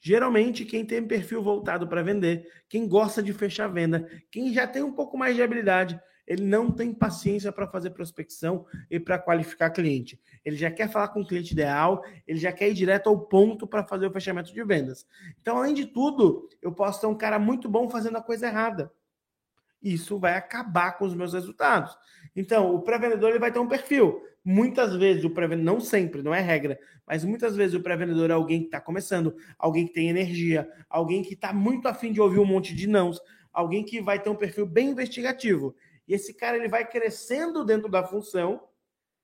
Geralmente, 0.00 0.64
quem 0.64 0.84
tem 0.84 1.06
perfil 1.06 1.42
voltado 1.42 1.88
para 1.88 2.02
vender, 2.02 2.50
quem 2.68 2.86
gosta 2.86 3.22
de 3.22 3.32
fechar 3.32 3.68
venda, 3.68 4.08
quem 4.30 4.52
já 4.52 4.66
tem 4.66 4.82
um 4.82 4.92
pouco 4.92 5.16
mais 5.16 5.34
de 5.34 5.42
habilidade, 5.42 6.00
ele 6.26 6.44
não 6.44 6.70
tem 6.70 6.92
paciência 6.92 7.52
para 7.52 7.68
fazer 7.68 7.90
prospecção 7.90 8.66
e 8.90 8.98
para 8.98 9.18
qualificar 9.18 9.70
cliente. 9.70 10.20
Ele 10.44 10.56
já 10.56 10.70
quer 10.70 10.90
falar 10.90 11.08
com 11.08 11.20
o 11.20 11.26
cliente 11.26 11.52
ideal, 11.52 12.04
ele 12.26 12.38
já 12.38 12.52
quer 12.52 12.68
ir 12.68 12.74
direto 12.74 13.08
ao 13.08 13.18
ponto 13.18 13.66
para 13.66 13.84
fazer 13.84 14.06
o 14.06 14.12
fechamento 14.12 14.52
de 14.52 14.64
vendas. 14.64 15.06
Então, 15.40 15.58
além 15.58 15.72
de 15.72 15.86
tudo, 15.86 16.48
eu 16.60 16.72
posso 16.72 17.00
ter 17.00 17.06
um 17.06 17.16
cara 17.16 17.38
muito 17.38 17.68
bom 17.68 17.88
fazendo 17.88 18.18
a 18.18 18.22
coisa 18.22 18.48
errada. 18.48 18.92
Isso 19.80 20.18
vai 20.18 20.34
acabar 20.34 20.98
com 20.98 21.04
os 21.04 21.14
meus 21.14 21.32
resultados. 21.32 21.96
Então, 22.36 22.74
o 22.74 22.82
pré-vendedor 22.82 23.30
ele 23.30 23.38
vai 23.38 23.50
ter 23.50 23.58
um 23.58 23.66
perfil. 23.66 24.20
Muitas 24.44 24.94
vezes 24.94 25.24
o 25.24 25.30
pré-vendedor, 25.30 25.74
não 25.74 25.80
sempre, 25.80 26.22
não 26.22 26.34
é 26.34 26.40
regra, 26.40 26.78
mas 27.06 27.24
muitas 27.24 27.56
vezes 27.56 27.74
o 27.74 27.82
pré-vendedor 27.82 28.30
é 28.30 28.34
alguém 28.34 28.60
que 28.60 28.66
está 28.66 28.80
começando, 28.80 29.34
alguém 29.58 29.86
que 29.86 29.92
tem 29.92 30.08
energia, 30.08 30.70
alguém 30.88 31.22
que 31.22 31.34
está 31.34 31.52
muito 31.52 31.88
afim 31.88 32.12
de 32.12 32.20
ouvir 32.20 32.38
um 32.38 32.44
monte 32.44 32.74
de 32.74 32.86
nãos, 32.86 33.20
alguém 33.52 33.82
que 33.82 34.00
vai 34.00 34.22
ter 34.22 34.28
um 34.28 34.36
perfil 34.36 34.66
bem 34.66 34.90
investigativo. 34.90 35.74
E 36.06 36.14
esse 36.14 36.34
cara 36.34 36.56
ele 36.56 36.68
vai 36.68 36.86
crescendo 36.88 37.64
dentro 37.64 37.90
da 37.90 38.04
função 38.04 38.62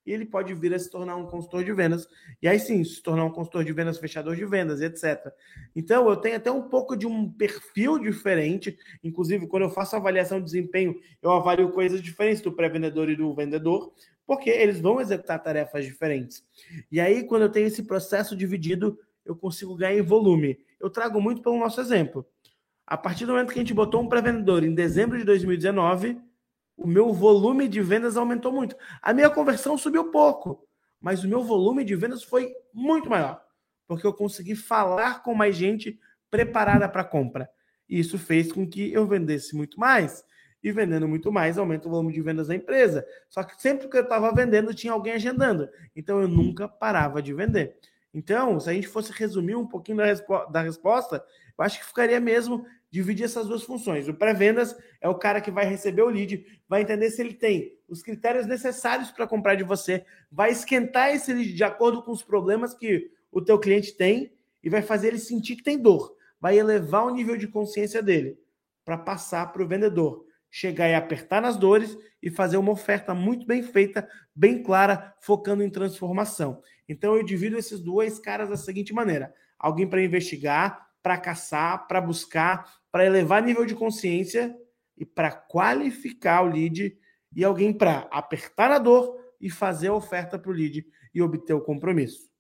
e 0.05 0.13
ele 0.13 0.25
pode 0.25 0.53
vir 0.55 0.75
a 0.75 0.79
se 0.79 0.91
tornar 0.91 1.17
um 1.17 1.27
consultor 1.27 1.65
de 1.65 1.73
vendas. 1.73 2.07
E 2.41 2.49
aí 2.49 2.59
sim, 2.59 2.83
se 2.85 3.03
tornar 3.03 3.25
um 3.25 3.31
consultor 3.31 3.65
de 3.65 3.73
vendas, 3.73 3.99
fechador 3.99 4.35
de 4.35 4.45
vendas, 4.45 4.81
etc. 4.81 5.33
Então, 5.75 6.09
eu 6.09 6.17
tenho 6.17 6.37
até 6.37 6.51
um 6.51 6.63
pouco 6.63 6.97
de 6.97 7.07
um 7.07 7.31
perfil 7.31 7.99
diferente. 7.99 8.77
Inclusive, 9.03 9.47
quando 9.47 9.65
eu 9.65 9.71
faço 9.71 9.97
avaliação 9.97 10.39
de 10.39 10.45
desempenho, 10.45 10.95
eu 11.23 11.31
avalio 11.31 11.71
coisas 11.71 12.03
diferentes 12.03 12.43
do 12.43 12.53
pré-vendedor 12.53 13.09
e 13.09 13.17
do 13.17 13.33
vendedor, 13.35 13.93
porque 14.27 14.51
eles 14.51 14.81
vão 14.81 15.01
executar 15.01 15.43
tarefas 15.43 15.85
diferentes. 15.85 16.45
E 16.91 17.01
aí, 17.01 17.25
quando 17.25 17.43
eu 17.43 17.51
tenho 17.51 17.67
esse 17.67 17.83
processo 17.83 18.37
dividido, 18.37 18.99
eu 19.25 19.37
consigo 19.37 19.77
ganhar 19.77 19.97
em 19.97 20.03
volume. 20.03 20.59
Eu 20.81 20.91
trago 20.91 21.21
muito 21.21 21.43
pelo 21.43 21.59
nosso 21.59 21.81
exemplo. 21.81 22.27
A 22.87 22.97
partir 22.97 23.25
do 23.25 23.33
momento 23.33 23.53
que 23.53 23.59
a 23.59 23.63
gente 23.63 23.73
botou 23.73 24.03
um 24.03 24.09
pré-vendedor 24.09 24.65
em 24.65 24.75
dezembro 24.75 25.17
de 25.17 25.25
2019 25.25 26.21
o 26.83 26.87
meu 26.87 27.13
volume 27.13 27.69
de 27.69 27.81
vendas 27.81 28.17
aumentou 28.17 28.53
muito. 28.53 28.77
A 29.01 29.13
minha 29.13 29.31
conversão 29.31 29.79
subiu 29.79 30.11
pouco, 30.11 30.67
mas 31.01 31.23
o 31.23 31.29
meu 31.29 31.43
volume 31.43 31.85
de 31.85 31.95
vendas 31.95 32.23
foi 32.23 32.53
muito 32.73 33.09
maior, 33.09 33.43
porque 33.87 34.07
eu 34.07 34.13
consegui 34.13 34.57
falar 34.57 35.23
com 35.23 35.35
mais 35.35 35.55
gente 35.57 35.99
preparada 36.31 36.89
para 36.89 37.05
compra. 37.05 37.49
E 37.89 37.99
isso 37.99 38.19
fez 38.19 38.51
com 38.51 38.67
que 38.67 38.93
eu 38.93 39.07
vendesse 39.07 39.55
muito 39.55 39.79
mais. 39.79 40.25
E 40.65 40.71
vendendo 40.71 41.09
muito 41.09 41.33
mais, 41.33 41.59
aumenta 41.59 41.89
o 41.89 41.91
volume 41.91 42.13
de 42.13 42.23
vendas 42.23 42.47
da 42.47 42.55
empresa. 42.55 43.05
Só 43.29 43.43
que 43.43 43.61
sempre 43.61 43.89
que 43.89 43.97
eu 43.97 44.03
estava 44.03 44.33
vendendo, 44.33 44.73
tinha 44.73 44.93
alguém 44.93 45.13
agendando. 45.13 45.69
Então 45.95 46.21
eu 46.21 46.29
nunca 46.29 46.69
parava 46.69 47.21
de 47.21 47.35
vender. 47.35 47.77
Então, 48.15 48.61
se 48.61 48.71
a 48.71 48.73
gente 48.73 48.87
fosse 48.87 49.13
resumir 49.13 49.57
um 49.57 49.67
pouquinho 49.67 49.99
da, 49.99 50.05
respo 50.05 50.47
da 50.47 50.63
resposta, 50.63 51.25
eu 51.59 51.65
acho 51.65 51.81
que 51.81 51.87
ficaria 51.87 52.21
mesmo 52.21 52.65
dividir 52.93 53.25
essas 53.25 53.49
duas 53.49 53.63
funções. 53.63 54.07
O 54.07 54.13
pré-vendas 54.13 54.77
é 55.01 55.09
o 55.09 55.15
cara 55.15 55.41
que 55.41 55.51
vai 55.51 55.65
receber 55.65 56.03
o 56.03 56.11
lead, 56.11 56.45
vai 56.69 56.83
entender 56.83 57.11
se 57.11 57.23
ele 57.23 57.33
tem 57.33 57.75
os 57.89 58.03
critérios 58.03 58.47
necessários 58.47 59.11
para 59.11 59.27
comprar 59.27 59.55
de 59.55 59.65
você, 59.65 60.05
vai 60.31 60.53
esquentar 60.53 61.09
esse 61.09 61.33
lead 61.33 61.55
de 61.55 61.65
acordo 61.65 62.03
com 62.03 62.13
os 62.13 62.23
problemas 62.23 62.75
que 62.75 63.11
o 63.33 63.41
teu 63.41 63.59
cliente 63.59 63.97
tem 63.97 64.31
e 64.63 64.69
vai 64.69 64.83
fazer 64.83 65.09
ele 65.09 65.19
sentir 65.19 65.57
que 65.57 65.63
tem 65.63 65.79
dor, 65.79 66.15
vai 66.39 66.59
elevar 66.59 67.07
o 67.07 67.15
nível 67.15 67.37
de 67.37 67.49
consciência 67.49 68.03
dele 68.03 68.39
para 68.85 68.99
passar 68.99 69.51
para 69.53 69.63
o 69.63 69.67
vendedor, 69.67 70.27
chegar 70.51 70.87
e 70.89 70.95
apertar 70.95 71.41
nas 71.41 71.57
dores 71.57 71.97
e 72.23 72.31
fazer 72.31 72.59
uma 72.59 72.73
oferta 72.73 73.15
muito 73.15 73.47
bem 73.47 73.63
feita, 73.63 74.07
bem 74.37 74.63
clara, 74.63 75.15
focando 75.19 75.63
em 75.63 75.71
transformação. 75.71 76.61
Então 76.87 77.17
eu 77.17 77.23
divido 77.23 77.57
esses 77.57 77.81
dois 77.81 78.19
caras 78.19 78.51
da 78.51 78.57
seguinte 78.57 78.93
maneira: 78.93 79.33
alguém 79.59 79.89
para 79.89 80.05
investigar, 80.05 80.92
para 81.03 81.19
caçar, 81.19 81.87
para 81.87 82.01
buscar, 82.01 82.81
para 82.91 83.05
elevar 83.05 83.43
nível 83.43 83.67
de 83.67 83.75
consciência 83.75 84.57
e 84.97 85.05
para 85.05 85.33
qualificar 85.33 86.43
o 86.43 86.49
lead 86.49 86.97
e 87.35 87.45
alguém 87.45 87.73
para 87.73 88.09
apertar 88.11 88.71
na 88.71 88.79
dor 88.79 89.19
e 89.41 89.51
fazer 89.51 89.89
a 89.89 89.95
oferta 89.95 90.39
para 90.39 90.51
o 90.51 90.55
lead 90.55 90.87
e 91.13 91.21
obter 91.21 91.55
o 91.55 91.61
compromisso. 91.61 92.31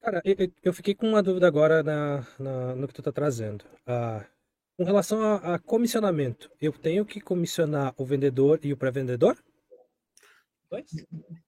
Cara, 0.00 0.22
eu, 0.24 0.36
eu 0.62 0.72
fiquei 0.72 0.94
com 0.94 1.08
uma 1.08 1.22
dúvida 1.22 1.48
agora 1.48 1.82
na, 1.82 2.26
na 2.38 2.74
no 2.76 2.86
que 2.86 2.94
tu 2.94 3.00
está 3.00 3.10
trazendo. 3.10 3.64
Ah, 3.84 4.24
com 4.76 4.84
relação 4.84 5.20
a, 5.20 5.54
a, 5.54 5.58
comissionamento, 5.58 6.48
eu 6.60 6.72
tenho 6.72 7.04
que 7.04 7.20
comissionar 7.20 7.92
o 7.96 8.04
vendedor 8.04 8.60
e 8.62 8.72
o 8.72 8.76
pré-vendedor? 8.76 9.36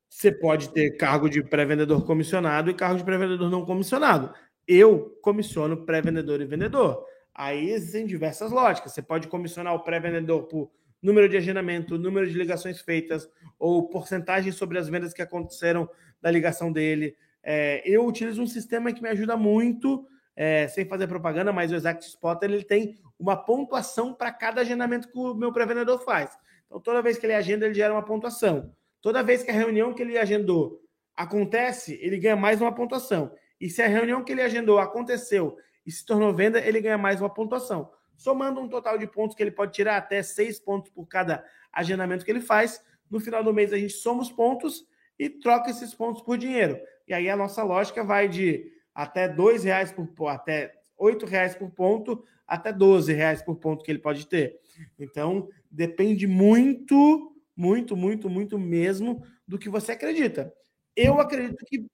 Você 0.09 0.33
pode 0.33 0.73
ter 0.73 0.97
cargo 0.97 1.29
de 1.29 1.43
pré-vendedor 1.43 2.05
comissionado 2.05 2.71
e 2.71 2.75
cargo 2.75 2.99
de 2.99 3.05
pré-vendedor 3.05 3.49
não 3.49 3.65
comissionado 3.65 4.35
eu 4.71 5.19
comissiono 5.21 5.85
pré-vendedor 5.85 6.41
e 6.41 6.45
vendedor. 6.45 7.05
Aí 7.35 7.71
existem 7.71 8.07
diversas 8.07 8.53
lógicas. 8.53 8.93
Você 8.93 9.03
pode 9.03 9.27
comissionar 9.27 9.75
o 9.75 9.81
pré-vendedor 9.81 10.45
por 10.45 10.71
número 11.03 11.29
de 11.29 11.37
agendamento, 11.37 11.99
número 11.99 12.29
de 12.29 12.37
ligações 12.37 12.81
feitas, 12.81 13.29
ou 13.59 13.89
porcentagem 13.89 14.53
sobre 14.53 14.79
as 14.79 14.89
vendas 14.89 15.13
que 15.13 15.23
aconteceram 15.23 15.89
da 16.21 16.31
ligação 16.31 16.71
dele. 16.71 17.17
É, 17.43 17.83
eu 17.85 18.07
utilizo 18.07 18.43
um 18.43 18.47
sistema 18.47 18.93
que 18.93 19.03
me 19.03 19.09
ajuda 19.09 19.37
muito, 19.37 20.07
é, 20.37 20.69
sem 20.69 20.85
fazer 20.85 21.07
propaganda, 21.09 21.53
mas 21.53 21.73
o 21.73 21.75
Exact 21.75 22.05
Spotter 22.07 22.51
ele 22.51 22.65
tem 22.65 22.99
uma 23.19 23.37
pontuação 23.37 24.15
para 24.15 24.31
cada 24.31 24.61
agendamento 24.61 25.09
que 25.09 25.19
o 25.19 25.35
meu 25.35 25.53
pré-vendedor 25.53 25.99
faz. 26.05 26.31
Então, 26.67 26.79
toda 26.81 27.03
vez 27.03 27.19
que 27.19 27.27
ele 27.27 27.35
agenda, 27.35 27.67
ele 27.67 27.75
gera 27.75 27.93
uma 27.93 28.05
pontuação. 28.05 28.73
Toda 29.01 29.23
vez 29.23 29.43
que 29.43 29.51
a 29.51 29.55
reunião 29.55 29.93
que 29.93 30.03
ele 30.03 30.17
agendou 30.17 30.81
acontece, 31.17 31.99
ele 32.01 32.19
ganha 32.19 32.37
mais 32.37 32.61
uma 32.61 32.75
pontuação. 32.75 33.33
E 33.61 33.69
se 33.69 33.83
a 33.83 33.87
reunião 33.87 34.25
que 34.25 34.33
ele 34.33 34.43
agendou 34.43 34.79
aconteceu 34.79 35.57
e 35.85 35.91
se 35.91 36.05
tornou 36.05 36.33
venda, 36.33 36.59
ele 36.61 36.81
ganha 36.81 36.99
mais 36.99 37.21
uma 37.21 37.33
pontuação. 37.33 37.91
Somando 38.17 38.61
um 38.61 38.69
total 38.69 38.99
de 38.99 39.07
pontos 39.07 39.37
que 39.37 39.43
ele 39.43 39.51
pode 39.51 39.73
tirar 39.73 39.97
até 39.97 40.23
seis 40.23 40.59
pontos 40.59 40.91
por 40.91 41.07
cada 41.07 41.45
agendamento 41.73 42.25
que 42.25 42.31
ele 42.31 42.41
faz. 42.41 42.83
No 43.11 43.21
final 43.21 43.43
do 43.43 43.53
mês, 43.53 43.73
a 43.73 43.79
gente 43.79 43.95
soma 43.95 44.23
os 44.23 44.31
pontos 44.31 44.87
e 45.19 45.29
troca 45.29 45.71
esses 45.71 45.95
pontos 45.95 46.23
por 46.23 46.39
dinheiro. 46.39 46.79
E 47.07 47.13
aí 47.13 47.29
a 47.29 47.37
nossa 47.37 47.63
lógica 47.63 48.03
vai 48.05 48.29
de 48.29 48.73
até 48.95 49.29
dois 49.29 49.65
reais 49.65 49.93
por 49.93 50.29
até 50.29 50.81
oito 51.01 51.25
reais 51.25 51.55
por 51.55 51.71
ponto, 51.71 52.23
até 52.47 52.73
12 52.73 53.13
reais 53.13 53.43
por 53.43 53.57
ponto 53.57 53.83
que 53.83 53.91
ele 53.91 53.99
pode 53.99 54.27
ter. 54.27 54.61
Então, 54.99 55.49
depende 55.71 56.27
muito, 56.27 57.35
muito, 57.57 57.97
muito, 57.97 58.29
muito 58.29 58.59
mesmo 58.59 59.25
do 59.49 59.59
que 59.59 59.69
você 59.69 59.93
acredita. 59.93 60.53
Eu 60.95 61.19
acredito 61.21 61.65
que 61.65 61.87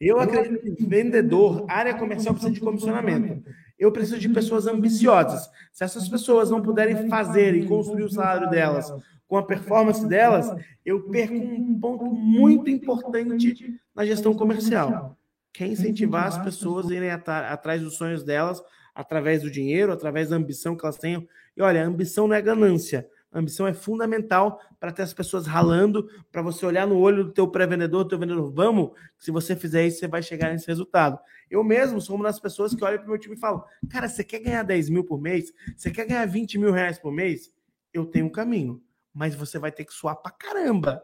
eu 0.00 0.18
acredito 0.20 0.74
que 0.74 0.86
vendedor, 0.86 1.64
área 1.68 1.94
comercial 1.94 2.34
precisa 2.34 2.52
de 2.52 2.60
comissionamento. 2.60 3.42
Eu 3.78 3.92
preciso 3.92 4.18
de 4.18 4.28
pessoas 4.28 4.66
ambiciosas. 4.66 5.48
Se 5.72 5.84
essas 5.84 6.08
pessoas 6.08 6.50
não 6.50 6.60
puderem 6.60 7.08
fazer 7.08 7.54
e 7.54 7.66
construir 7.66 8.02
o 8.02 8.10
salário 8.10 8.50
delas 8.50 8.92
com 9.28 9.36
a 9.36 9.42
performance 9.42 10.06
delas, 10.08 10.50
eu 10.84 11.02
perco 11.10 11.34
um 11.34 11.78
ponto 11.78 12.06
muito 12.06 12.70
importante 12.70 13.78
na 13.94 14.04
gestão 14.04 14.34
comercial, 14.34 15.16
que 15.52 15.62
é 15.62 15.66
incentivar 15.66 16.26
as 16.26 16.38
pessoas 16.38 16.90
a 16.90 16.94
irem 16.94 17.10
atrás 17.10 17.82
dos 17.82 17.96
sonhos 17.96 18.24
delas 18.24 18.62
através 18.94 19.42
do 19.42 19.50
dinheiro, 19.50 19.92
através 19.92 20.30
da 20.30 20.36
ambição 20.36 20.74
que 20.74 20.84
elas 20.84 20.96
tenham. 20.96 21.26
E 21.56 21.62
olha, 21.62 21.84
a 21.84 21.86
ambição 21.86 22.26
não 22.26 22.34
é 22.34 22.42
ganância. 22.42 23.06
A 23.30 23.38
ambição 23.38 23.66
é 23.66 23.74
fundamental 23.74 24.60
para 24.80 24.90
ter 24.90 25.02
as 25.02 25.12
pessoas 25.12 25.46
ralando, 25.46 26.08
para 26.32 26.40
você 26.40 26.64
olhar 26.64 26.86
no 26.86 26.98
olho 26.98 27.24
do 27.24 27.32
teu 27.32 27.46
pré-vendedor, 27.46 28.04
do 28.04 28.10
teu 28.10 28.18
vendedor, 28.18 28.50
vamos, 28.50 28.90
se 29.18 29.30
você 29.30 29.54
fizer 29.54 29.86
isso, 29.86 29.98
você 29.98 30.08
vai 30.08 30.22
chegar 30.22 30.50
nesse 30.50 30.66
resultado. 30.66 31.18
Eu 31.50 31.62
mesmo 31.62 32.00
sou 32.00 32.16
uma 32.16 32.24
das 32.24 32.40
pessoas 32.40 32.74
que 32.74 32.82
olha 32.82 32.98
para 32.98 33.06
o 33.06 33.10
meu 33.10 33.18
time 33.18 33.34
e 33.34 33.38
falo, 33.38 33.64
cara, 33.90 34.08
você 34.08 34.24
quer 34.24 34.40
ganhar 34.40 34.62
10 34.62 34.88
mil 34.88 35.04
por 35.04 35.20
mês? 35.20 35.52
Você 35.76 35.90
quer 35.90 36.06
ganhar 36.06 36.26
20 36.26 36.58
mil 36.58 36.72
reais 36.72 36.98
por 36.98 37.12
mês? 37.12 37.52
Eu 37.92 38.06
tenho 38.06 38.26
um 38.26 38.30
caminho, 38.30 38.82
mas 39.12 39.34
você 39.34 39.58
vai 39.58 39.72
ter 39.72 39.84
que 39.84 39.92
suar 39.92 40.16
para 40.16 40.32
caramba. 40.32 41.02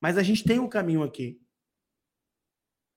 Mas 0.00 0.16
a 0.16 0.22
gente 0.22 0.44
tem 0.44 0.58
um 0.58 0.68
caminho 0.68 1.02
aqui. 1.02 1.38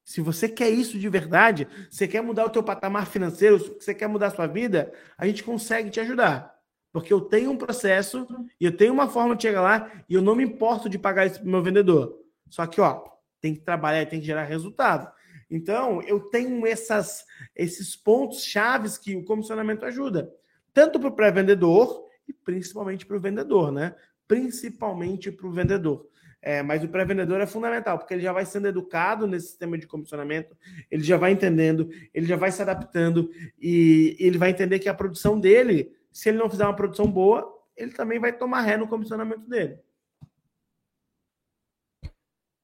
Se 0.06 0.22
você 0.22 0.50
quer 0.50 0.70
isso 0.70 1.00
de 1.00 1.08
verdade, 1.08 1.68
você 1.90 2.08
quer 2.08 2.22
mudar 2.22 2.46
o 2.46 2.50
teu 2.50 2.62
patamar 2.62 3.08
financeiro, 3.08 3.58
você 3.58 3.94
quer 3.94 4.08
mudar 4.08 4.28
a 4.28 4.32
sua 4.32 4.48
vida, 4.48 4.94
a 5.18 5.26
gente 5.26 5.44
consegue 5.44 5.90
te 5.90 6.00
ajudar. 6.00 6.53
Porque 6.94 7.12
eu 7.12 7.20
tenho 7.20 7.52
um 7.52 7.58
processo 7.58 8.26
e 8.58 8.66
eu 8.66 8.78
tenho 8.78 8.94
uma 8.94 9.10
forma 9.10 9.36
de 9.36 9.42
chegar 9.42 9.62
lá 9.62 9.92
e 10.08 10.14
eu 10.14 10.22
não 10.22 10.36
me 10.36 10.46
importo 10.46 10.88
de 10.88 10.98
pagar 10.98 11.26
isso 11.26 11.42
para 11.42 11.50
meu 11.50 11.62
vendedor. 11.62 12.18
Só 12.50 12.66
que, 12.66 12.80
ó, 12.80 13.04
tem 13.42 13.54
que 13.54 13.60
trabalhar 13.60 14.06
tem 14.06 14.22
que 14.22 14.26
gerar 14.26 14.46
resultado. 14.46 15.12
Então, 15.50 16.02
eu 16.04 16.20
tenho 16.20 16.66
essas, 16.66 17.26
esses 17.56 17.96
pontos 17.96 18.46
chaves 18.46 18.98
que 18.98 19.16
o 19.16 19.26
comissionamento 19.26 19.86
ajuda. 19.86 20.32
Tanto 20.74 21.00
para 21.00 21.10
o 21.10 21.16
pré-vendedor 21.16 22.06
e 22.28 22.32
principalmente 22.32 23.06
para 23.06 23.18
o 23.18 23.20
vendedor, 23.20 23.72
né? 23.72 23.94
principalmente 24.28 25.32
para 25.32 25.48
o 25.48 25.52
vendedor. 25.52 26.08
É, 26.42 26.62
mas 26.62 26.84
o 26.84 26.90
pré-vendedor 26.90 27.40
é 27.40 27.46
fundamental, 27.46 27.98
porque 27.98 28.14
ele 28.14 28.24
já 28.24 28.34
vai 28.34 28.46
sendo 28.46 28.68
educado 28.68 29.26
nesse 29.26 29.48
sistema 29.48 29.78
de 29.78 29.88
comissionamento, 29.88 30.58
ele 30.92 31.04
já 31.04 31.16
vai 31.16 31.32
entendendo, 31.32 31.90
ele 32.14 32.26
já 32.26 32.36
vai 32.36 32.52
se 32.52 32.62
adaptando 32.62 33.30
e 33.58 34.18
ele 34.20 34.38
vai 34.38 34.50
entender 34.50 34.80
que 34.80 34.90
a 34.90 34.94
produção 34.94 35.40
dele, 35.40 35.94
se 36.14 36.30
ele 36.30 36.38
não 36.38 36.50
fizer 36.50 36.64
uma 36.64 36.76
produção 36.76 37.12
boa, 37.12 37.52
ele 37.76 37.92
também 37.92 38.20
vai 38.20 38.32
tomar 38.32 38.62
ré 38.62 38.78
no 38.78 38.88
comissionamento 38.88 39.50
dele. 39.50 39.80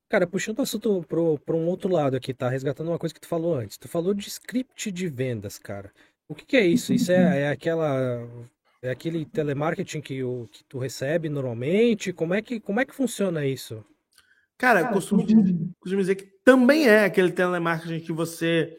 Cara, 0.07 0.25
puxando 0.25 0.59
o 0.59 0.61
assunto 0.61 1.05
para 1.07 1.55
um 1.55 1.67
outro 1.67 1.91
lado 1.91 2.15
aqui, 2.15 2.33
tá? 2.33 2.49
Resgatando 2.49 2.87
uma 2.89 2.97
coisa 2.97 3.13
que 3.13 3.21
tu 3.21 3.27
falou 3.27 3.55
antes. 3.55 3.77
Tu 3.77 3.87
falou 3.87 4.13
de 4.13 4.27
script 4.27 4.91
de 4.91 5.07
vendas, 5.07 5.59
cara. 5.59 5.91
O 6.27 6.33
que, 6.33 6.45
que 6.45 6.57
é 6.57 6.65
isso? 6.65 6.93
Isso 6.93 7.11
é, 7.11 7.41
é 7.41 7.49
aquela 7.49 8.27
é 8.81 8.89
aquele 8.89 9.25
telemarketing 9.25 9.99
que, 9.99 10.23
o, 10.23 10.47
que 10.51 10.63
tu 10.63 10.79
recebe 10.79 11.27
normalmente? 11.27 12.13
Como 12.13 12.33
é 12.33 12.41
que, 12.41 12.59
como 12.59 12.79
é 12.79 12.85
que 12.85 12.95
funciona 12.95 13.45
isso? 13.45 13.83
Cara, 14.57 14.81
Cara 14.81 14.93
costumo, 14.93 15.25
costumo 15.79 16.01
dizer 16.01 16.15
que 16.15 16.25
também 16.43 16.87
é 16.87 17.05
aquele 17.05 17.31
telemarketing 17.31 17.99
que 17.99 18.11
você 18.11 18.77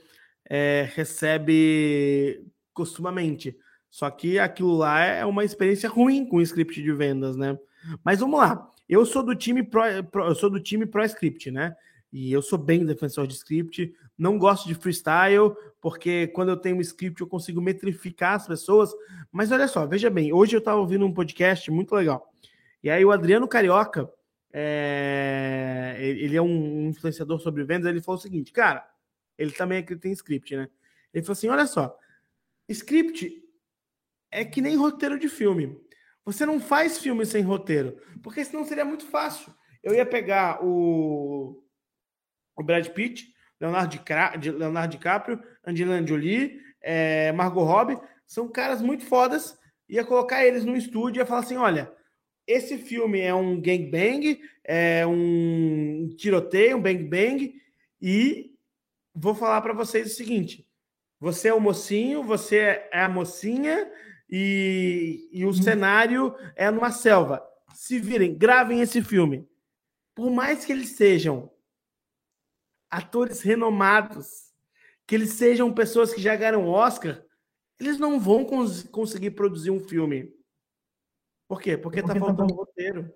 é, 0.49 0.89
recebe 0.95 2.45
costumamente. 2.73 3.57
Só 3.91 4.09
que 4.09 4.39
aquilo 4.39 4.77
lá 4.77 5.01
é 5.01 5.27
uma 5.27 5.45
experiência 5.45 5.89
ruim 5.89 6.25
com 6.25 6.37
o 6.37 6.43
script 6.43 6.81
de 6.81 6.93
vendas, 6.93 7.37
né? 7.37 7.59
Mas 8.05 8.21
vamos 8.21 8.39
lá. 8.39 8.71
Eu 8.89 9.05
sou 9.05 9.23
do 9.23 9.35
time 9.35 9.63
pro, 9.63 9.83
pro 10.11 10.27
eu 10.27 10.35
sou 10.35 10.49
do 10.49 10.61
time 10.61 10.87
pro 10.87 11.05
script, 11.05 11.51
né? 11.51 11.77
E 12.13 12.33
eu 12.33 12.43
sou 12.43 12.59
bem 12.59 12.85
defensor 12.85 13.27
de 13.27 13.35
script, 13.35 13.93
não 14.19 14.39
gosto 14.39 14.67
de 14.67 14.75
freestyle, 14.75 15.55
porque 15.81 16.27
quando 16.29 16.51
eu 16.51 16.57
tenho 16.57 16.77
um 16.77 16.81
script 16.81 17.21
eu 17.21 17.27
consigo 17.27 17.61
metrificar 17.61 18.35
as 18.35 18.47
pessoas. 18.47 18.93
Mas 19.31 19.51
olha 19.51 19.69
só, 19.69 19.87
veja 19.87 20.09
bem, 20.09 20.33
hoje 20.33 20.55
eu 20.55 20.59
estava 20.59 20.81
ouvindo 20.81 21.05
um 21.05 21.15
podcast 21.15 21.71
muito 21.71 21.95
legal. 21.95 22.33
E 22.83 22.91
aí 22.91 23.05
o 23.05 23.13
Adriano 23.13 23.47
Carioca, 23.47 24.11
é... 24.53 25.97
ele 26.01 26.37
é 26.37 26.43
um 26.43 26.89
influenciador 26.89 27.39
sobre 27.41 27.65
vendas, 27.65 27.89
ele 27.89 28.01
falou 28.01 28.19
o 28.19 28.23
seguinte, 28.23 28.53
cara, 28.53 28.85
ele 29.39 29.53
também 29.53 29.79
acredita 29.79 30.09
em 30.09 30.13
script, 30.13 30.57
né? 30.57 30.69
Ele 31.15 31.25
falou 31.25 31.33
assim, 31.33 31.49
olha 31.49 31.67
só, 31.67 31.97
script 32.69 33.50
é 34.31 34.45
que 34.45 34.61
nem 34.61 34.77
roteiro 34.77 35.19
de 35.19 35.29
filme. 35.29 35.77
Você 36.25 36.47
não 36.47 36.61
faz 36.61 36.99
filme 36.99 37.25
sem 37.27 37.43
roteiro, 37.43 37.97
porque 38.23 38.45
senão 38.45 38.65
seria 38.65 38.85
muito 38.85 39.07
fácil. 39.07 39.53
Eu 39.83 39.95
ia 39.95 40.07
pegar 40.07 40.65
o 40.65 41.65
o 42.57 42.63
Brad 42.63 42.87
Pitt, 42.89 43.33
Leonardo, 43.59 43.99
Di, 44.39 44.51
Leonardo 44.51 44.97
DiCaprio, 44.97 45.43
Angelina 45.67 46.07
Jolie, 46.07 46.61
é, 46.83 47.33
Margot 47.33 47.65
Robbie, 47.65 47.99
são 48.27 48.49
caras 48.49 48.83
muito 48.83 49.05
fodas. 49.05 49.59
Ia 49.89 50.05
colocar 50.05 50.45
eles 50.45 50.65
no 50.65 50.77
estúdio 50.77 51.19
e 51.19 51.23
ia 51.23 51.27
falar 51.27 51.41
assim: 51.41 51.57
olha, 51.57 51.93
esse 52.47 52.79
filme 52.79 53.21
é 53.21 53.35
um 53.35 53.61
gangbang, 53.61 54.41
é 54.65 55.07
um 55.07 56.09
tiroteio, 56.17 56.77
um 56.77 56.83
bang 56.83 57.03
bang, 57.05 57.55
e 58.01 58.53
vou 59.15 59.35
falar 59.35 59.61
para 59.63 59.73
vocês 59.73 60.13
o 60.13 60.15
seguinte: 60.15 60.67
você 61.19 61.49
é 61.49 61.55
o 61.55 61.61
mocinho, 61.61 62.23
você 62.23 62.57
é 62.59 62.89
a 62.93 63.09
mocinha, 63.09 63.91
e, 64.31 65.29
e 65.33 65.45
o 65.45 65.53
cenário 65.53 66.35
é 66.55 66.71
numa 66.71 66.93
selva. 66.93 67.43
Se 67.75 67.99
virem, 67.99 68.37
gravem 68.37 68.81
esse 68.81 69.03
filme. 69.03 69.49
Por 70.15 70.31
mais 70.31 70.65
que 70.65 70.73
eles 70.73 70.91
sejam 70.91 71.51
atores 72.89 73.41
renomados, 73.41 74.53
que 75.07 75.15
eles 75.15 75.33
sejam 75.33 75.73
pessoas 75.73 76.15
que 76.15 76.21
já 76.21 76.37
ganharam 76.37 76.69
Oscar, 76.69 77.25
eles 77.79 77.99
não 77.99 78.21
vão 78.21 78.45
cons 78.45 78.85
conseguir 78.85 79.33
produzir 79.33 79.71
um 79.71 79.81
filme. 79.81 80.33
Por 81.49 81.61
quê? 81.61 81.77
Porque, 81.77 82.01
está 82.01 82.15
faltando 82.15 82.55
roteiro. 82.55 83.13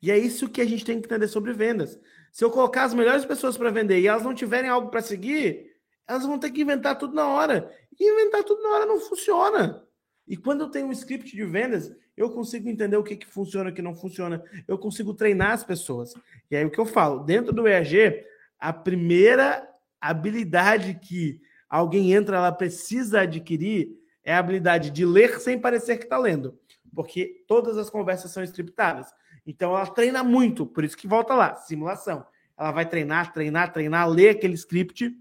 E 0.00 0.10
é 0.10 0.18
isso 0.18 0.48
que 0.48 0.60
a 0.60 0.66
gente 0.66 0.84
tem 0.84 1.00
que 1.00 1.06
entender 1.06 1.28
sobre 1.28 1.52
vendas. 1.52 1.98
Se 2.30 2.44
eu 2.44 2.50
colocar 2.50 2.84
as 2.84 2.94
melhores 2.94 3.24
pessoas 3.24 3.56
para 3.56 3.70
vender 3.70 3.98
e 3.98 4.06
elas 4.06 4.22
não 4.22 4.34
tiverem 4.34 4.70
algo 4.70 4.88
para 4.88 5.02
seguir, 5.02 5.76
elas 6.06 6.24
vão 6.24 6.38
ter 6.38 6.50
que 6.50 6.62
inventar 6.62 6.96
tudo 6.96 7.14
na 7.14 7.26
hora. 7.26 7.74
E 7.98 8.08
inventar 8.08 8.44
tudo 8.44 8.62
na 8.62 8.68
hora 8.70 8.86
não 8.86 9.00
funciona. 9.00 9.86
E 10.30 10.36
quando 10.36 10.60
eu 10.60 10.70
tenho 10.70 10.86
um 10.86 10.92
script 10.92 11.34
de 11.34 11.44
vendas, 11.44 11.92
eu 12.16 12.30
consigo 12.30 12.68
entender 12.68 12.96
o 12.96 13.02
que, 13.02 13.16
que 13.16 13.26
funciona 13.26 13.70
o 13.70 13.72
que 13.72 13.82
não 13.82 13.96
funciona. 13.96 14.40
Eu 14.68 14.78
consigo 14.78 15.12
treinar 15.12 15.50
as 15.50 15.64
pessoas. 15.64 16.14
E 16.48 16.54
aí 16.54 16.64
o 16.64 16.70
que 16.70 16.78
eu 16.78 16.86
falo, 16.86 17.24
dentro 17.24 17.52
do 17.52 17.66
EAG, 17.66 18.24
a 18.56 18.72
primeira 18.72 19.68
habilidade 20.00 20.94
que 21.02 21.40
alguém 21.68 22.12
entra, 22.12 22.36
ela 22.36 22.52
precisa 22.52 23.22
adquirir 23.22 23.98
é 24.22 24.32
a 24.32 24.38
habilidade 24.38 24.90
de 24.90 25.04
ler 25.04 25.40
sem 25.40 25.58
parecer 25.58 25.96
que 25.98 26.04
está 26.04 26.16
lendo, 26.16 26.56
porque 26.94 27.42
todas 27.48 27.76
as 27.76 27.90
conversas 27.90 28.30
são 28.30 28.44
scriptadas. 28.44 29.12
Então 29.44 29.76
ela 29.76 29.86
treina 29.88 30.22
muito, 30.22 30.64
por 30.64 30.84
isso 30.84 30.96
que 30.96 31.08
volta 31.08 31.34
lá, 31.34 31.56
simulação. 31.56 32.24
Ela 32.56 32.70
vai 32.70 32.88
treinar, 32.88 33.32
treinar, 33.32 33.72
treinar, 33.72 34.08
ler 34.08 34.28
aquele 34.28 34.54
script. 34.54 35.12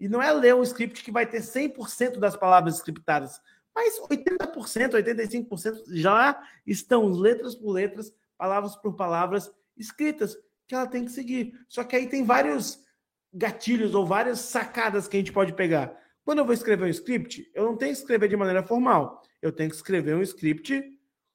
E 0.00 0.08
não 0.08 0.22
é 0.22 0.32
ler 0.32 0.54
um 0.54 0.62
script 0.62 1.04
que 1.04 1.10
vai 1.10 1.26
ter 1.26 1.40
100% 1.40 2.18
das 2.18 2.36
palavras 2.36 2.76
scriptadas, 2.76 3.40
mas 3.76 4.00
80%, 4.00 4.92
85% 4.94 5.82
já 5.88 6.42
estão 6.66 7.10
letras 7.10 7.54
por 7.54 7.72
letras, 7.72 8.10
palavras 8.38 8.74
por 8.74 8.96
palavras 8.96 9.52
escritas 9.76 10.34
que 10.66 10.74
ela 10.74 10.86
tem 10.86 11.04
que 11.04 11.12
seguir. 11.12 11.52
Só 11.68 11.84
que 11.84 11.94
aí 11.94 12.08
tem 12.08 12.24
vários 12.24 12.82
gatilhos 13.30 13.94
ou 13.94 14.06
várias 14.06 14.40
sacadas 14.40 15.06
que 15.06 15.18
a 15.18 15.20
gente 15.20 15.30
pode 15.30 15.52
pegar. 15.52 15.94
Quando 16.24 16.38
eu 16.38 16.46
vou 16.46 16.54
escrever 16.54 16.86
um 16.86 16.88
script, 16.88 17.50
eu 17.54 17.66
não 17.66 17.76
tenho 17.76 17.92
que 17.92 17.98
escrever 17.98 18.30
de 18.30 18.36
maneira 18.36 18.62
formal. 18.62 19.22
Eu 19.42 19.52
tenho 19.52 19.68
que 19.68 19.76
escrever 19.76 20.16
um 20.16 20.22
script 20.22 20.82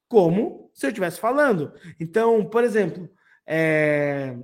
como 0.08 0.72
se 0.74 0.88
eu 0.88 0.89
estivesse 0.89 1.20
falando. 1.20 1.72
Então, 2.00 2.44
por 2.44 2.64
exemplo, 2.64 3.08
é... 3.46 4.36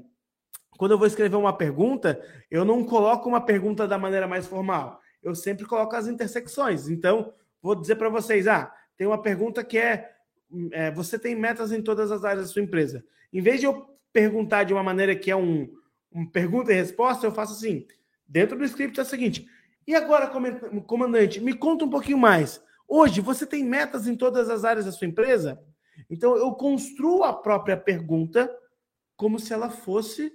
quando 0.78 0.91
eu 0.91 1.00
vou 1.00 1.08
escrever 1.08 1.36
uma 1.36 1.58
pergunta, 1.58 2.22
eu 2.52 2.64
não 2.64 2.84
coloco 2.84 3.28
uma 3.28 3.41
pergunta 3.41 3.88
da 3.88 3.98
maneira 3.98 4.28
mais 4.28 4.45
formal. 4.45 5.02
Eu 5.24 5.34
sempre 5.34 5.66
coloco 5.66 5.95
as 5.95 6.08
intersecções. 6.08 6.88
Então, 6.88 7.34
vou 7.62 7.76
dizer 7.76 7.95
para 7.95 8.10
vocês: 8.10 8.47
ah, 8.47 8.74
tem 8.97 9.08
uma 9.08 9.22
pergunta 9.22 9.64
que 9.64 9.78
é, 9.78 10.12
é 10.72 10.91
você 10.91 11.18
tem 11.18 11.36
metas 11.36 11.72
em 11.72 11.82
todas 11.82 12.12
as 12.12 12.24
áreas 12.24 12.47
da 12.47 12.53
sua 12.53 12.62
empresa. 12.62 13.03
Em 13.32 13.41
vez 13.41 13.60
de 13.60 13.66
eu 13.66 13.97
perguntar 14.12 14.64
de 14.64 14.74
uma 14.74 14.84
maneira 14.84 15.16
que 15.16 15.30
é 15.30 15.36
um, 15.36 15.70
um 16.12 16.26
pergunta 16.26 16.72
e 16.72 16.76
resposta, 16.76 17.26
eu 17.26 17.32
faço 17.32 17.53
assim. 17.53 17.86
Dentro 18.28 18.58
do 18.58 18.66
script 18.66 18.99
é 18.99 19.03
o 19.03 19.05
seguinte: 19.05 19.47
e 19.88 19.95
agora, 19.95 20.30
comandante, 20.86 21.39
me 21.39 21.53
conta 21.53 21.86
um 21.86 21.89
pouquinho 21.89 22.18
mais. 22.18 22.62
Hoje, 22.86 23.22
você 23.22 23.45
tem 23.45 23.64
metas 23.64 24.05
em 24.05 24.18
todas 24.18 24.49
as 24.49 24.66
áreas 24.66 24.86
da 24.86 24.91
sua 24.91 25.08
empresa? 25.08 25.64
Então, 26.10 26.36
eu 26.36 26.51
construo 26.53 27.24
a 27.24 27.34
própria 27.34 27.78
pergunta 27.78 28.53
como 29.16 29.39
se 29.39 29.53
ela 29.53 29.70
fosse 29.70 30.32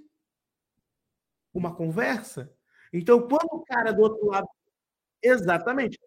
uma 1.52 1.74
conversa. 1.74 2.50
Então, 2.92 3.20
quando 3.28 3.52
o 3.52 3.64
cara 3.64 3.92
do 3.92 4.00
outro 4.00 4.26
lado. 4.26 4.48
Exatamente. 5.22 5.98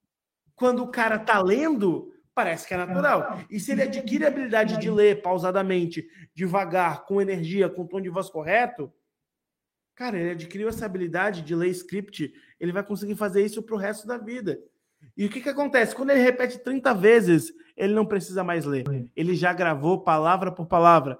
Quando 0.55 0.83
o 0.83 0.87
cara 0.87 1.15
está 1.15 1.41
lendo, 1.41 2.13
parece 2.33 2.67
que 2.67 2.73
é 2.73 2.77
natural. 2.77 3.39
E 3.49 3.59
se 3.59 3.71
ele 3.71 3.83
adquire 3.83 4.25
a 4.25 4.27
habilidade 4.27 4.77
de 4.77 4.89
ler 4.89 5.21
pausadamente, 5.21 6.07
devagar, 6.33 7.05
com 7.05 7.21
energia, 7.21 7.69
com 7.69 7.85
tom 7.85 8.01
de 8.01 8.09
voz 8.09 8.29
correto, 8.29 8.91
cara, 9.95 10.19
ele 10.19 10.31
adquiriu 10.31 10.67
essa 10.67 10.85
habilidade 10.85 11.41
de 11.41 11.55
ler 11.55 11.69
script, 11.69 12.33
ele 12.59 12.71
vai 12.71 12.83
conseguir 12.83 13.15
fazer 13.15 13.43
isso 13.43 13.63
para 13.63 13.75
o 13.75 13.79
resto 13.79 14.05
da 14.07 14.17
vida. 14.17 14.59
E 15.15 15.25
o 15.25 15.29
que, 15.29 15.41
que 15.41 15.49
acontece? 15.49 15.95
Quando 15.95 16.09
ele 16.09 16.21
repete 16.21 16.59
30 16.59 16.93
vezes, 16.93 17.53
ele 17.75 17.93
não 17.93 18.05
precisa 18.05 18.43
mais 18.43 18.65
ler. 18.65 18.83
Ele 19.15 19.35
já 19.35 19.53
gravou 19.53 20.03
palavra 20.03 20.51
por 20.51 20.65
palavra. 20.65 21.17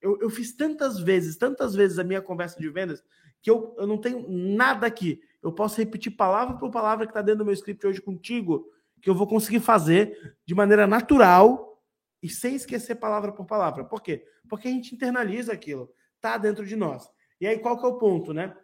Eu, 0.00 0.18
eu 0.20 0.30
fiz 0.30 0.54
tantas 0.54 0.98
vezes, 0.98 1.36
tantas 1.36 1.74
vezes 1.74 1.98
a 1.98 2.04
minha 2.04 2.22
conversa 2.22 2.58
de 2.58 2.68
vendas, 2.68 3.02
que 3.42 3.50
eu, 3.50 3.74
eu 3.78 3.86
não 3.86 3.98
tenho 3.98 4.26
nada 4.28 4.86
aqui. 4.86 5.20
Eu 5.42 5.52
posso 5.52 5.78
repetir 5.78 6.16
palavra 6.16 6.56
por 6.56 6.70
palavra 6.70 7.06
que 7.06 7.10
está 7.10 7.22
dentro 7.22 7.38
do 7.38 7.44
meu 7.44 7.54
script 7.54 7.86
hoje 7.86 8.00
contigo, 8.00 8.66
que 9.00 9.08
eu 9.08 9.14
vou 9.14 9.26
conseguir 9.26 9.60
fazer 9.60 10.36
de 10.46 10.54
maneira 10.54 10.86
natural 10.86 11.82
e 12.22 12.28
sem 12.28 12.54
esquecer 12.54 12.96
palavra 12.96 13.32
por 13.32 13.46
palavra. 13.46 13.84
Por 13.84 14.02
quê? 14.02 14.24
Porque 14.48 14.68
a 14.68 14.70
gente 14.70 14.94
internaliza 14.94 15.52
aquilo, 15.52 15.90
tá 16.20 16.36
dentro 16.36 16.66
de 16.66 16.76
nós. 16.76 17.08
E 17.40 17.46
aí 17.46 17.58
qual 17.58 17.78
que 17.78 17.84
é 17.84 17.88
o 17.88 17.98
ponto, 17.98 18.34
né? 18.34 18.54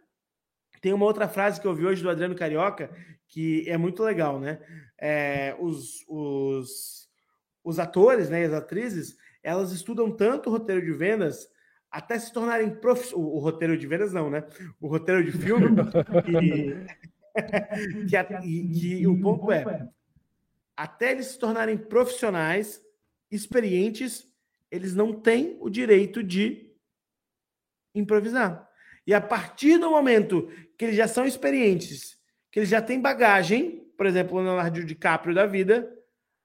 Tem 0.79 0.93
uma 0.93 1.05
outra 1.05 1.27
frase 1.27 1.59
que 1.59 1.65
eu 1.65 1.73
vi 1.73 1.85
hoje 1.85 2.03
do 2.03 2.09
Adriano 2.09 2.35
Carioca 2.35 2.93
que 3.27 3.69
é 3.69 3.77
muito 3.77 4.03
legal, 4.03 4.39
né? 4.39 4.59
É, 4.99 5.55
os, 5.59 6.05
os, 6.07 7.09
os 7.63 7.79
atores, 7.79 8.29
né, 8.29 8.45
as 8.45 8.53
atrizes, 8.53 9.17
elas 9.43 9.71
estudam 9.71 10.15
tanto 10.15 10.49
o 10.49 10.51
roteiro 10.51 10.85
de 10.85 10.93
vendas 10.93 11.47
até 11.97 12.19
se 12.19 12.31
tornarem 12.31 12.69
prof... 12.69 13.13
o, 13.15 13.19
o 13.19 13.39
roteiro 13.39 13.77
de 13.77 13.87
vendas 13.87 14.13
não, 14.13 14.29
né? 14.29 14.43
O 14.79 14.87
roteiro 14.87 15.23
de 15.23 15.31
filme 15.31 15.67
que, 18.07 18.23
que, 18.23 18.41
que, 18.43 18.99
que 18.99 19.07
o 19.07 19.19
ponto 19.19 19.51
é 19.51 19.89
até 20.77 21.11
eles 21.11 21.25
se 21.25 21.39
tornarem 21.39 21.75
profissionais, 21.75 22.79
experientes, 23.31 24.31
eles 24.69 24.93
não 24.93 25.11
têm 25.11 25.57
o 25.59 25.71
direito 25.71 26.21
de 26.21 26.71
improvisar. 27.95 28.69
E 29.05 29.13
a 29.13 29.19
partir 29.19 29.79
do 29.79 29.89
momento 29.89 30.47
que 30.77 30.85
eles 30.85 30.95
já 30.95 31.07
são 31.07 31.25
experientes, 31.25 32.19
que 32.51 32.59
eles 32.59 32.69
já 32.69 32.79
têm 32.79 33.01
bagagem, 33.01 33.91
por 33.97 34.05
exemplo, 34.05 34.37
o 34.37 34.41
Leonardo 34.41 34.85
DiCaprio 34.85 35.33
da 35.33 35.47
vida, 35.47 35.91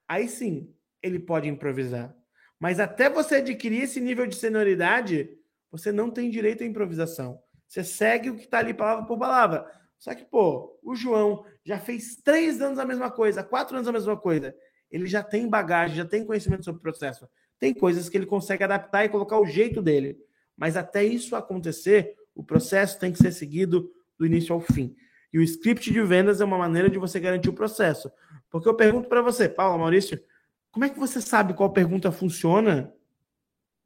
aí 0.09 0.26
sim 0.26 0.74
ele 1.03 1.18
pode 1.18 1.46
improvisar. 1.46 2.16
Mas 2.59 2.80
até 2.80 3.11
você 3.11 3.36
adquirir 3.36 3.82
esse 3.82 4.00
nível 4.00 4.26
de 4.26 4.36
senioridade, 4.36 5.28
você 5.73 5.91
não 5.91 6.11
tem 6.11 6.29
direito 6.29 6.62
à 6.62 6.66
improvisação. 6.66 7.41
Você 7.66 7.83
segue 7.83 8.29
o 8.29 8.37
que 8.37 8.45
está 8.45 8.59
ali 8.59 8.75
palavra 8.75 9.07
por 9.07 9.18
palavra. 9.18 9.66
Só 9.99 10.14
que, 10.14 10.23
pô, 10.23 10.79
o 10.83 10.95
João 10.95 11.47
já 11.64 11.79
fez 11.79 12.16
três 12.16 12.61
anos 12.61 12.79
a 12.79 12.85
mesma 12.85 13.11
coisa, 13.11 13.43
quatro 13.43 13.75
anos 13.77 13.89
a 13.89 13.93
mesma 13.93 14.14
coisa. 14.14 14.55
Ele 14.91 15.07
já 15.07 15.23
tem 15.23 15.49
bagagem, 15.49 15.97
já 15.97 16.05
tem 16.05 16.27
conhecimento 16.27 16.64
sobre 16.64 16.81
o 16.81 16.83
processo. 16.83 17.27
Tem 17.59 17.73
coisas 17.73 18.11
que 18.11 18.16
ele 18.18 18.27
consegue 18.27 18.62
adaptar 18.62 19.07
e 19.07 19.09
colocar 19.09 19.39
o 19.41 19.47
jeito 19.47 19.81
dele. 19.81 20.18
Mas 20.55 20.77
até 20.77 21.03
isso 21.03 21.35
acontecer, 21.35 22.14
o 22.35 22.45
processo 22.45 22.99
tem 22.99 23.11
que 23.11 23.18
ser 23.18 23.33
seguido 23.33 23.91
do 24.18 24.27
início 24.27 24.53
ao 24.53 24.61
fim. 24.61 24.95
E 25.33 25.39
o 25.39 25.43
script 25.43 25.91
de 25.91 26.03
vendas 26.03 26.43
é 26.43 26.45
uma 26.45 26.59
maneira 26.59 26.91
de 26.91 26.99
você 26.99 27.18
garantir 27.18 27.49
o 27.49 27.55
processo. 27.55 28.12
Porque 28.51 28.68
eu 28.68 28.75
pergunto 28.75 29.09
para 29.09 29.23
você, 29.23 29.49
Paula, 29.49 29.79
Maurício, 29.79 30.23
como 30.70 30.85
é 30.85 30.91
que 30.91 30.99
você 30.99 31.23
sabe 31.23 31.55
qual 31.55 31.73
pergunta 31.73 32.12
funciona 32.12 32.93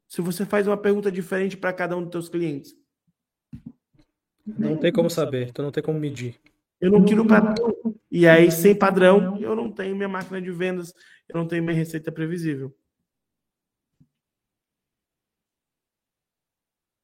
se 0.07 0.21
você 0.21 0.45
faz 0.45 0.67
uma 0.67 0.77
pergunta 0.77 1.11
diferente 1.11 1.57
para 1.57 1.73
cada 1.73 1.97
um 1.97 2.03
dos 2.03 2.11
seus 2.11 2.29
clientes? 2.29 2.75
Não 4.45 4.77
tem 4.77 4.91
como 4.91 5.09
saber, 5.09 5.49
então 5.49 5.65
não 5.65 5.71
tem 5.71 5.83
como 5.83 5.99
medir. 5.99 6.39
Eu 6.79 6.91
não 6.91 7.03
tiro 7.03 7.27
padrão. 7.27 7.55
E 8.09 8.27
aí, 8.27 8.51
sem 8.51 8.77
padrão, 8.77 9.37
eu 9.41 9.55
não 9.55 9.71
tenho 9.71 9.95
minha 9.95 10.07
máquina 10.07 10.41
de 10.41 10.51
vendas, 10.51 10.93
eu 11.27 11.35
não 11.37 11.47
tenho 11.47 11.63
minha 11.63 11.75
receita 11.75 12.11
previsível. 12.11 12.73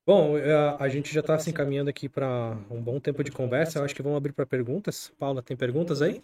Bom, 0.05 0.37
é, 0.37 0.53
a 0.79 0.89
gente 0.89 1.13
já 1.13 1.21
está 1.21 1.39
se 1.39 1.49
encaminhando 1.49 1.89
aqui 1.89 2.09
para 2.09 2.57
um 2.69 2.81
bom 2.81 2.99
tempo 2.99 3.23
de 3.23 3.31
conversa. 3.31 3.79
Eu 3.79 3.85
acho 3.85 3.95
que 3.95 4.01
vamos 4.01 4.17
abrir 4.17 4.33
para 4.33 4.45
perguntas. 4.45 5.09
Paula, 5.17 5.41
tem 5.41 5.55
perguntas 5.55 6.01
aí? 6.01 6.21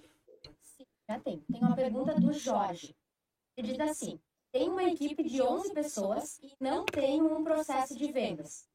Sim, 0.61 0.85
já 1.09 1.19
tem. 1.19 1.39
Tem 1.39 1.61
uma 1.61 1.75
pergunta 1.75 2.13
do 2.19 2.33
Jorge. 2.33 2.93
Ele 3.55 3.71
diz 3.71 3.79
assim: 3.79 4.19
tem 4.51 4.69
uma 4.69 4.83
equipe 4.83 5.23
de 5.23 5.41
11 5.41 5.73
pessoas 5.73 6.39
e 6.41 6.55
não 6.59 6.85
tem 6.85 7.21
um 7.21 7.43
processo 7.43 7.95
de 7.97 8.11
vendas. 8.11 8.67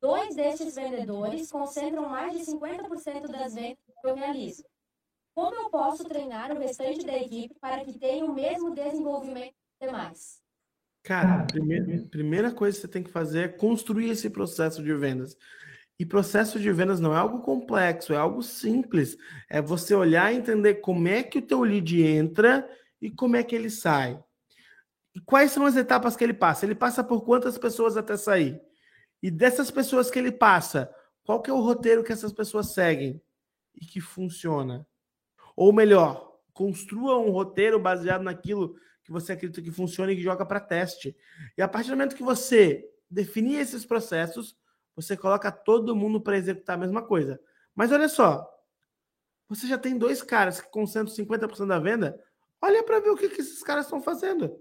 Dois 0.00 0.34
destes 0.36 0.74
vendedores 0.74 1.50
concentram 1.50 2.08
mais 2.08 2.32
de 2.32 2.44
50% 2.44 3.26
das 3.28 3.54
vendas 3.54 3.78
que 4.00 4.08
eu 4.08 4.14
realizo. 4.14 4.64
Como 5.34 5.54
eu 5.54 5.70
posso 5.70 6.04
treinar 6.04 6.52
o 6.52 6.58
restante 6.58 7.04
da 7.04 7.16
equipe 7.16 7.54
para 7.60 7.84
que 7.84 7.98
tenha 7.98 8.24
o 8.24 8.34
mesmo 8.34 8.74
desenvolvimento 8.74 9.54
que 9.80 9.86
demais? 9.86 10.40
Cara, 11.02 11.44
primeira, 11.46 12.06
primeira 12.10 12.52
coisa 12.52 12.76
que 12.76 12.82
você 12.82 12.88
tem 12.88 13.02
que 13.02 13.10
fazer 13.10 13.40
é 13.40 13.48
construir 13.48 14.10
esse 14.10 14.30
processo 14.30 14.82
de 14.82 14.94
vendas. 14.94 15.36
E 15.98 16.04
processo 16.04 16.58
de 16.58 16.72
vendas 16.72 16.98
não 16.98 17.14
é 17.14 17.18
algo 17.18 17.40
complexo, 17.40 18.12
é 18.12 18.16
algo 18.16 18.42
simples. 18.42 19.16
É 19.48 19.60
você 19.60 19.94
olhar 19.94 20.32
e 20.32 20.36
entender 20.36 20.74
como 20.76 21.06
é 21.08 21.22
que 21.22 21.38
o 21.38 21.42
teu 21.42 21.62
lead 21.62 22.02
entra 22.02 22.68
e 23.00 23.10
como 23.10 23.36
é 23.36 23.42
que 23.42 23.54
ele 23.54 23.70
sai. 23.70 24.22
E 25.14 25.20
quais 25.20 25.52
são 25.52 25.64
as 25.64 25.76
etapas 25.76 26.16
que 26.16 26.24
ele 26.24 26.34
passa? 26.34 26.66
Ele 26.66 26.74
passa 26.74 27.04
por 27.04 27.24
quantas 27.24 27.56
pessoas 27.56 27.96
até 27.96 28.16
sair? 28.16 28.60
E 29.22 29.30
dessas 29.30 29.70
pessoas 29.70 30.10
que 30.10 30.18
ele 30.18 30.32
passa, 30.32 30.92
qual 31.22 31.40
que 31.40 31.50
é 31.50 31.52
o 31.52 31.60
roteiro 31.60 32.02
que 32.02 32.12
essas 32.12 32.32
pessoas 32.32 32.74
seguem 32.74 33.22
e 33.74 33.86
que 33.86 34.00
funciona? 34.00 34.86
Ou 35.56 35.72
melhor, 35.72 36.38
construa 36.52 37.18
um 37.18 37.30
roteiro 37.30 37.78
baseado 37.78 38.22
naquilo 38.22 38.76
que 39.04 39.12
você 39.12 39.32
acredita 39.32 39.62
que 39.62 39.70
funciona 39.70 40.12
e 40.12 40.16
que 40.16 40.22
joga 40.22 40.44
para 40.44 40.58
teste. 40.58 41.16
E 41.56 41.62
a 41.62 41.68
partir 41.68 41.90
do 41.90 41.96
momento 41.96 42.16
que 42.16 42.22
você 42.22 42.84
definir 43.08 43.60
esses 43.60 43.84
processos, 43.84 44.56
você 44.96 45.16
coloca 45.16 45.52
todo 45.52 45.94
mundo 45.94 46.20
para 46.20 46.36
executar 46.36 46.76
a 46.76 46.80
mesma 46.80 47.02
coisa. 47.02 47.40
Mas 47.74 47.92
olha 47.92 48.08
só, 48.08 48.48
você 49.48 49.66
já 49.66 49.78
tem 49.78 49.96
dois 49.96 50.22
caras 50.22 50.60
que 50.60 50.70
concentram 50.70 51.14
50% 51.14 51.66
da 51.66 51.78
venda, 51.78 52.18
olha 52.60 52.82
para 52.82 53.00
ver 53.00 53.10
o 53.10 53.16
que, 53.16 53.28
que 53.28 53.40
esses 53.40 53.62
caras 53.62 53.84
estão 53.86 54.00
fazendo. 54.02 54.56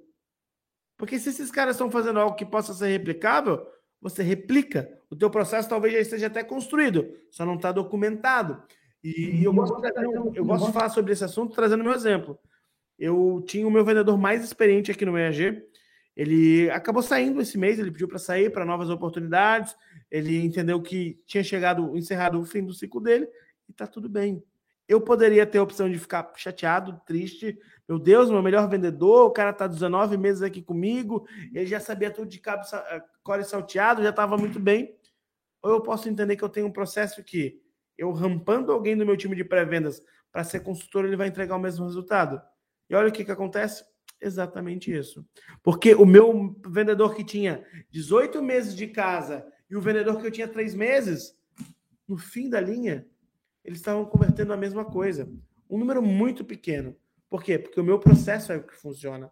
Porque 1.03 1.19
se 1.19 1.31
esses 1.31 1.51
caras 1.51 1.75
estão 1.75 1.91
fazendo 1.91 2.17
algo 2.17 2.33
que 2.33 2.45
possa 2.45 2.73
ser 2.73 2.87
replicável, 2.87 3.67
você 4.01 4.23
replica. 4.23 4.89
O 5.09 5.17
teu 5.17 5.29
processo 5.29 5.67
talvez 5.67 5.93
já 5.93 5.99
esteja 5.99 6.27
até 6.27 6.41
construído, 6.45 7.13
só 7.29 7.45
não 7.45 7.55
está 7.55 7.73
documentado. 7.73 8.63
E, 9.03 9.41
e 9.41 9.43
eu, 9.43 9.51
gosto 9.51 9.81
de, 9.81 9.91
eu 10.33 10.45
gosto 10.45 10.67
de 10.67 10.71
falar 10.71 10.87
sobre 10.87 11.11
esse 11.11 11.25
assunto 11.25 11.53
trazendo 11.53 11.83
meu 11.83 11.91
exemplo. 11.91 12.39
Eu 12.97 13.43
tinha 13.45 13.67
o 13.67 13.69
meu 13.69 13.83
vendedor 13.83 14.17
mais 14.17 14.45
experiente 14.45 14.91
aqui 14.91 15.03
no 15.03 15.17
EAG. 15.17 15.61
Ele 16.15 16.69
acabou 16.69 17.03
saindo 17.03 17.41
esse 17.41 17.57
mês, 17.57 17.79
ele 17.79 17.91
pediu 17.91 18.07
para 18.07 18.17
sair 18.17 18.49
para 18.49 18.63
novas 18.63 18.89
oportunidades. 18.89 19.75
Ele 20.09 20.41
entendeu 20.41 20.81
que 20.81 21.21
tinha 21.27 21.43
chegado, 21.43 21.97
encerrado 21.97 22.39
o 22.39 22.45
fim 22.45 22.63
do 22.63 22.73
ciclo 22.73 23.01
dele 23.01 23.27
e 23.67 23.73
está 23.73 23.85
tudo 23.85 24.07
bem. 24.07 24.41
Eu 24.87 24.99
poderia 24.99 25.45
ter 25.45 25.59
a 25.59 25.63
opção 25.63 25.89
de 25.89 25.97
ficar 25.97 26.31
chateado, 26.35 26.99
triste. 27.05 27.57
Meu 27.87 27.97
Deus, 27.97 28.29
meu 28.29 28.41
melhor 28.41 28.69
vendedor, 28.69 29.27
o 29.27 29.31
cara 29.31 29.51
está 29.51 29.67
19 29.67 30.17
meses 30.17 30.41
aqui 30.41 30.61
comigo, 30.61 31.25
ele 31.53 31.65
já 31.65 31.79
sabia 31.79 32.11
tudo 32.11 32.27
de 32.27 32.39
cabo, 32.39 32.63
eh, 32.73 33.03
core 33.23 33.43
salteado, 33.43 34.03
já 34.03 34.09
estava 34.09 34.37
muito 34.37 34.59
bem. 34.59 34.95
Ou 35.61 35.71
eu 35.71 35.81
posso 35.81 36.09
entender 36.09 36.35
que 36.35 36.43
eu 36.43 36.49
tenho 36.49 36.67
um 36.67 36.71
processo 36.71 37.23
que 37.23 37.61
eu 37.97 38.11
rampando 38.11 38.71
alguém 38.71 38.97
do 38.97 39.05
meu 39.05 39.15
time 39.15 39.35
de 39.35 39.43
pré-vendas 39.43 40.03
para 40.31 40.43
ser 40.43 40.61
consultor, 40.61 41.05
ele 41.05 41.15
vai 41.15 41.27
entregar 41.27 41.55
o 41.55 41.59
mesmo 41.59 41.85
resultado. 41.85 42.41
E 42.89 42.95
olha 42.95 43.09
o 43.09 43.11
que, 43.11 43.23
que 43.23 43.31
acontece. 43.31 43.85
Exatamente 44.19 44.91
isso. 44.91 45.25
Porque 45.61 45.93
o 45.93 46.05
meu 46.05 46.55
vendedor 46.65 47.13
que 47.13 47.23
tinha 47.23 47.65
18 47.91 48.41
meses 48.41 48.75
de 48.75 48.87
casa 48.87 49.45
e 49.69 49.75
o 49.75 49.81
vendedor 49.81 50.19
que 50.19 50.27
eu 50.27 50.31
tinha 50.31 50.47
3 50.47 50.73
meses, 50.73 51.37
no 52.07 52.17
fim 52.17 52.49
da 52.49 52.59
linha, 52.59 53.05
eles 53.63 53.79
estavam 53.79 54.05
convertendo 54.05 54.53
a 54.53 54.57
mesma 54.57 54.83
coisa. 54.83 55.31
Um 55.69 55.77
número 55.77 56.01
muito 56.01 56.43
pequeno. 56.43 56.95
Por 57.29 57.43
quê? 57.43 57.57
Porque 57.57 57.79
o 57.79 57.83
meu 57.83 57.99
processo 57.99 58.51
é 58.51 58.57
o 58.57 58.63
que 58.63 58.75
funciona. 58.75 59.31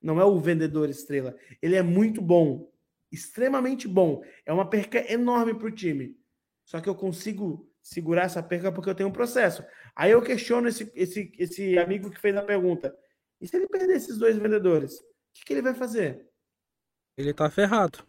Não 0.00 0.20
é 0.20 0.24
o 0.24 0.38
vendedor 0.38 0.88
estrela. 0.88 1.34
Ele 1.60 1.76
é 1.76 1.82
muito 1.82 2.20
bom. 2.20 2.70
Extremamente 3.10 3.88
bom. 3.88 4.22
É 4.46 4.52
uma 4.52 4.68
perca 4.68 5.12
enorme 5.12 5.54
para 5.54 5.66
o 5.66 5.70
time. 5.70 6.16
Só 6.64 6.80
que 6.80 6.88
eu 6.88 6.94
consigo 6.94 7.68
segurar 7.82 8.24
essa 8.24 8.42
perca 8.42 8.70
porque 8.70 8.88
eu 8.90 8.94
tenho 8.94 9.08
um 9.08 9.12
processo. 9.12 9.64
Aí 9.96 10.12
eu 10.12 10.22
questiono 10.22 10.68
esse, 10.68 10.90
esse, 10.94 11.32
esse 11.38 11.78
amigo 11.78 12.10
que 12.10 12.20
fez 12.20 12.36
a 12.36 12.42
pergunta. 12.42 12.96
E 13.40 13.48
se 13.48 13.56
ele 13.56 13.66
perder 13.66 13.96
esses 13.96 14.18
dois 14.18 14.36
vendedores? 14.36 14.98
O 14.98 15.04
que, 15.32 15.44
que 15.44 15.52
ele 15.52 15.62
vai 15.62 15.74
fazer? 15.74 16.28
Ele 17.16 17.30
está 17.30 17.50
ferrado. 17.50 18.06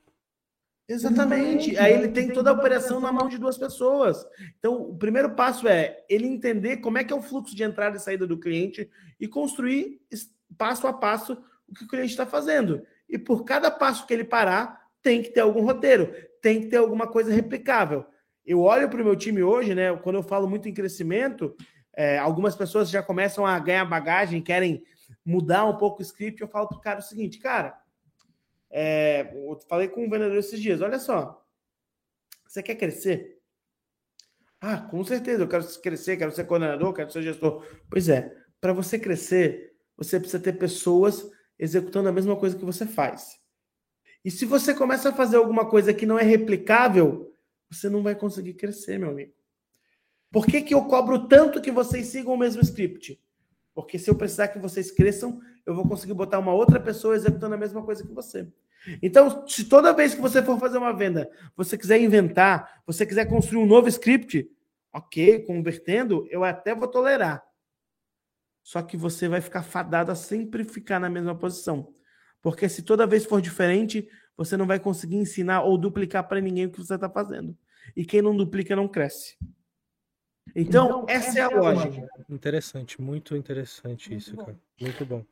Exatamente. 0.88 1.78
Aí 1.78 1.94
ele 1.94 2.10
tem 2.10 2.30
toda 2.30 2.50
a 2.50 2.54
operação 2.54 3.00
na 3.00 3.12
mão 3.12 3.30
de 3.30 3.38
duas 3.38 3.58
pessoas. 3.58 4.26
Então, 4.60 4.82
o 4.82 4.98
primeiro 4.98 5.32
passo 5.32 5.68
é 5.68 6.04
ele 6.10 6.28
entender 6.28 6.78
como 6.78 6.98
é 6.98 7.04
que 7.04 7.14
é 7.14 7.16
o 7.16 7.22
fluxo 7.22 7.56
de 7.56 7.64
entrada 7.64 7.98
e 7.98 8.00
saída 8.00 8.28
do 8.28 8.38
cliente 8.38 8.90
e 9.20 9.28
construir 9.28 10.02
passo 10.58 10.88
a 10.88 10.94
passo 10.94 11.42
o 11.68 11.74
que 11.74 11.86
o 11.86 11.88
cliente 11.88 12.12
está 12.12 12.26
fazendo. 12.26 12.84
E 13.08 13.18
por 13.18 13.46
cada 13.46 13.72
passo 13.72 14.06
que 14.06 14.14
ele 14.14 14.24
parar, 14.24 14.82
tem 15.02 15.22
que 15.22 15.30
ter 15.30 15.40
algum 15.40 15.64
roteiro, 15.64 16.14
tem 16.42 16.62
que 16.62 16.68
ter 16.68 16.78
alguma 16.78 17.08
coisa 17.08 17.34
replicável. 17.34 18.06
Eu 18.46 18.62
olho 18.62 18.90
para 18.90 19.02
o 19.02 19.06
meu 19.06 19.16
time 19.16 19.42
hoje, 19.42 19.74
né? 19.74 19.96
Quando 19.98 20.18
eu 20.18 20.24
falo 20.24 20.50
muito 20.50 20.68
em 20.68 20.74
crescimento, 20.74 21.56
é, 21.96 22.18
algumas 22.18 22.56
pessoas 22.56 22.90
já 22.90 23.02
começam 23.02 23.46
a 23.46 23.58
ganhar 23.60 23.86
bagagem, 23.86 24.42
querem 24.42 24.84
mudar 25.26 25.66
um 25.66 25.78
pouco 25.78 26.00
o 26.00 26.02
script. 26.02 26.42
Eu 26.42 26.48
falo 26.48 26.68
para 26.68 26.78
o 26.78 26.82
cara 26.82 27.00
o 27.00 27.04
seguinte, 27.04 27.40
cara 27.40 27.81
é, 28.72 29.32
eu 29.36 29.58
falei 29.68 29.88
com 29.88 30.06
um 30.06 30.10
vendedor 30.10 30.38
esses 30.38 30.60
dias: 30.60 30.82
olha 30.82 31.00
só, 31.00 31.46
você 32.48 32.64
quer 32.64 32.76
crescer? 32.76 33.40
Ah, 34.60 34.78
com 34.78 35.04
certeza, 35.04 35.44
eu 35.44 35.48
quero 35.48 35.66
crescer, 35.82 36.18
quero 36.18 36.32
ser 36.32 36.46
coordenador, 36.46 36.94
quero 36.94 37.12
ser 37.12 37.24
gestor. 37.24 37.66
Pois 37.90 38.08
é, 38.08 38.32
para 38.60 38.74
você 38.74 39.00
crescer, 39.00 39.74
você 39.98 40.20
precisa 40.20 40.42
ter 40.42 40.54
pessoas 40.54 41.30
executando 41.58 42.10
a 42.10 42.12
mesma 42.12 42.36
coisa 42.36 42.58
que 42.58 42.66
você 42.66 42.86
faz. 42.86 43.40
E 44.24 44.30
se 44.30 44.46
você 44.46 44.74
começa 44.74 45.10
a 45.10 45.14
fazer 45.14 45.38
alguma 45.38 45.68
coisa 45.68 45.94
que 45.94 46.06
não 46.06 46.18
é 46.18 46.24
replicável, 46.24 47.36
você 47.70 47.90
não 47.90 48.04
vai 48.04 48.14
conseguir 48.14 48.54
crescer, 48.54 49.00
meu 49.00 49.10
amigo. 49.10 49.34
Por 50.32 50.46
que, 50.46 50.62
que 50.62 50.74
eu 50.74 50.86
cobro 50.86 51.28
tanto 51.28 51.62
que 51.62 51.72
vocês 51.72 52.08
sigam 52.08 52.34
o 52.34 52.38
mesmo 52.38 52.62
script? 52.62 53.20
Porque 53.74 53.98
se 53.98 54.10
eu 54.10 54.16
precisar 54.16 54.50
que 54.50 54.60
vocês 54.60 54.92
cresçam, 54.92 55.42
eu 55.66 55.74
vou 55.74 55.88
conseguir 55.88 56.14
botar 56.14 56.40
uma 56.40 56.54
outra 56.54 56.80
pessoa 56.80 57.16
executando 57.16 57.56
a 57.56 57.58
mesma 57.58 57.84
coisa 57.84 58.06
que 58.06 58.14
você. 58.14 58.48
Então, 59.02 59.48
se 59.48 59.66
toda 59.66 59.94
vez 59.94 60.16
que 60.16 60.22
você 60.22 60.42
for 60.42 60.60
fazer 60.60 60.78
uma 60.78 60.94
venda, 60.94 61.30
você 61.56 61.78
quiser 61.78 62.00
inventar, 62.00 62.82
você 62.86 63.06
quiser 63.06 63.26
construir 63.26 63.62
um 63.62 63.66
novo 63.66 63.88
script, 63.88 64.50
ok, 64.92 65.40
convertendo, 65.46 66.28
eu 66.30 66.44
até 66.44 66.74
vou 66.74 66.88
tolerar. 66.88 67.44
Só 68.64 68.82
que 68.82 68.98
você 68.98 69.28
vai 69.28 69.42
ficar 69.42 69.64
fadado 69.64 70.12
a 70.12 70.16
sempre 70.16 70.64
ficar 70.64 71.00
na 71.00 71.10
mesma 71.10 71.36
posição. 71.36 71.94
Porque 72.42 72.68
se 72.68 72.82
toda 72.82 73.08
vez 73.08 73.26
for 73.26 73.42
diferente, 73.42 74.08
você 74.36 74.58
não 74.58 74.66
vai 74.66 74.80
conseguir 74.80 75.18
ensinar 75.18 75.62
ou 75.62 75.78
duplicar 75.78 76.28
para 76.28 76.42
ninguém 76.42 76.66
o 76.66 76.72
que 76.72 76.78
você 76.78 76.96
está 76.96 77.10
fazendo. 77.10 77.56
E 77.96 78.06
quem 78.06 78.22
não 78.22 78.36
duplica 78.36 78.76
não 78.76 78.88
cresce. 78.88 79.38
Então, 80.56 80.86
então 80.86 81.06
essa, 81.08 81.40
é 81.40 81.42
a 81.44 81.50
lógica. 81.50 82.08
Interessante, 82.30 83.02
muito 83.02 83.36
interessante 83.36 84.10
muito 84.10 84.22
isso, 84.22 84.36
bom. 84.36 84.46
cara. 84.46 84.60
Muito 84.80 85.06
bom. 85.06 85.26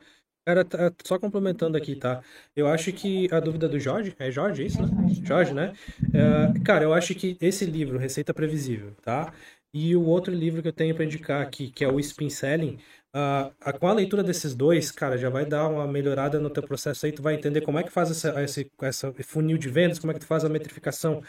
Cara, 0.46 0.66
tá, 0.66 0.92
só 1.06 1.20
complementando 1.20 1.78
aqui, 1.78 1.96
tá? 1.96 2.24
Eu 2.56 2.68
acho 2.68 2.92
que 2.92 3.28
a 3.32 3.40
dúvida 3.40 3.70
do 3.70 3.80
Jorge, 3.80 4.16
é 4.18 4.32
Jorge 4.32 4.66
isso, 4.66 4.82
né? 4.82 4.90
Jorge, 5.24 5.54
né? 5.54 5.74
É, 6.12 6.60
cara, 6.64 6.84
eu 6.84 6.94
acho 6.94 7.14
que 7.14 7.38
esse 7.40 7.66
livro, 7.66 8.00
Receita 8.00 8.34
Previsível, 8.34 8.96
tá? 9.02 9.32
E 9.72 9.96
o 9.96 10.04
outro 10.06 10.34
livro 10.34 10.62
que 10.64 10.68
eu 10.68 10.74
tenho 10.74 10.96
para 10.96 11.06
indicar 11.06 11.42
aqui, 11.42 11.70
que 11.72 11.84
é 11.84 11.88
o 11.88 12.00
Spin 12.00 12.30
Selling, 12.32 12.78
uh, 13.16 13.54
a, 13.62 13.74
com 13.74 13.88
a 13.88 13.94
leitura 13.94 14.24
desses 14.24 14.56
dois, 14.56 14.90
cara, 14.92 15.18
já 15.18 15.30
vai 15.30 15.46
dar 15.46 15.68
uma 15.68 15.88
melhorada 15.88 16.40
no 16.40 16.50
teu 16.50 16.64
processo 16.64 17.06
aí, 17.06 17.12
tu 17.12 17.22
vai 17.22 17.36
entender 17.36 17.62
como 17.62 17.78
é 17.78 17.84
que 17.84 17.92
faz 17.92 18.10
essa, 18.10 18.42
esse, 18.44 18.72
essa 18.82 19.14
funil 19.24 19.58
de 19.58 19.70
vendas, 19.70 20.00
como 20.00 20.10
é 20.12 20.16
que 20.16 20.22
tu 20.22 20.26
faz 20.26 20.44
a 20.44 20.50
metrificação 20.50 21.22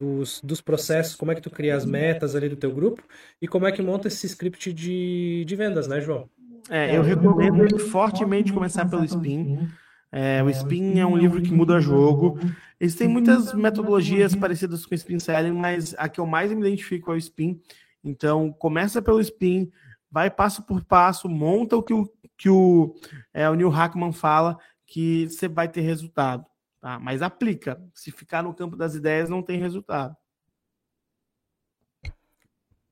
dos, 0.00 0.40
dos 0.42 0.60
processos, 0.60 1.16
como 1.16 1.32
é 1.32 1.34
que 1.34 1.42
tu 1.42 1.50
cria 1.50 1.76
as 1.76 1.84
metas 1.84 2.36
ali 2.36 2.48
do 2.48 2.56
teu 2.56 2.72
grupo 2.72 3.02
e 3.40 3.48
como 3.48 3.66
é 3.66 3.72
que 3.72 3.82
monta 3.82 4.08
esse 4.08 4.26
script 4.26 4.72
de, 4.72 5.44
de 5.44 5.56
vendas, 5.56 5.88
né, 5.88 6.00
João? 6.00 6.30
É, 6.70 6.96
eu 6.96 7.02
recomendo 7.02 7.64
ele 7.64 7.78
fortemente 7.78 8.52
começar 8.52 8.88
pelo 8.88 9.04
Spin. 9.04 9.68
É, 10.10 10.42
o 10.42 10.50
Spin 10.50 10.98
é 10.98 11.06
um 11.06 11.16
livro 11.16 11.40
que 11.40 11.52
muda 11.52 11.80
jogo. 11.80 12.38
Existem 12.78 13.08
muitas 13.08 13.52
metodologias 13.54 14.34
parecidas 14.34 14.84
com 14.84 14.94
o 14.94 14.94
Spin 14.94 15.18
Selling, 15.18 15.52
mas 15.52 15.94
a 15.96 16.08
que 16.08 16.20
eu 16.20 16.26
mais 16.26 16.52
me 16.52 16.60
identifico 16.60 17.10
é 17.10 17.14
o 17.14 17.18
Spin. 17.18 17.60
Então, 18.04 18.52
começa 18.52 19.00
pelo 19.00 19.20
Spin, 19.20 19.70
vai 20.10 20.30
passo 20.30 20.62
por 20.62 20.84
passo, 20.84 21.28
monta 21.28 21.76
o 21.76 21.82
que 21.82 21.94
o, 21.94 22.12
que 22.36 22.50
o, 22.50 22.94
é, 23.32 23.48
o 23.48 23.54
Neil 23.54 23.70
Hackman 23.70 24.12
fala, 24.12 24.58
que 24.86 25.28
você 25.28 25.48
vai 25.48 25.68
ter 25.68 25.80
resultado. 25.80 26.44
Tá? 26.80 26.98
Mas 26.98 27.22
aplica. 27.22 27.80
Se 27.94 28.10
ficar 28.10 28.42
no 28.42 28.52
campo 28.52 28.76
das 28.76 28.94
ideias, 28.94 29.30
não 29.30 29.42
tem 29.42 29.58
resultado. 29.58 30.16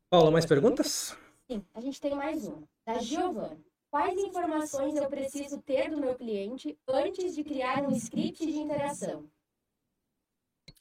Paula, 0.09 0.31
mais 0.31 0.47
perguntas? 0.47 1.16
Sim, 1.47 1.64
a 1.75 1.81
gente 1.81 2.01
tem 2.01 2.14
mais 2.14 2.47
uma. 2.47 2.62
Da 2.95 2.99
Giovana. 2.99 3.57
Quais 3.88 4.18
informações 4.18 4.97
eu 4.97 5.09
preciso 5.09 5.62
ter 5.62 5.91
do 5.91 6.01
meu 6.01 6.16
cliente 6.16 6.76
antes 6.88 7.36
de 7.36 7.45
criar 7.45 7.84
um 7.84 7.93
script 7.93 8.45
de 8.45 8.59
interação? 8.59 9.30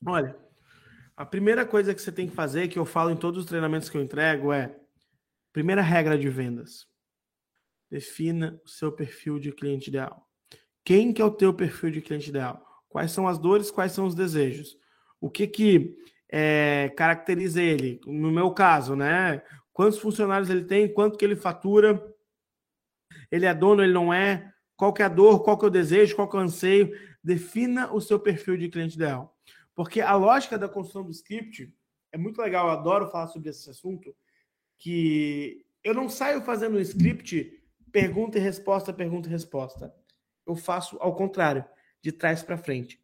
Olha, 0.05 0.35
a 1.15 1.23
primeira 1.23 1.67
coisa 1.67 1.93
que 1.93 2.01
você 2.01 2.11
tem 2.11 2.27
que 2.27 2.35
fazer, 2.35 2.67
que 2.67 2.79
eu 2.79 2.85
falo 2.85 3.11
em 3.11 3.15
todos 3.15 3.41
os 3.41 3.45
treinamentos 3.45 3.89
que 3.89 3.97
eu 3.97 4.01
entrego, 4.01 4.51
é 4.51 4.75
primeira 5.53 5.83
regra 5.83 6.17
de 6.17 6.29
vendas. 6.29 6.87
Defina 7.91 8.59
o 8.65 8.67
seu 8.67 8.91
perfil 8.91 9.39
de 9.39 9.51
cliente 9.51 9.89
ideal. 9.89 10.27
Quem 10.83 11.13
que 11.13 11.21
é 11.21 11.25
o 11.25 11.31
teu 11.31 11.53
perfil 11.53 11.91
de 11.91 12.01
cliente 12.01 12.29
ideal? 12.29 12.65
Quais 12.87 13.11
são 13.11 13.27
as 13.27 13.37
dores, 13.37 13.69
quais 13.69 13.91
são 13.91 14.07
os 14.07 14.15
desejos? 14.15 14.75
O 15.21 15.29
que 15.29 15.45
que 15.45 15.95
é, 16.31 16.91
caracteriza 16.95 17.61
ele? 17.61 17.99
No 18.05 18.31
meu 18.31 18.51
caso, 18.51 18.95
né? 18.95 19.43
Quantos 19.79 19.99
funcionários 19.99 20.49
ele 20.49 20.65
tem? 20.65 20.93
Quanto 20.93 21.17
que 21.17 21.23
ele 21.23 21.37
fatura? 21.37 22.13
Ele 23.31 23.45
é 23.45 23.53
dono, 23.53 23.81
ele 23.81 23.93
não 23.93 24.13
é? 24.13 24.53
Qual 24.75 24.91
que 24.91 25.01
é 25.01 25.05
a 25.05 25.07
dor? 25.07 25.41
Qual 25.41 25.57
que 25.57 25.63
é 25.63 25.69
o 25.69 25.71
desejo? 25.71 26.17
Qual 26.17 26.29
que 26.29 26.35
é 26.35 26.39
o 26.39 26.41
anseio? 26.41 26.91
Defina 27.23 27.89
o 27.93 28.01
seu 28.01 28.19
perfil 28.19 28.57
de 28.57 28.67
cliente 28.67 28.95
ideal. 28.95 29.33
Porque 29.73 30.01
a 30.01 30.13
lógica 30.15 30.57
da 30.57 30.67
construção 30.67 31.05
do 31.05 31.11
script 31.11 31.73
é 32.11 32.17
muito 32.17 32.41
legal, 32.41 32.67
eu 32.67 32.73
adoro 32.73 33.07
falar 33.07 33.27
sobre 33.27 33.51
esse 33.51 33.69
assunto, 33.69 34.13
que 34.77 35.65
eu 35.81 35.93
não 35.93 36.09
saio 36.09 36.41
fazendo 36.41 36.75
um 36.75 36.81
script 36.81 37.63
pergunta 37.89 38.37
e 38.37 38.41
resposta, 38.41 38.91
pergunta 38.91 39.29
e 39.29 39.31
resposta. 39.31 39.95
Eu 40.45 40.57
faço 40.57 40.97
ao 40.99 41.15
contrário 41.15 41.63
de 42.01 42.11
trás 42.11 42.43
para 42.43 42.57
frente. 42.57 43.01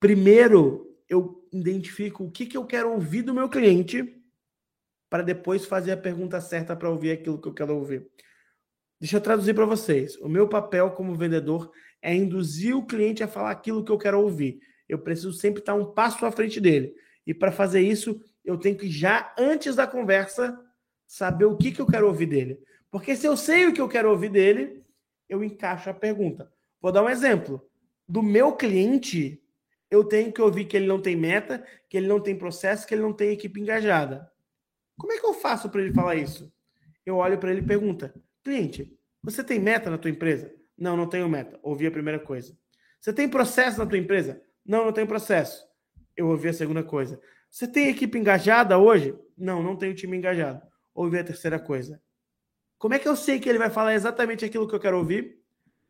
Primeiro, 0.00 0.96
eu 1.06 1.46
identifico 1.52 2.24
o 2.24 2.30
que, 2.30 2.46
que 2.46 2.56
eu 2.56 2.64
quero 2.64 2.92
ouvir 2.92 3.20
do 3.20 3.34
meu 3.34 3.50
cliente 3.50 4.23
para 5.14 5.22
depois 5.22 5.64
fazer 5.64 5.92
a 5.92 5.96
pergunta 5.96 6.40
certa 6.40 6.74
para 6.74 6.90
ouvir 6.90 7.12
aquilo 7.12 7.40
que 7.40 7.46
eu 7.46 7.54
quero 7.54 7.76
ouvir. 7.76 8.04
Deixa 9.00 9.16
eu 9.16 9.20
traduzir 9.20 9.54
para 9.54 9.64
vocês. 9.64 10.16
O 10.16 10.28
meu 10.28 10.48
papel 10.48 10.90
como 10.90 11.14
vendedor 11.14 11.70
é 12.02 12.12
induzir 12.12 12.76
o 12.76 12.84
cliente 12.84 13.22
a 13.22 13.28
falar 13.28 13.52
aquilo 13.52 13.84
que 13.84 13.92
eu 13.92 13.96
quero 13.96 14.20
ouvir. 14.20 14.58
Eu 14.88 14.98
preciso 14.98 15.32
sempre 15.32 15.60
estar 15.60 15.72
um 15.74 15.92
passo 15.94 16.26
à 16.26 16.32
frente 16.32 16.60
dele. 16.60 16.96
E 17.24 17.32
para 17.32 17.52
fazer 17.52 17.80
isso, 17.80 18.20
eu 18.44 18.58
tenho 18.58 18.76
que 18.76 18.90
já 18.90 19.32
antes 19.38 19.76
da 19.76 19.86
conversa 19.86 20.60
saber 21.06 21.44
o 21.44 21.56
que, 21.56 21.70
que 21.70 21.80
eu 21.80 21.86
quero 21.86 22.08
ouvir 22.08 22.26
dele. 22.26 22.58
Porque 22.90 23.14
se 23.14 23.24
eu 23.24 23.36
sei 23.36 23.68
o 23.68 23.72
que 23.72 23.80
eu 23.80 23.88
quero 23.88 24.10
ouvir 24.10 24.30
dele, 24.30 24.82
eu 25.28 25.44
encaixo 25.44 25.88
a 25.88 25.94
pergunta. 25.94 26.52
Vou 26.82 26.90
dar 26.90 27.04
um 27.04 27.08
exemplo 27.08 27.64
do 28.08 28.20
meu 28.20 28.56
cliente, 28.56 29.40
eu 29.88 30.02
tenho 30.02 30.32
que 30.32 30.42
ouvir 30.42 30.64
que 30.64 30.76
ele 30.76 30.88
não 30.88 31.00
tem 31.00 31.14
meta, 31.14 31.64
que 31.88 31.98
ele 31.98 32.08
não 32.08 32.18
tem 32.18 32.36
processo, 32.36 32.84
que 32.84 32.92
ele 32.92 33.02
não 33.02 33.12
tem 33.12 33.30
equipe 33.30 33.60
engajada. 33.60 34.33
Como 34.96 35.12
é 35.12 35.18
que 35.18 35.26
eu 35.26 35.34
faço 35.34 35.68
para 35.68 35.82
ele 35.82 35.92
falar 35.92 36.16
isso? 36.16 36.52
Eu 37.04 37.16
olho 37.16 37.38
para 37.38 37.50
ele 37.50 37.60
e 37.60 37.66
pergunta: 37.66 38.14
cliente, 38.42 38.96
você 39.22 39.42
tem 39.42 39.58
meta 39.58 39.90
na 39.90 39.98
tua 39.98 40.10
empresa? 40.10 40.52
Não, 40.76 40.96
não 40.96 41.08
tenho 41.08 41.28
meta. 41.28 41.58
Ouvi 41.62 41.86
a 41.86 41.90
primeira 41.90 42.18
coisa. 42.18 42.56
Você 43.00 43.12
tem 43.12 43.28
processo 43.28 43.78
na 43.78 43.86
tua 43.86 43.98
empresa? 43.98 44.40
Não, 44.64 44.84
não 44.84 44.92
tenho 44.92 45.06
processo. 45.06 45.64
Eu 46.16 46.28
ouvi 46.28 46.48
a 46.48 46.52
segunda 46.52 46.82
coisa. 46.82 47.20
Você 47.50 47.68
tem 47.68 47.88
equipe 47.88 48.18
engajada 48.18 48.78
hoje? 48.78 49.16
Não, 49.36 49.62
não 49.62 49.76
tenho 49.76 49.94
time 49.94 50.16
engajado. 50.16 50.62
Ouvi 50.94 51.18
a 51.18 51.24
terceira 51.24 51.58
coisa. 51.58 52.00
Como 52.78 52.94
é 52.94 52.98
que 52.98 53.08
eu 53.08 53.16
sei 53.16 53.38
que 53.38 53.48
ele 53.48 53.58
vai 53.58 53.70
falar 53.70 53.94
exatamente 53.94 54.44
aquilo 54.44 54.66
que 54.68 54.74
eu 54.74 54.80
quero 54.80 54.98
ouvir? 54.98 55.38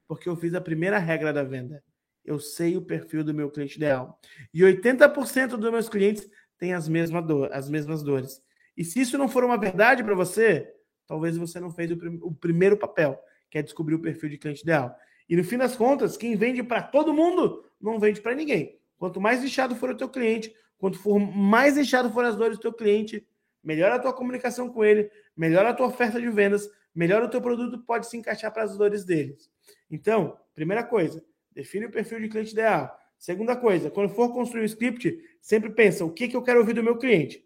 Porque 0.07 0.29
eu 0.29 0.37
fiz 0.37 0.55
a 0.55 0.61
primeira 0.61 0.99
regra 0.99 1.33
da 1.33 1.43
venda 1.43 1.83
eu 2.25 2.41
sei 2.41 2.77
o 2.77 2.83
perfil 2.83 3.23
do 3.23 3.35
meu 3.35 3.51
cliente 3.51 3.77
ideal. 3.77 4.19
E 4.53 4.63
80% 4.63 5.57
dos 5.57 5.71
meus 5.71 5.89
clientes 5.89 6.27
têm 6.59 6.73
as, 6.73 6.89
mesma 6.89 7.21
dor, 7.21 7.53
as 7.53 7.69
mesmas 7.69 8.03
dores. 8.03 8.43
E 8.77 8.85
se 8.85 9.01
isso 9.01 9.17
não 9.17 9.29
for 9.29 9.45
uma 9.45 9.57
verdade 9.57 10.03
para 10.03 10.15
você, 10.15 10.73
talvez 11.07 11.37
você 11.37 11.61
não 11.61 11.71
fez 11.71 11.91
o, 11.91 11.97
prim 11.97 12.19
o, 12.23 12.35
primeiro 12.35 12.77
papel, 12.77 13.19
que 13.51 13.59
é 13.59 13.63
descobrir 13.63 13.95
o 13.95 14.01
perfil 14.01 14.29
de 14.29 14.39
cliente 14.39 14.63
ideal. 14.63 14.97
E 15.29 15.37
no 15.37 15.45
fim 15.45 15.57
das 15.57 15.77
contas, 15.77 16.17
quem 16.17 16.37
vende 16.37 16.63
para 16.63 16.83
todo 16.83 17.13
mundo 17.13 17.65
não 17.81 17.99
vende 17.99 18.21
para 18.21 18.35
ninguém. 18.35 18.79
Quanto 18.99 19.21
mais 19.21 19.45
inchado 19.45 19.77
for 19.77 19.91
o 19.91 19.97
teu 19.97 20.09
cliente, 20.09 20.55
quanto 20.79 20.99
for 20.99 21.19
mais 21.19 21.77
inchado 21.79 22.11
for 22.11 22.25
as 22.25 22.37
dores 22.37 22.59
do 22.59 22.63
teu 22.63 22.73
cliente, 22.73 23.27
melhor 23.63 23.93
a 23.93 23.99
tua 23.99 24.13
comunicação 24.13 24.69
com 24.69 24.85
ele, 24.85 25.11
melhor 25.37 25.65
a 25.67 25.73
tua 25.73 25.87
oferta 25.87 26.21
de 26.21 26.29
vendas, 26.29 26.69
melhor 26.95 27.23
o 27.23 27.29
teu 27.29 27.41
produto 27.41 27.79
pode 27.79 28.07
se 28.09 28.17
encaixar 28.17 28.53
para 28.53 28.65
as 28.65 28.77
dores 28.77 29.05
deles. 29.05 29.51
Então, 29.91 30.39
primeira 30.55 30.83
coisa, 30.83 31.25
Define 31.55 31.87
o 31.87 31.91
perfil 31.91 32.21
de 32.21 32.29
cliente 32.29 32.53
ideal. 32.53 32.99
Segunda 33.17 33.55
coisa, 33.55 33.89
quando 33.89 34.13
for 34.13 34.33
construir 34.33 34.63
o 34.63 34.67
script, 34.67 35.17
sempre 35.41 35.71
pensa 35.71 36.05
o 36.05 36.11
que, 36.11 36.27
que 36.27 36.37
eu 36.37 36.43
quero 36.43 36.59
ouvir 36.59 36.75
do 36.75 36.83
meu 36.83 36.99
cliente. 36.99 37.44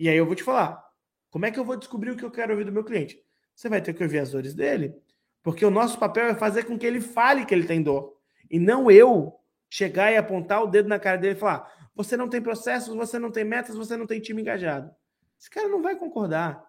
E 0.00 0.08
aí 0.08 0.16
eu 0.16 0.24
vou 0.24 0.34
te 0.34 0.42
falar, 0.42 0.82
como 1.28 1.44
é 1.44 1.50
que 1.50 1.60
eu 1.60 1.64
vou 1.64 1.76
descobrir 1.76 2.10
o 2.10 2.16
que 2.16 2.24
eu 2.24 2.30
quero 2.30 2.52
ouvir 2.52 2.64
do 2.64 2.72
meu 2.72 2.82
cliente? 2.82 3.22
Você 3.54 3.68
vai 3.68 3.82
ter 3.82 3.92
que 3.92 4.02
ouvir 4.02 4.18
as 4.18 4.30
dores 4.30 4.54
dele, 4.54 4.94
porque 5.42 5.62
o 5.62 5.70
nosso 5.70 5.98
papel 5.98 6.24
é 6.24 6.34
fazer 6.34 6.64
com 6.64 6.78
que 6.78 6.86
ele 6.86 7.02
fale 7.02 7.44
que 7.44 7.54
ele 7.54 7.66
tem 7.66 7.82
dor. 7.82 8.16
E 8.50 8.58
não 8.58 8.90
eu 8.90 9.38
chegar 9.68 10.10
e 10.10 10.16
apontar 10.16 10.64
o 10.64 10.66
dedo 10.66 10.88
na 10.88 10.98
cara 10.98 11.18
dele 11.18 11.34
e 11.34 11.38
falar: 11.38 11.70
você 11.94 12.16
não 12.16 12.30
tem 12.30 12.40
processos, 12.40 12.94
você 12.94 13.18
não 13.18 13.30
tem 13.30 13.44
metas, 13.44 13.76
você 13.76 13.94
não 13.94 14.06
tem 14.06 14.18
time 14.18 14.40
engajado. 14.40 14.90
Esse 15.38 15.50
cara 15.50 15.68
não 15.68 15.82
vai 15.82 15.94
concordar. 15.94 16.64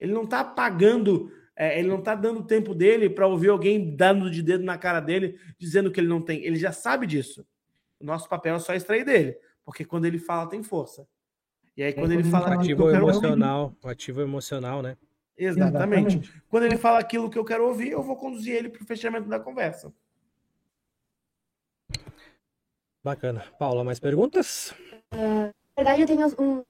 Ele 0.00 0.14
não 0.14 0.24
está 0.24 0.42
pagando 0.42 1.30
é, 1.54 1.78
ele 1.78 1.88
não 1.88 1.98
está 1.98 2.14
dando 2.14 2.42
tempo 2.42 2.74
dele 2.74 3.10
para 3.10 3.26
ouvir 3.26 3.50
alguém 3.50 3.94
dando 3.94 4.30
de 4.30 4.42
dedo 4.42 4.64
na 4.64 4.78
cara 4.78 4.98
dele, 4.98 5.38
dizendo 5.58 5.92
que 5.92 6.00
ele 6.00 6.08
não 6.08 6.22
tem. 6.22 6.42
Ele 6.42 6.56
já 6.56 6.72
sabe 6.72 7.06
disso. 7.06 7.46
O 8.00 8.04
nosso 8.06 8.26
papel 8.26 8.54
é 8.54 8.58
só 8.58 8.72
extrair 8.72 9.04
dele, 9.04 9.36
porque 9.62 9.84
quando 9.84 10.06
ele 10.06 10.18
fala, 10.18 10.48
tem 10.48 10.62
força. 10.62 11.06
E 11.80 11.82
aí, 11.82 11.94
quando 11.94 12.10
é, 12.10 12.14
ele 12.16 12.24
fala. 12.24 12.56
Ativo 12.56 12.90
emocional, 12.90 13.62
ouvir, 13.62 13.88
ativo 13.88 14.20
emocional, 14.20 14.82
né? 14.82 14.98
Exatamente. 15.34 16.16
Exatamente. 16.18 16.42
Quando 16.50 16.64
ele 16.64 16.76
fala 16.76 16.98
aquilo 16.98 17.30
que 17.30 17.38
eu 17.38 17.44
quero 17.44 17.66
ouvir, 17.66 17.92
eu 17.92 18.02
vou 18.02 18.16
conduzir 18.16 18.54
ele 18.54 18.68
para 18.68 18.82
o 18.82 18.86
fechamento 18.86 19.30
da 19.30 19.40
conversa. 19.40 19.90
Bacana. 23.02 23.42
Paula, 23.58 23.82
mais 23.82 23.98
perguntas? 23.98 24.74
Uh, 25.10 25.46
na 25.46 25.52
verdade, 25.74 26.02
eu 26.02 26.06
tenho 26.06 26.26
um, 26.38 26.62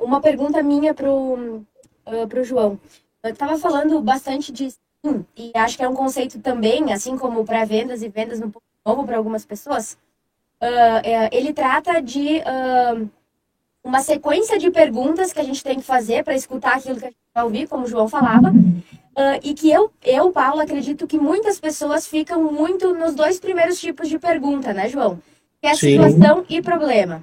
uma 0.00 0.18
pergunta 0.18 0.62
minha 0.62 0.94
para 0.94 1.12
o 1.12 1.58
uh, 1.58 2.42
João. 2.42 2.80
Eu 3.22 3.32
estava 3.32 3.58
falando 3.58 4.00
bastante 4.00 4.50
de 4.50 4.70
sim, 4.70 5.26
e 5.36 5.52
acho 5.54 5.76
que 5.76 5.84
é 5.84 5.88
um 5.88 5.94
conceito 5.94 6.40
também, 6.40 6.90
assim 6.90 7.18
como 7.18 7.44
para 7.44 7.66
vendas 7.66 8.02
e 8.02 8.08
vendas 8.08 8.40
um 8.40 8.50
pouco 8.50 8.66
novo 8.82 9.04
para 9.04 9.18
algumas 9.18 9.44
pessoas. 9.44 9.98
Uh, 10.58 11.04
é, 11.04 11.36
ele 11.36 11.52
trata 11.52 12.00
de 12.00 12.38
uh, 12.38 13.10
uma 13.84 14.00
sequência 14.00 14.58
de 14.58 14.70
perguntas 14.70 15.32
que 15.32 15.38
a 15.38 15.44
gente 15.44 15.62
tem 15.62 15.76
que 15.76 15.84
fazer 15.84 16.24
para 16.24 16.34
escutar 16.34 16.76
aquilo 16.76 16.98
que 16.98 17.04
a 17.04 17.08
gente 17.08 17.18
vai 17.34 17.44
ouvir, 17.44 17.68
como 17.68 17.84
o 17.84 17.88
João 17.88 18.08
falava, 18.08 18.48
uh, 18.50 19.40
e 19.42 19.52
que 19.52 19.70
eu, 19.70 19.92
eu, 20.02 20.32
Paulo, 20.32 20.60
acredito 20.60 21.06
que 21.06 21.18
muitas 21.18 21.60
pessoas 21.60 22.06
ficam 22.08 22.42
muito 22.50 22.94
nos 22.94 23.14
dois 23.14 23.38
primeiros 23.38 23.78
tipos 23.78 24.08
de 24.08 24.18
pergunta, 24.18 24.72
né, 24.72 24.88
João? 24.88 25.20
Que 25.60 25.68
é 25.68 25.74
situação 25.74 26.44
e 26.48 26.62
problema. 26.62 27.22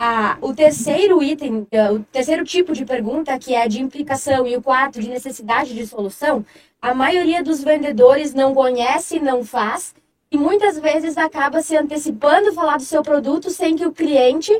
Ah, 0.00 0.38
o 0.40 0.54
terceiro 0.54 1.22
item, 1.22 1.66
eh, 1.72 1.90
o 1.90 1.98
terceiro 1.98 2.44
tipo 2.44 2.72
de 2.72 2.84
pergunta, 2.84 3.36
que 3.36 3.52
é 3.52 3.66
de 3.66 3.82
implicação, 3.82 4.46
e 4.46 4.56
o 4.56 4.62
quarto, 4.62 5.00
de 5.00 5.08
necessidade 5.08 5.74
de 5.74 5.84
solução, 5.86 6.46
a 6.80 6.94
maioria 6.94 7.42
dos 7.42 7.64
vendedores 7.64 8.32
não 8.32 8.54
conhece, 8.54 9.18
não 9.18 9.44
faz, 9.44 9.94
e 10.30 10.38
muitas 10.38 10.78
vezes 10.78 11.18
acaba 11.18 11.62
se 11.62 11.76
antecipando 11.76 12.52
falar 12.52 12.76
do 12.76 12.84
seu 12.84 13.02
produto 13.02 13.50
sem 13.50 13.74
que 13.74 13.86
o 13.86 13.92
cliente, 13.92 14.52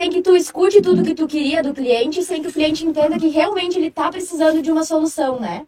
sem 0.00 0.10
que 0.10 0.22
tu 0.22 0.36
escute 0.36 0.80
tudo 0.80 1.02
que 1.02 1.14
tu 1.14 1.26
queria 1.26 1.62
do 1.62 1.74
cliente, 1.74 2.22
sem 2.22 2.40
que 2.40 2.48
o 2.48 2.52
cliente 2.52 2.86
entenda 2.86 3.18
que 3.18 3.28
realmente 3.28 3.78
ele 3.78 3.88
está 3.88 4.10
precisando 4.10 4.62
de 4.62 4.70
uma 4.70 4.84
solução, 4.84 5.40
né? 5.40 5.66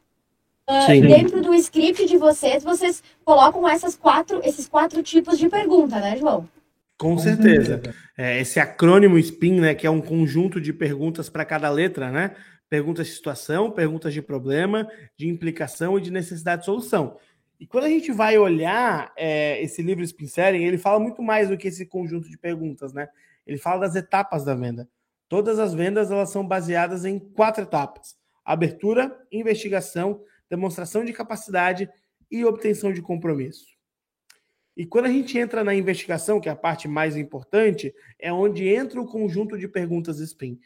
Uh, 0.68 1.00
dentro 1.00 1.42
do 1.42 1.52
script 1.54 2.06
de 2.06 2.16
vocês, 2.16 2.62
vocês 2.62 3.02
colocam 3.24 3.68
essas 3.68 3.96
quatro, 3.96 4.40
esses 4.44 4.68
quatro 4.68 5.02
tipos 5.02 5.36
de 5.36 5.48
pergunta, 5.48 5.98
né, 5.98 6.16
João? 6.16 6.48
Com, 6.96 7.18
certeza. 7.18 7.82
É, 8.16 8.40
esse 8.40 8.60
acrônimo 8.60 9.18
SPIN, 9.18 9.58
né, 9.58 9.74
que 9.74 9.86
é 9.86 9.90
um 9.90 10.00
conjunto 10.02 10.60
de 10.60 10.72
perguntas 10.72 11.28
para 11.28 11.44
cada 11.44 11.68
letra, 11.70 12.12
né? 12.12 12.36
perguntas 12.70 13.08
de 13.08 13.14
situação, 13.14 13.72
perguntas 13.72 14.14
de 14.14 14.22
problema, 14.22 14.88
de 15.16 15.28
implicação 15.28 15.98
e 15.98 16.00
de 16.00 16.12
necessidade 16.12 16.60
de 16.60 16.66
solução. 16.66 17.16
E 17.58 17.66
quando 17.66 17.84
a 17.84 17.88
gente 17.88 18.12
vai 18.12 18.38
olhar 18.38 19.12
é, 19.16 19.60
esse 19.60 19.82
livro 19.82 20.04
Spin 20.04 20.28
Selling, 20.28 20.64
ele 20.64 20.78
fala 20.78 21.00
muito 21.00 21.20
mais 21.20 21.48
do 21.48 21.58
que 21.58 21.66
esse 21.66 21.84
conjunto 21.84 22.30
de 22.30 22.38
perguntas, 22.38 22.94
né? 22.94 23.08
Ele 23.46 23.58
fala 23.58 23.80
das 23.80 23.96
etapas 23.96 24.44
da 24.44 24.54
venda. 24.54 24.88
Todas 25.28 25.58
as 25.58 25.74
vendas 25.74 26.10
elas 26.10 26.30
são 26.30 26.46
baseadas 26.46 27.04
em 27.04 27.18
quatro 27.18 27.62
etapas: 27.62 28.16
abertura, 28.44 29.16
investigação, 29.30 30.22
demonstração 30.48 31.04
de 31.04 31.12
capacidade 31.12 31.88
e 32.30 32.44
obtenção 32.44 32.92
de 32.92 33.02
compromisso. 33.02 33.66
E 34.76 34.86
quando 34.86 35.06
a 35.06 35.10
gente 35.10 35.38
entra 35.38 35.62
na 35.62 35.74
investigação, 35.74 36.40
que 36.40 36.48
é 36.48 36.52
a 36.52 36.56
parte 36.56 36.88
mais 36.88 37.16
importante, 37.16 37.94
é 38.18 38.32
onde 38.32 38.68
entra 38.68 39.00
o 39.00 39.06
conjunto 39.06 39.58
de 39.58 39.68
perguntas 39.68 40.18
SPIN. 40.18 40.58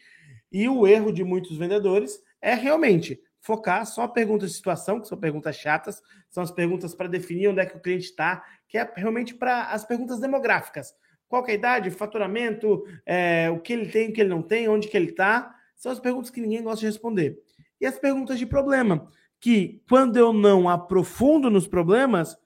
E 0.52 0.68
o 0.68 0.86
erro 0.86 1.12
de 1.12 1.24
muitos 1.24 1.56
vendedores 1.56 2.22
é 2.40 2.54
realmente 2.54 3.20
focar 3.40 3.84
só 3.84 4.06
perguntas 4.08 4.50
de 4.50 4.56
situação, 4.56 5.00
que 5.00 5.08
são 5.08 5.18
perguntas 5.18 5.56
chatas, 5.56 6.00
são 6.30 6.42
as 6.42 6.50
perguntas 6.50 6.94
para 6.94 7.08
definir 7.08 7.48
onde 7.48 7.60
é 7.60 7.66
que 7.66 7.76
o 7.76 7.80
cliente 7.80 8.04
está, 8.04 8.42
que 8.68 8.78
é 8.78 8.90
realmente 8.96 9.34
para 9.34 9.64
as 9.64 9.84
perguntas 9.84 10.20
demográficas. 10.20 10.94
Qual 11.34 11.44
é 11.48 11.50
a 11.50 11.54
idade, 11.54 11.90
faturamento, 11.90 12.86
é, 13.04 13.50
o 13.50 13.58
que 13.58 13.72
ele 13.72 13.88
tem, 13.90 14.08
o 14.08 14.12
que 14.12 14.20
ele 14.20 14.30
não 14.30 14.40
tem, 14.40 14.68
onde 14.68 14.86
que 14.86 14.96
ele 14.96 15.10
está, 15.10 15.52
são 15.74 15.90
as 15.90 15.98
perguntas 15.98 16.30
que 16.30 16.40
ninguém 16.40 16.62
gosta 16.62 16.78
de 16.78 16.86
responder. 16.86 17.42
E 17.80 17.86
as 17.86 17.98
perguntas 17.98 18.38
de 18.38 18.46
problema, 18.46 19.10
que 19.40 19.82
quando 19.88 20.16
eu 20.16 20.32
não 20.32 20.68
aprofundo 20.68 21.50
nos 21.50 21.66
problemas, 21.66 22.38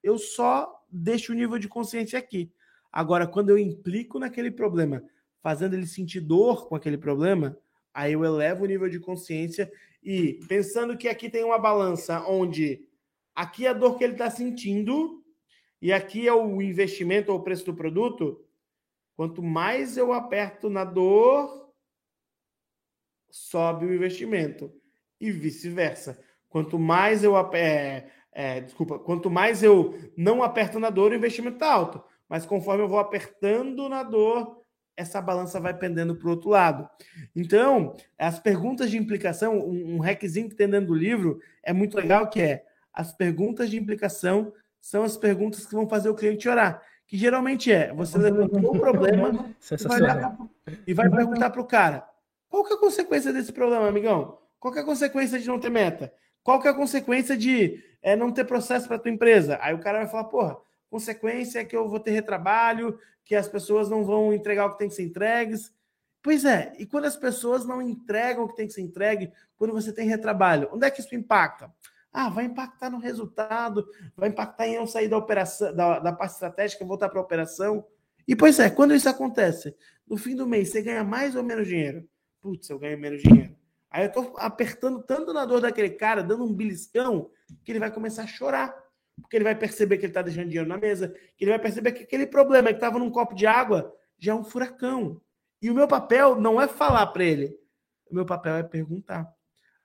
eu 0.00 0.16
só 0.16 0.80
deixo 0.88 1.32
o 1.32 1.34
nível 1.34 1.58
de 1.58 1.66
consciência 1.66 2.16
aqui. 2.16 2.52
Agora, 2.92 3.26
quando 3.26 3.50
eu 3.50 3.58
implico 3.58 4.20
naquele 4.20 4.52
problema, 4.52 5.02
fazendo 5.42 5.74
ele 5.74 5.88
sentir 5.88 6.20
dor 6.20 6.68
com 6.68 6.76
aquele 6.76 6.96
problema, 6.96 7.58
aí 7.92 8.12
eu 8.12 8.24
elevo 8.24 8.62
o 8.62 8.68
nível 8.68 8.88
de 8.88 9.00
consciência 9.00 9.68
e 10.00 10.38
pensando 10.46 10.96
que 10.96 11.08
aqui 11.08 11.28
tem 11.28 11.42
uma 11.42 11.58
balança 11.58 12.24
onde 12.28 12.86
aqui 13.34 13.66
é 13.66 13.70
a 13.70 13.72
dor 13.72 13.98
que 13.98 14.04
ele 14.04 14.12
está 14.12 14.30
sentindo 14.30 15.25
e 15.86 15.92
aqui 15.92 16.26
é 16.26 16.34
o 16.34 16.60
investimento 16.60 17.30
ou 17.30 17.38
o 17.38 17.42
preço 17.44 17.66
do 17.66 17.72
produto, 17.72 18.44
quanto 19.14 19.40
mais 19.40 19.96
eu 19.96 20.12
aperto 20.12 20.68
na 20.68 20.82
dor, 20.82 21.72
sobe 23.30 23.86
o 23.86 23.94
investimento 23.94 24.68
e 25.20 25.30
vice-versa. 25.30 26.20
Quanto 26.48 26.76
mais 26.76 27.22
eu 27.22 27.36
é, 27.54 28.10
é, 28.32 28.62
desculpa, 28.62 28.98
quanto 28.98 29.30
mais 29.30 29.62
eu 29.62 29.96
não 30.16 30.42
aperto 30.42 30.80
na 30.80 30.90
dor, 30.90 31.12
o 31.12 31.14
investimento 31.14 31.54
está 31.54 31.72
alto. 31.72 32.02
Mas 32.28 32.44
conforme 32.44 32.82
eu 32.82 32.88
vou 32.88 32.98
apertando 32.98 33.88
na 33.88 34.02
dor, 34.02 34.60
essa 34.96 35.22
balança 35.22 35.60
vai 35.60 35.72
pendendo 35.72 36.16
para 36.16 36.26
o 36.26 36.30
outro 36.30 36.50
lado. 36.50 36.90
Então, 37.32 37.94
as 38.18 38.40
perguntas 38.40 38.90
de 38.90 38.98
implicação, 38.98 39.56
um, 39.56 39.94
um 39.94 39.98
hackzinho 40.00 40.48
que 40.48 40.56
tem 40.56 40.68
dentro 40.68 40.88
do 40.88 40.94
livro 40.96 41.40
é 41.62 41.72
muito 41.72 41.96
legal, 41.96 42.28
que 42.28 42.42
é 42.42 42.64
as 42.92 43.12
perguntas 43.12 43.70
de 43.70 43.76
implicação 43.76 44.52
são 44.86 45.02
as 45.02 45.16
perguntas 45.16 45.66
que 45.66 45.74
vão 45.74 45.88
fazer 45.88 46.08
o 46.08 46.14
cliente 46.14 46.48
orar. 46.48 46.80
Que 47.08 47.18
geralmente 47.18 47.72
é, 47.72 47.92
você 47.92 48.16
levantou 48.18 48.76
um 48.76 48.78
problema 48.78 49.52
e 50.86 50.94
vai, 50.94 51.10
perguntar 51.10 51.50
para 51.50 51.60
o 51.60 51.66
cara, 51.66 52.08
qual 52.48 52.64
que 52.64 52.72
é 52.72 52.76
a 52.76 52.78
consequência 52.78 53.32
desse 53.32 53.52
problema, 53.52 53.88
amigão? 53.88 54.38
Qual 54.60 54.72
que 54.72 54.78
é 54.78 54.82
a 54.82 54.86
consequência 54.86 55.40
de 55.40 55.48
não 55.48 55.58
ter 55.58 55.70
meta? 55.70 56.12
Qual 56.40 56.60
que 56.60 56.68
é 56.68 56.70
a 56.70 56.74
consequência 56.74 57.36
de 57.36 57.82
é, 58.00 58.14
não 58.14 58.30
ter 58.30 58.44
processo 58.44 58.86
para 58.86 58.98
tua 58.98 59.10
empresa? 59.10 59.58
Aí 59.60 59.74
o 59.74 59.80
cara 59.80 59.98
vai 59.98 60.06
falar, 60.06 60.24
porra, 60.24 60.56
consequência 60.88 61.58
é 61.58 61.64
que 61.64 61.76
eu 61.76 61.88
vou 61.88 61.98
ter 61.98 62.12
retrabalho, 62.12 62.96
que 63.24 63.34
as 63.34 63.48
pessoas 63.48 63.90
não 63.90 64.04
vão 64.04 64.32
entregar 64.32 64.66
o 64.66 64.72
que 64.72 64.78
tem 64.78 64.88
que 64.88 64.94
ser 64.94 65.02
entregues. 65.02 65.72
Pois 66.22 66.44
é, 66.44 66.72
e 66.78 66.86
quando 66.86 67.06
as 67.06 67.16
pessoas 67.16 67.66
não 67.66 67.82
entregam 67.82 68.44
o 68.44 68.48
que 68.48 68.56
tem 68.56 68.68
que 68.68 68.72
ser 68.72 68.82
entregue, 68.82 69.32
quando 69.56 69.72
você 69.72 69.92
tem 69.92 70.06
retrabalho, 70.06 70.68
onde 70.72 70.86
é 70.86 70.90
que 70.92 71.00
isso 71.00 71.14
impacta? 71.14 71.72
Ah, 72.18 72.28
vai 72.28 72.44
impactar 72.44 72.88
no 72.88 72.98
resultado, 72.98 73.86
vai 74.16 74.28
impactar 74.28 74.66
em 74.66 74.74
eu 74.74 74.86
sair 74.86 75.08
da 75.08 75.18
operação, 75.18 75.74
da, 75.74 75.98
da 75.98 76.12
parte 76.12 76.32
estratégica 76.32 76.84
voltar 76.84 77.08
para 77.08 77.20
a 77.20 77.22
operação. 77.22 77.84
E 78.26 78.34
pois 78.34 78.58
é, 78.58 78.70
quando 78.70 78.94
isso 78.94 79.08
acontece, 79.08 79.74
no 80.08 80.16
fim 80.16 80.34
do 80.34 80.46
mês, 80.46 80.70
você 80.70 80.80
ganha 80.82 81.04
mais 81.04 81.36
ou 81.36 81.42
menos 81.42 81.68
dinheiro? 81.68 82.08
Putz, 82.40 82.70
eu 82.70 82.78
ganho 82.78 82.98
menos 82.98 83.22
dinheiro. 83.22 83.54
Aí 83.90 84.04
eu 84.04 84.12
tô 84.12 84.34
apertando 84.38 85.02
tanto 85.02 85.32
na 85.32 85.44
dor 85.44 85.60
daquele 85.60 85.90
cara, 85.90 86.22
dando 86.22 86.44
um 86.44 86.52
beliscão, 86.52 87.30
que 87.64 87.72
ele 87.72 87.78
vai 87.78 87.90
começar 87.90 88.22
a 88.22 88.26
chorar 88.26 88.74
porque 89.20 89.36
ele 89.36 89.44
vai 89.44 89.54
perceber 89.54 89.96
que 89.96 90.04
ele 90.04 90.10
está 90.10 90.22
deixando 90.22 90.48
dinheiro 90.48 90.68
na 90.68 90.76
mesa, 90.76 91.08
que 91.36 91.44
ele 91.44 91.50
vai 91.50 91.58
perceber 91.58 91.92
que 91.92 92.02
aquele 92.02 92.26
problema 92.26 92.68
que 92.68 92.74
estava 92.74 92.98
num 92.98 93.10
copo 93.10 93.34
de 93.34 93.46
água 93.46 93.94
já 94.18 94.32
é 94.32 94.34
um 94.34 94.44
furacão. 94.44 95.20
E 95.60 95.70
o 95.70 95.74
meu 95.74 95.88
papel 95.88 96.36
não 96.36 96.60
é 96.60 96.68
falar 96.68 97.06
para 97.08 97.24
ele, 97.24 97.58
o 98.10 98.14
meu 98.14 98.26
papel 98.26 98.56
é 98.56 98.62
perguntar. 98.62 99.34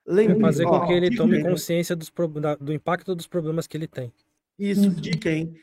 Lembre, 0.06 0.39
fazer 0.39 0.66
ó, 0.66 0.80
com 0.80 0.88
que 0.88 0.93
ele 0.93 1.16
tome 1.16 1.41
consciência 1.43 1.95
dos, 1.95 2.12
do 2.60 2.74
impacto 2.74 3.16
dos 3.16 3.28
problemas 3.28 3.68
que 3.68 3.78
ele 3.78 3.88
tem. 3.88 4.12
Isso, 4.58 4.88
uhum. 4.88 4.93
dica, 4.93 5.30
hein? 5.30 5.56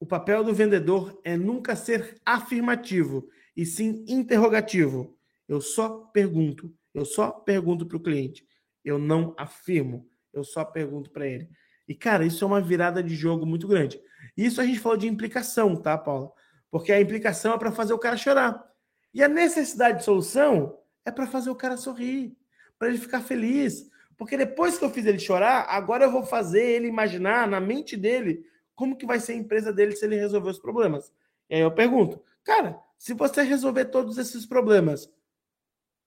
O 0.00 0.06
papel 0.06 0.42
do 0.42 0.54
vendedor 0.54 1.20
é 1.22 1.36
nunca 1.36 1.76
ser 1.76 2.16
afirmativo, 2.24 3.28
e 3.56 3.64
sim 3.64 4.04
interrogativo. 4.08 5.16
Eu 5.48 5.60
só 5.60 5.88
pergunto, 6.12 6.72
eu 6.94 7.04
só 7.04 7.30
pergunto 7.30 7.86
para 7.86 7.96
o 7.96 8.02
cliente. 8.02 8.46
Eu 8.84 8.98
não 8.98 9.34
afirmo, 9.38 10.08
eu 10.32 10.42
só 10.42 10.64
pergunto 10.64 11.10
para 11.10 11.26
ele. 11.26 11.48
E, 11.86 11.94
cara, 11.94 12.24
isso 12.24 12.42
é 12.44 12.46
uma 12.46 12.60
virada 12.60 13.02
de 13.02 13.14
jogo 13.14 13.46
muito 13.46 13.68
grande. 13.68 14.00
Isso 14.36 14.60
a 14.60 14.66
gente 14.66 14.80
falou 14.80 14.98
de 14.98 15.06
implicação, 15.06 15.76
tá, 15.76 15.96
Paula? 15.96 16.32
Porque 16.70 16.90
a 16.90 17.00
implicação 17.00 17.54
é 17.54 17.58
para 17.58 17.70
fazer 17.70 17.92
o 17.92 17.98
cara 17.98 18.16
chorar. 18.16 18.64
E 19.12 19.22
a 19.22 19.28
necessidade 19.28 19.98
de 19.98 20.04
solução 20.04 20.78
é 21.04 21.10
para 21.10 21.26
fazer 21.26 21.50
o 21.50 21.54
cara 21.54 21.76
sorrir, 21.76 22.34
para 22.82 22.88
ele 22.88 22.98
ficar 22.98 23.20
feliz. 23.20 23.88
Porque 24.16 24.36
depois 24.36 24.76
que 24.76 24.84
eu 24.84 24.90
fiz 24.90 25.06
ele 25.06 25.20
chorar, 25.20 25.66
agora 25.68 26.06
eu 26.06 26.10
vou 26.10 26.24
fazer 26.24 26.64
ele 26.64 26.88
imaginar 26.88 27.46
na 27.46 27.60
mente 27.60 27.96
dele 27.96 28.44
como 28.74 28.96
que 28.96 29.06
vai 29.06 29.20
ser 29.20 29.34
a 29.34 29.36
empresa 29.36 29.72
dele 29.72 29.94
se 29.94 30.04
ele 30.04 30.16
resolver 30.16 30.50
os 30.50 30.58
problemas. 30.58 31.12
E 31.48 31.54
aí 31.54 31.60
eu 31.60 31.70
pergunto, 31.70 32.20
cara, 32.42 32.76
se 32.98 33.14
você 33.14 33.42
resolver 33.42 33.84
todos 33.84 34.18
esses 34.18 34.44
problemas, 34.44 35.08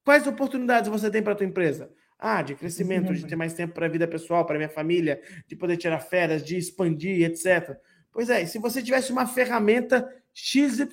quais 0.04 0.28
oportunidades 0.28 0.90
você 0.90 1.10
tem 1.10 1.24
para 1.24 1.34
tua 1.34 1.46
empresa? 1.46 1.90
Ah, 2.20 2.42
de 2.42 2.56
crescimento, 2.56 3.14
de 3.14 3.26
ter 3.26 3.38
mais 3.38 3.54
tempo 3.54 3.74
para 3.74 3.86
a 3.86 3.90
vida 3.90 4.06
pessoal, 4.06 4.46
para 4.46 4.58
minha 4.58 4.68
família, 4.68 5.22
de 5.48 5.56
poder 5.56 5.78
tirar 5.78 6.02
férias, 6.02 6.44
de 6.44 6.58
expandir, 6.58 7.24
etc. 7.24 7.78
Pois 8.12 8.30
é, 8.30 8.46
se 8.46 8.60
você 8.60 8.84
tivesse 8.84 9.14
uma 9.14 9.26
ferramenta 9.26 10.14
XYZ 10.34 10.88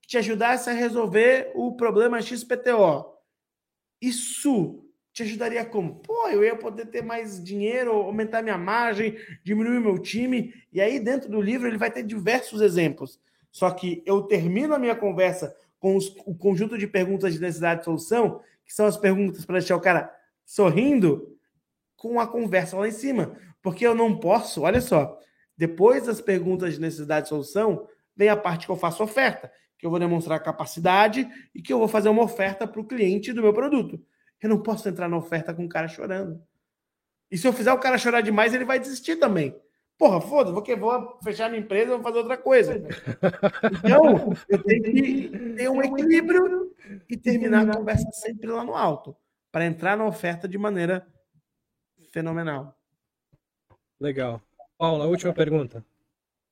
que 0.00 0.06
te 0.06 0.16
ajudasse 0.16 0.70
a 0.70 0.72
resolver 0.72 1.50
o 1.56 1.74
problema 1.74 2.22
XPTO, 2.22 3.15
isso 4.00 4.82
te 5.12 5.22
ajudaria 5.22 5.64
como? 5.64 5.96
Pô, 5.96 6.28
eu 6.28 6.44
ia 6.44 6.54
poder 6.54 6.86
ter 6.86 7.02
mais 7.02 7.42
dinheiro, 7.42 7.92
aumentar 7.92 8.42
minha 8.42 8.58
margem, 8.58 9.16
diminuir 9.42 9.80
meu 9.80 9.98
time. 9.98 10.52
E 10.72 10.80
aí, 10.80 11.00
dentro 11.00 11.30
do 11.30 11.40
livro, 11.40 11.66
ele 11.66 11.78
vai 11.78 11.90
ter 11.90 12.02
diversos 12.02 12.60
exemplos. 12.60 13.18
Só 13.50 13.70
que 13.70 14.02
eu 14.04 14.22
termino 14.22 14.74
a 14.74 14.78
minha 14.78 14.94
conversa 14.94 15.56
com 15.78 15.96
os, 15.96 16.14
o 16.26 16.34
conjunto 16.34 16.76
de 16.76 16.86
perguntas 16.86 17.32
de 17.32 17.40
necessidade 17.40 17.80
de 17.80 17.86
solução, 17.86 18.40
que 18.64 18.74
são 18.74 18.84
as 18.84 18.96
perguntas 18.96 19.46
para 19.46 19.58
deixar 19.58 19.76
o 19.76 19.80
cara 19.80 20.14
sorrindo 20.44 21.34
com 21.96 22.20
a 22.20 22.26
conversa 22.26 22.76
lá 22.76 22.86
em 22.86 22.92
cima. 22.92 23.34
Porque 23.62 23.86
eu 23.86 23.94
não 23.94 24.18
posso, 24.18 24.62
olha 24.62 24.80
só, 24.82 25.18
depois 25.56 26.04
das 26.04 26.20
perguntas 26.20 26.74
de 26.74 26.80
necessidade 26.80 27.26
e 27.26 27.28
solução, 27.30 27.88
vem 28.14 28.28
a 28.28 28.36
parte 28.36 28.66
que 28.66 28.72
eu 28.72 28.76
faço 28.76 29.02
oferta, 29.02 29.50
que 29.78 29.86
eu 29.86 29.90
vou 29.90 29.98
demonstrar 29.98 30.42
capacidade 30.42 31.28
e 31.54 31.60
que 31.60 31.72
eu 31.72 31.78
vou 31.78 31.88
fazer 31.88 32.08
uma 32.08 32.22
oferta 32.22 32.66
para 32.66 32.80
o 32.80 32.86
cliente 32.86 33.32
do 33.32 33.42
meu 33.42 33.52
produto. 33.52 34.00
Eu 34.42 34.48
não 34.48 34.62
posso 34.62 34.88
entrar 34.88 35.08
na 35.08 35.16
oferta 35.16 35.52
com 35.52 35.64
o 35.64 35.68
cara 35.68 35.88
chorando. 35.88 36.42
E 37.30 37.36
se 37.36 37.46
eu 37.46 37.52
fizer 37.52 37.72
o 37.72 37.78
cara 37.78 37.98
chorar 37.98 38.20
demais, 38.20 38.54
ele 38.54 38.64
vai 38.64 38.78
desistir 38.78 39.16
também. 39.16 39.54
Porra, 39.98 40.20
foda-se, 40.20 40.52
vou, 40.52 40.78
vou 40.78 41.18
fechar 41.22 41.48
minha 41.48 41.62
empresa, 41.62 41.94
vou 41.94 42.02
fazer 42.02 42.18
outra 42.18 42.36
coisa. 42.36 42.74
Então, 43.82 44.32
eu 44.48 44.62
tenho 44.62 44.82
que 44.82 45.28
ter 45.56 45.68
um 45.70 45.82
equilíbrio 45.82 46.74
e 47.08 47.16
terminar 47.16 47.68
a 47.68 47.76
conversa 47.76 48.08
sempre 48.12 48.46
lá 48.46 48.62
no 48.62 48.76
alto 48.76 49.16
para 49.50 49.64
entrar 49.64 49.96
na 49.96 50.04
oferta 50.04 50.46
de 50.46 50.58
maneira 50.58 51.06
fenomenal. 52.12 52.78
Legal. 53.98 54.42
Paula, 54.76 55.06
última 55.06 55.32
pergunta. 55.32 55.84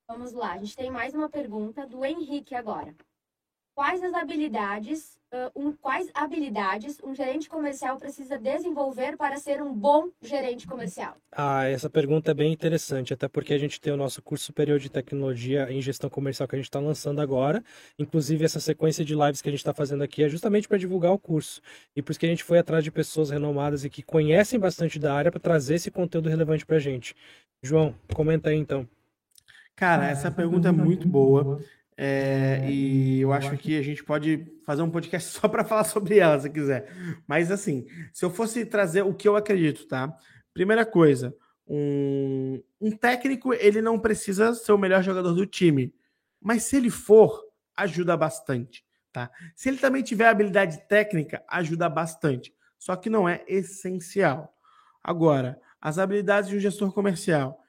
Vamos 0.09 0.33
lá, 0.33 0.53
a 0.53 0.59
gente 0.59 0.77
tem 0.77 0.91
mais 0.91 1.15
uma 1.15 1.29
pergunta 1.29 1.87
do 1.87 2.05
Henrique 2.05 2.55
agora. 2.55 2.95
Quais 3.75 4.03
as 4.05 4.15
habilidades 4.15 5.19
uh, 5.35 5.51
um, 5.57 5.73
quais 5.73 6.09
habilidades 6.15 6.99
um 7.03 7.15
gerente 7.15 7.49
comercial 7.49 7.99
precisa 7.99 8.39
desenvolver 8.39 9.17
para 9.17 9.37
ser 9.37 9.61
um 9.61 9.75
bom 9.75 10.11
gerente 10.23 10.67
comercial? 10.67 11.17
Ah, 11.33 11.65
essa 11.65 11.91
pergunta 11.91 12.31
é 12.31 12.35
bem 12.35 12.53
interessante, 12.53 13.13
até 13.13 13.27
porque 13.27 13.53
a 13.53 13.59
gente 13.59 13.81
tem 13.81 13.93
o 13.93 13.97
nosso 13.97 14.23
curso 14.23 14.45
superior 14.45 14.79
de 14.79 14.89
tecnologia 14.89 15.71
em 15.71 15.83
gestão 15.83 16.09
comercial 16.09 16.49
que 16.49 16.55
a 16.55 16.59
gente 16.59 16.69
está 16.69 16.79
lançando 16.79 17.21
agora. 17.21 17.65
Inclusive, 17.99 18.45
essa 18.45 18.61
sequência 18.61 19.05
de 19.05 19.15
lives 19.15 19.43
que 19.43 19.49
a 19.49 19.53
gente 19.53 19.61
está 19.61 19.75
fazendo 19.75 20.05
aqui 20.05 20.23
é 20.23 20.29
justamente 20.29 20.69
para 20.69 20.79
divulgar 20.79 21.13
o 21.13 21.19
curso. 21.19 21.61
E 21.97 22.03
por 22.03 22.13
isso 22.13 22.21
que 22.21 22.27
a 22.27 22.29
gente 22.31 22.45
foi 22.45 22.59
atrás 22.59 22.85
de 22.85 22.93
pessoas 22.93 23.31
renomadas 23.31 23.85
e 23.85 23.91
que 23.91 24.03
conhecem 24.03 24.59
bastante 24.59 24.99
da 24.99 25.13
área 25.13 25.33
para 25.33 25.41
trazer 25.41 25.75
esse 25.75 25.91
conteúdo 25.91 26.29
relevante 26.29 26.65
para 26.65 26.77
a 26.77 26.81
gente. 26.81 27.15
João, 27.63 27.95
comenta 28.15 28.51
aí 28.51 28.57
então. 28.57 28.87
Cara, 29.75 30.09
essa 30.09 30.31
pergunta 30.31 30.69
é 30.69 30.73
muito 30.73 31.09
boa. 31.09 31.61
É, 31.97 32.69
e 32.69 33.21
eu 33.21 33.33
acho 33.33 33.57
que 33.57 33.79
a 33.79 33.83
gente 33.83 34.03
pode 34.03 34.47
fazer 34.65 34.83
um 34.83 34.91
podcast 34.91 35.31
só 35.39 35.49
para 35.49 35.65
falar 35.65 35.85
sobre 35.85 36.19
ela, 36.19 36.39
se 36.39 36.51
quiser. 36.51 36.93
Mas 37.27 37.51
assim, 37.51 37.87
se 38.13 38.25
eu 38.25 38.31
fosse 38.31 38.67
trazer 38.67 39.03
o 39.03 39.15
que 39.15 39.29
eu 39.29 39.37
acredito, 39.37 39.87
tá? 39.87 40.17
Primeira 40.53 40.85
coisa, 40.85 41.35
um, 41.67 42.63
um 42.81 42.91
técnico 42.91 43.55
ele 43.55 43.81
não 43.81 43.99
precisa 43.99 44.55
ser 44.55 44.73
o 44.73 44.79
melhor 44.79 45.03
jogador 45.03 45.33
do 45.33 45.47
time, 45.47 45.95
mas 46.41 46.65
se 46.65 46.77
ele 46.77 46.91
for, 46.91 47.43
ajuda 47.77 48.17
bastante, 48.17 48.85
tá? 49.13 49.31
Se 49.55 49.69
ele 49.69 49.79
também 49.79 50.03
tiver 50.03 50.29
habilidade 50.29 50.87
técnica, 50.89 51.43
ajuda 51.49 51.89
bastante. 51.89 52.53
Só 52.79 52.95
que 52.97 53.09
não 53.09 53.29
é 53.29 53.43
essencial. 53.49 54.55
Agora, 55.03 55.59
as 55.81 55.99
habilidades 55.99 56.51
de 56.51 56.57
um 56.57 56.61
gestor 56.61 56.93
comercial 56.93 57.64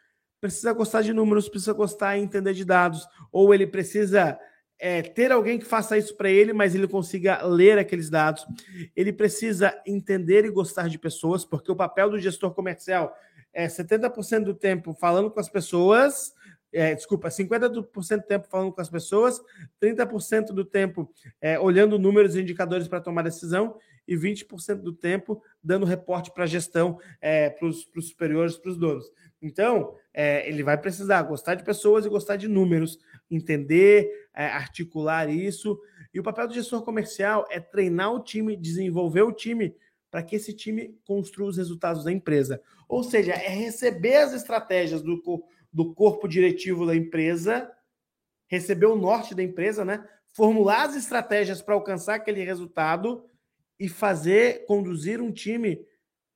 precisa 0.46 0.74
gostar 0.74 1.02
de 1.02 1.12
números, 1.12 1.50
precisa 1.50 1.74
gostar 1.74 2.18
e 2.18 2.22
entender 2.22 2.54
de 2.54 2.64
dados, 2.64 3.08
ou 3.32 3.54
ele 3.54 3.66
precisa 3.66 4.38
é, 4.78 5.02
ter 5.02 5.32
alguém 5.32 5.58
que 5.58 5.66
faça 5.66 5.98
isso 5.98 6.16
para 6.16 6.30
ele, 6.30 6.54
mas 6.54 6.76
ele 6.76 6.88
consiga 6.88 7.44
ler 7.44 7.80
aqueles 7.80 8.10
dados. 8.10 8.46
Ele 8.96 9.12
precisa 9.12 9.76
entender 9.88 10.46
e 10.46 10.52
gostar 10.52 10.88
de 10.88 11.00
pessoas, 11.00 11.44
porque 11.44 11.72
o 11.72 11.76
papel 11.76 12.10
do 12.12 12.20
gestor 12.20 12.54
comercial 12.54 13.16
é 13.52 13.68
70% 13.68 14.44
do 14.44 14.54
tempo 14.54 14.94
falando 14.94 15.32
com 15.32 15.40
as 15.40 15.50
pessoas, 15.50 16.34
é, 16.72 16.94
desculpa, 16.94 17.30
50% 17.30 17.70
do 17.70 17.84
tempo 18.28 18.48
falando 18.48 18.72
com 18.72 18.82
as 18.82 18.90
pessoas, 18.90 19.42
30% 19.82 20.48
do 20.48 20.64
tempo 20.64 21.12
é, 21.42 21.58
olhando 21.58 21.98
números 21.98 22.36
e 22.36 22.42
indicadores 22.42 22.88
para 22.88 23.02
tomar 23.02 23.24
decisão 23.24 23.78
e 24.08 24.16
20% 24.16 24.82
do 24.82 24.94
tempo 24.94 25.42
dando 25.64 25.86
reporte 25.86 26.32
para 26.32 26.44
a 26.44 26.48
gestão, 26.48 27.00
é, 27.22 27.50
para 27.50 27.68
os 27.68 27.88
superiores, 28.02 28.58
para 28.58 28.72
os 28.72 28.78
donos. 28.78 29.12
Então, 29.42 29.96
é, 30.14 30.48
ele 30.50 30.64
vai 30.64 30.78
precisar 30.78 31.22
gostar 31.24 31.56
de 31.56 31.64
pessoas 31.64 32.06
e 32.06 32.10
gostar 32.10 32.36
de 32.36 32.48
números, 32.48 33.00
entender, 33.30 34.10
é, 34.34 34.46
articular 34.48 35.30
isso. 35.30 35.80
E 36.14 36.20
o 36.20 36.24
papel 36.24 36.48
do 36.48 36.54
gestor 36.54 36.84
comercial 36.84 37.46
é 37.50 37.60
treinar 37.60 38.14
o 38.14 38.24
time, 38.24 38.56
desenvolver 38.56 39.22
o 39.22 39.32
time 39.32 39.76
para 40.10 40.24
que 40.24 40.38
esse 40.38 40.54
time 40.54 40.98
construa 41.06 41.50
os 41.50 41.58
resultados 41.58 42.04
da 42.04 42.12
empresa. 42.12 42.62
Ou 42.88 43.04
seja, 43.04 43.34
é 43.34 43.50
receber 43.50 44.16
as 44.16 44.34
estratégias 44.34 45.02
do, 45.02 45.22
do 45.74 45.94
corpo 45.94 46.28
diretivo 46.28 46.86
da 46.86 46.96
empresa, 46.96 47.70
receber 48.48 48.86
o 48.86 48.96
norte 48.96 49.36
da 49.36 49.44
empresa, 49.44 49.84
né? 49.84 50.08
Formular 50.34 50.86
as 50.86 50.96
estratégias 50.96 51.62
para 51.62 51.76
alcançar 51.76 52.16
aquele 52.16 52.44
resultado 52.44 53.26
e 53.80 53.90
fazer 53.90 54.66
conduzir 54.66 55.22
um 55.22 55.32
time 55.32 55.86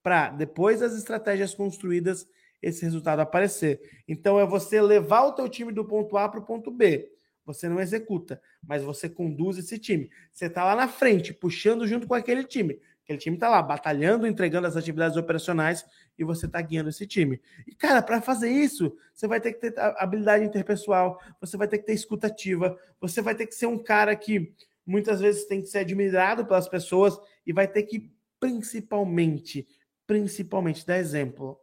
para 0.04 0.30
depois 0.30 0.80
das 0.80 0.94
estratégias 0.94 1.54
construídas 1.54 2.28
esse 2.62 2.84
resultado 2.84 3.20
aparecer. 3.20 3.80
Então 4.08 4.40
é 4.40 4.46
você 4.46 4.82
levar 4.82 5.24
o 5.24 5.34
teu 5.34 5.48
time 5.48 5.72
do 5.72 5.86
ponto 5.86 6.18
A 6.18 6.28
para 6.28 6.40
o 6.40 6.46
ponto 6.46 6.72
B. 6.72 7.10
Você 7.46 7.68
não 7.68 7.80
executa, 7.80 8.40
mas 8.62 8.84
você 8.84 9.10
conduz 9.10 9.58
esse 9.58 9.80
time. 9.80 10.10
Você 10.32 10.46
está 10.46 10.64
lá 10.64 10.76
na 10.76 10.88
frente, 10.88 11.34
puxando 11.34 11.88
junto 11.88 12.08
com 12.08 12.14
aquele 12.14 12.44
time. 12.44 12.80
Aquele 13.04 13.18
time 13.18 13.38
está 13.38 13.50
lá, 13.50 13.60
batalhando, 13.64 14.28
entregando 14.28 14.68
as 14.68 14.78
atividades 14.78 15.18
operacionais 15.18 15.84
e 16.16 16.24
você 16.24 16.46
está 16.46 16.62
guiando 16.62 16.90
esse 16.90 17.08
time. 17.08 17.42
E, 17.66 17.74
cara, 17.74 18.04
para 18.04 18.22
fazer 18.22 18.52
isso, 18.52 18.96
você 19.12 19.28
vai 19.28 19.42
ter 19.42 19.54
que 19.54 19.62
ter 19.62 19.80
habilidade 19.98 20.46
interpessoal, 20.46 21.20
você 21.42 21.58
vai 21.58 21.68
ter 21.68 21.80
que 21.80 21.88
ter 21.88 21.94
escutativa, 21.94 22.78
você 23.02 23.20
vai 23.20 23.34
ter 23.34 23.48
que 23.48 23.56
ser 23.56 23.66
um 23.66 23.80
cara 23.80 24.16
que 24.16 24.54
muitas 24.90 25.22
vezes 25.22 25.46
tem 25.46 25.62
que 25.62 25.68
ser 25.68 25.80
admirado 25.80 26.46
pelas 26.46 26.68
pessoas 26.68 27.18
e 27.46 27.54
vai 27.54 27.68
ter 27.68 27.84
que, 27.84 28.12
principalmente, 28.40 29.68
principalmente, 30.08 30.86
dar 30.86 30.98
exemplo. 30.98 31.60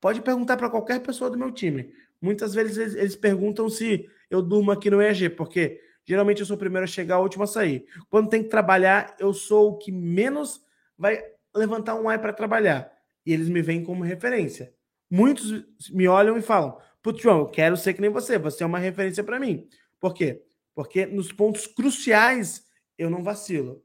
Pode 0.00 0.20
perguntar 0.20 0.56
para 0.56 0.68
qualquer 0.68 1.00
pessoa 1.00 1.30
do 1.30 1.38
meu 1.38 1.52
time. 1.52 1.92
Muitas 2.20 2.52
vezes 2.52 2.76
eles, 2.76 2.94
eles, 2.94 3.16
perguntam 3.16 3.68
se 3.68 4.08
eu 4.28 4.42
durmo 4.42 4.72
aqui 4.72 4.90
no 4.90 5.00
EAG, 5.00 5.30
porque 5.30 5.80
geralmente 6.04 6.40
eu 6.40 6.46
sou 6.46 6.56
o 6.56 6.58
primeiro 6.58 6.84
a 6.84 6.88
chegar, 6.88 7.20
o 7.20 7.22
último 7.22 7.44
a 7.44 7.46
sair. 7.46 7.86
Quando 8.10 8.28
tem 8.28 8.42
que 8.42 8.48
trabalhar, 8.48 9.14
eu 9.20 9.32
sou 9.32 9.70
o 9.70 9.78
que 9.78 9.92
menos 9.92 10.60
vai 10.98 11.22
levantar 11.54 11.94
um 11.94 12.08
ai 12.08 12.18
para 12.18 12.32
trabalhar. 12.32 12.92
E 13.24 13.32
eles 13.32 13.48
me 13.48 13.62
veem 13.62 13.84
como 13.84 14.02
referência. 14.02 14.74
Muitos 15.08 15.64
me 15.90 16.08
olham 16.08 16.36
e 16.36 16.42
falam: 16.42 16.76
Putz, 17.00 17.22
João, 17.22 17.40
eu 17.40 17.46
quero 17.46 17.76
ser 17.76 17.94
que 17.94 18.00
nem 18.00 18.10
você, 18.10 18.38
você 18.38 18.64
é 18.64 18.66
uma 18.66 18.80
referência 18.80 19.22
para 19.22 19.38
mim. 19.38 19.68
Por 20.00 20.12
quê? 20.12 20.42
Porque 20.74 21.06
nos 21.06 21.32
pontos 21.32 21.66
cruciais 21.66 22.66
eu 22.96 23.10
não 23.10 23.22
vacilo. 23.22 23.84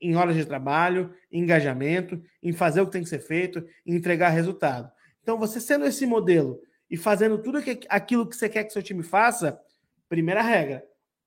Em 0.00 0.16
horas 0.16 0.36
de 0.36 0.44
trabalho, 0.44 1.14
em 1.30 1.42
engajamento, 1.42 2.22
em 2.42 2.52
fazer 2.52 2.80
o 2.80 2.86
que 2.86 2.92
tem 2.92 3.02
que 3.02 3.08
ser 3.08 3.20
feito, 3.20 3.66
em 3.84 3.94
entregar 3.94 4.28
resultado. 4.28 4.90
Então, 5.22 5.38
você 5.38 5.60
sendo 5.60 5.84
esse 5.84 6.06
modelo 6.06 6.60
e 6.88 6.96
fazendo 6.96 7.36
tudo 7.42 7.58
aquilo 7.88 8.26
que 8.26 8.36
você 8.36 8.48
quer 8.48 8.64
que 8.64 8.72
seu 8.72 8.82
time 8.82 9.02
faça, 9.02 9.60
primeira 10.08 10.40
regra, 10.40 10.84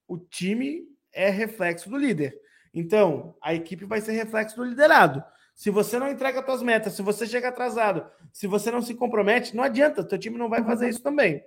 o 0.07 0.17
time 0.17 0.87
é 1.13 1.29
reflexo 1.29 1.89
do 1.89 1.97
líder. 1.97 2.39
Então, 2.73 3.35
a 3.41 3.53
equipe 3.53 3.85
vai 3.85 4.01
ser 4.01 4.13
reflexo 4.13 4.55
do 4.55 4.63
liderado. 4.63 5.23
Se 5.53 5.69
você 5.69 5.99
não 5.99 6.09
entrega 6.09 6.39
as 6.39 6.45
suas 6.45 6.63
metas, 6.63 6.93
se 6.93 7.01
você 7.01 7.27
chega 7.27 7.49
atrasado, 7.49 8.09
se 8.31 8.47
você 8.47 8.71
não 8.71 8.81
se 8.81 8.95
compromete, 8.95 9.55
não 9.55 9.63
adianta, 9.63 10.03
teu 10.03 10.17
time 10.17 10.37
não 10.37 10.49
vai 10.49 10.63
fazer 10.63 10.89
isso 10.89 11.03
também. 11.03 11.43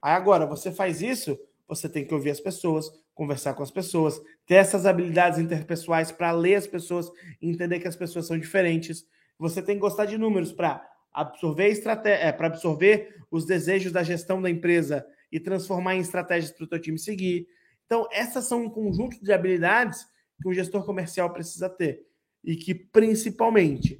Aí 0.00 0.14
agora, 0.14 0.46
você 0.46 0.72
faz 0.72 1.00
isso, 1.02 1.38
você 1.74 1.88
tem 1.88 2.04
que 2.04 2.12
ouvir 2.12 2.30
as 2.30 2.40
pessoas, 2.40 2.90
conversar 3.14 3.54
com 3.54 3.62
as 3.62 3.70
pessoas, 3.70 4.20
ter 4.46 4.56
essas 4.56 4.84
habilidades 4.84 5.38
interpessoais 5.38 6.12
para 6.12 6.30
ler 6.30 6.56
as 6.56 6.66
pessoas, 6.66 7.10
entender 7.40 7.80
que 7.80 7.88
as 7.88 7.96
pessoas 7.96 8.26
são 8.26 8.38
diferentes. 8.38 9.06
Você 9.38 9.62
tem 9.62 9.76
que 9.76 9.80
gostar 9.80 10.04
de 10.04 10.18
números 10.18 10.52
para 10.52 10.86
absorver 11.12 11.68
estratégia, 11.68 12.24
é, 12.24 12.32
para 12.32 12.48
absorver 12.48 13.16
os 13.30 13.46
desejos 13.46 13.90
da 13.90 14.02
gestão 14.02 14.40
da 14.40 14.50
empresa 14.50 15.04
e 15.30 15.40
transformar 15.40 15.96
em 15.96 16.00
estratégias 16.00 16.52
para 16.52 16.64
o 16.64 16.66
teu 16.66 16.78
time 16.78 16.98
seguir. 16.98 17.48
Então, 17.86 18.06
essas 18.12 18.44
são 18.44 18.64
um 18.64 18.70
conjunto 18.70 19.22
de 19.22 19.32
habilidades 19.32 20.06
que 20.42 20.48
um 20.48 20.52
gestor 20.52 20.84
comercial 20.84 21.32
precisa 21.32 21.70
ter 21.70 22.06
e 22.44 22.54
que 22.54 22.74
principalmente, 22.74 23.98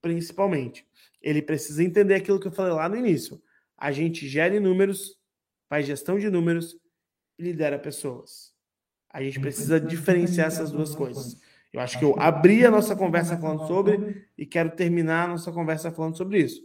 principalmente, 0.00 0.86
ele 1.20 1.42
precisa 1.42 1.84
entender 1.84 2.14
aquilo 2.14 2.40
que 2.40 2.46
eu 2.46 2.52
falei 2.52 2.72
lá 2.72 2.88
no 2.88 2.96
início. 2.96 3.42
A 3.76 3.92
gente 3.92 4.26
gera 4.26 4.58
números, 4.58 5.18
faz 5.68 5.86
gestão 5.86 6.18
de 6.18 6.30
números 6.30 6.80
lidera 7.40 7.78
pessoas. 7.78 8.52
A 9.12 9.22
gente 9.22 9.40
precisa 9.40 9.80
diferenciar 9.80 10.46
essas 10.46 10.70
duas 10.70 10.94
coisas. 10.94 11.40
Eu 11.72 11.80
acho 11.80 11.98
que 11.98 12.04
eu 12.04 12.14
abri 12.18 12.64
a 12.64 12.70
nossa 12.70 12.96
conversa 12.96 13.36
falando 13.36 13.66
sobre 13.66 14.26
e 14.36 14.44
quero 14.44 14.70
terminar 14.70 15.24
a 15.24 15.28
nossa 15.28 15.52
conversa 15.52 15.90
falando 15.90 16.16
sobre 16.16 16.40
isso. 16.40 16.62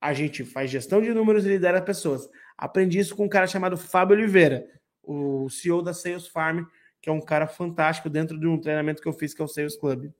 A 0.00 0.12
gente 0.12 0.44
faz 0.44 0.70
gestão 0.70 1.00
de 1.00 1.12
números 1.12 1.44
e 1.44 1.48
lidera 1.48 1.80
pessoas. 1.80 2.28
Aprendi 2.56 2.98
isso 2.98 3.16
com 3.16 3.24
um 3.24 3.28
cara 3.28 3.46
chamado 3.46 3.76
Fábio 3.76 4.16
Oliveira, 4.16 4.68
o 5.02 5.48
CEO 5.48 5.82
da 5.82 5.92
Sales 5.92 6.26
Farm, 6.26 6.64
que 7.00 7.08
é 7.08 7.12
um 7.12 7.20
cara 7.20 7.46
fantástico 7.46 8.08
dentro 8.08 8.38
de 8.38 8.46
um 8.46 8.60
treinamento 8.60 9.02
que 9.02 9.08
eu 9.08 9.12
fiz, 9.12 9.34
que 9.34 9.42
é 9.42 9.44
o 9.44 9.48
Sales 9.48 9.76
Club. 9.76 10.12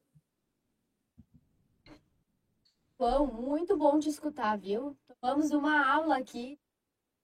Bom, 2.99 3.27
muito 3.27 3.77
bom 3.77 3.99
de 3.99 4.09
escutar, 4.09 4.57
viu? 4.57 4.97
Tomamos 5.21 5.51
uma 5.51 5.87
aula 5.87 6.19
aqui, 6.19 6.59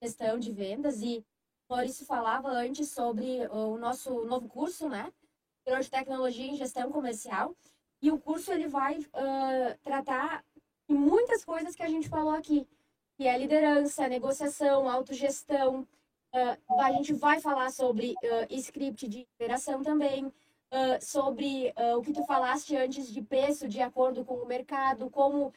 gestão 0.02 0.38
de 0.38 0.52
vendas, 0.52 1.00
e 1.00 1.24
Maurício 1.70 2.04
falava 2.04 2.48
antes 2.48 2.88
sobre 2.88 3.46
o 3.46 3.78
nosso 3.78 4.24
novo 4.24 4.48
curso, 4.48 4.88
né? 4.88 5.12
de 5.64 5.88
Tecnologia 5.88 6.46
em 6.46 6.56
Gestão 6.56 6.90
Comercial. 6.90 7.54
E 8.02 8.10
o 8.10 8.18
curso 8.18 8.50
ele 8.50 8.66
vai 8.66 8.98
uh, 8.98 9.78
tratar 9.82 10.44
muitas 10.88 11.44
coisas 11.44 11.76
que 11.76 11.82
a 11.82 11.88
gente 11.88 12.08
falou 12.08 12.32
aqui, 12.32 12.66
que 13.16 13.28
é 13.28 13.38
liderança, 13.38 14.08
negociação, 14.08 14.88
autogestão. 14.88 15.86
Uh, 16.34 16.80
a 16.80 16.90
gente 16.92 17.12
vai 17.12 17.40
falar 17.40 17.70
sobre 17.70 18.14
uh, 18.14 18.46
script 18.50 19.06
de 19.06 19.20
interação 19.20 19.82
também, 19.82 20.32
sobre 21.00 21.74
o 21.96 22.00
que 22.00 22.12
tu 22.12 22.24
falaste 22.24 22.76
antes 22.76 23.12
de 23.12 23.20
preço 23.20 23.66
de 23.66 23.82
acordo 23.82 24.24
com 24.24 24.34
o 24.34 24.46
mercado, 24.46 25.10
como 25.10 25.52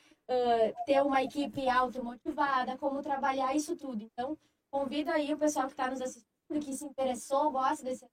ter 0.88 1.04
uma 1.04 1.22
equipe 1.22 1.70
automotivada, 1.70 2.76
como 2.80 3.04
trabalhar 3.04 3.56
isso 3.56 3.76
tudo. 3.76 4.04
Então, 4.12 4.36
convido 4.74 5.12
aí 5.12 5.32
o 5.32 5.38
pessoal 5.38 5.68
que 5.68 5.74
está 5.74 5.88
nos 5.88 6.02
assistindo, 6.02 6.60
que 6.60 6.74
se 6.74 6.84
interessou, 6.84 7.52
gosta 7.52 7.84
desse 7.84 8.06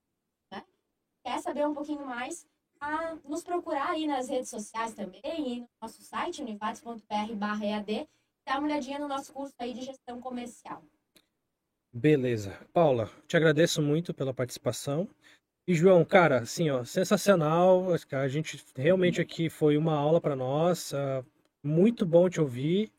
quer 1.25 1.39
saber 1.41 1.67
um 1.67 1.75
pouquinho 1.75 2.07
mais, 2.07 2.47
a 2.81 3.15
nos 3.25 3.43
procurar 3.43 3.91
aí 3.91 4.07
nas 4.07 4.29
redes 4.29 4.49
sociais 4.49 4.95
também 4.95 5.21
e 5.25 5.61
no 5.61 5.69
nosso 5.83 6.03
site, 6.03 6.41
univates.br/ead, 6.41 8.09
dá 8.47 8.59
uma 8.59 8.67
olhadinha 8.67 8.99
no 8.99 9.09
nosso 9.09 9.33
curso 9.33 9.55
aí 9.59 9.75
de 9.75 9.83
gestão 9.83 10.21
comercial. 10.21 10.83
Beleza. 11.93 12.59
Paula, 12.73 13.11
te 13.27 13.37
agradeço 13.37 13.83
muito 13.83 14.15
pela 14.15 14.33
participação. 14.33 15.09
E 15.69 15.75
João, 15.75 16.05
cara, 16.05 16.41
assim, 16.41 16.71
ó, 16.71 16.85
sensacional. 16.85 17.89
A 18.13 18.29
gente 18.29 18.63
realmente 18.75 19.21
aqui 19.21 19.51
foi 19.51 19.77
uma 19.77 19.95
aula 19.95 20.21
para 20.21 20.37
nós. 20.37 20.93
Uh, 20.93 21.25
muito 21.63 22.07
bom 22.07 22.31
te 22.31 22.41
ouvir. 22.41 22.91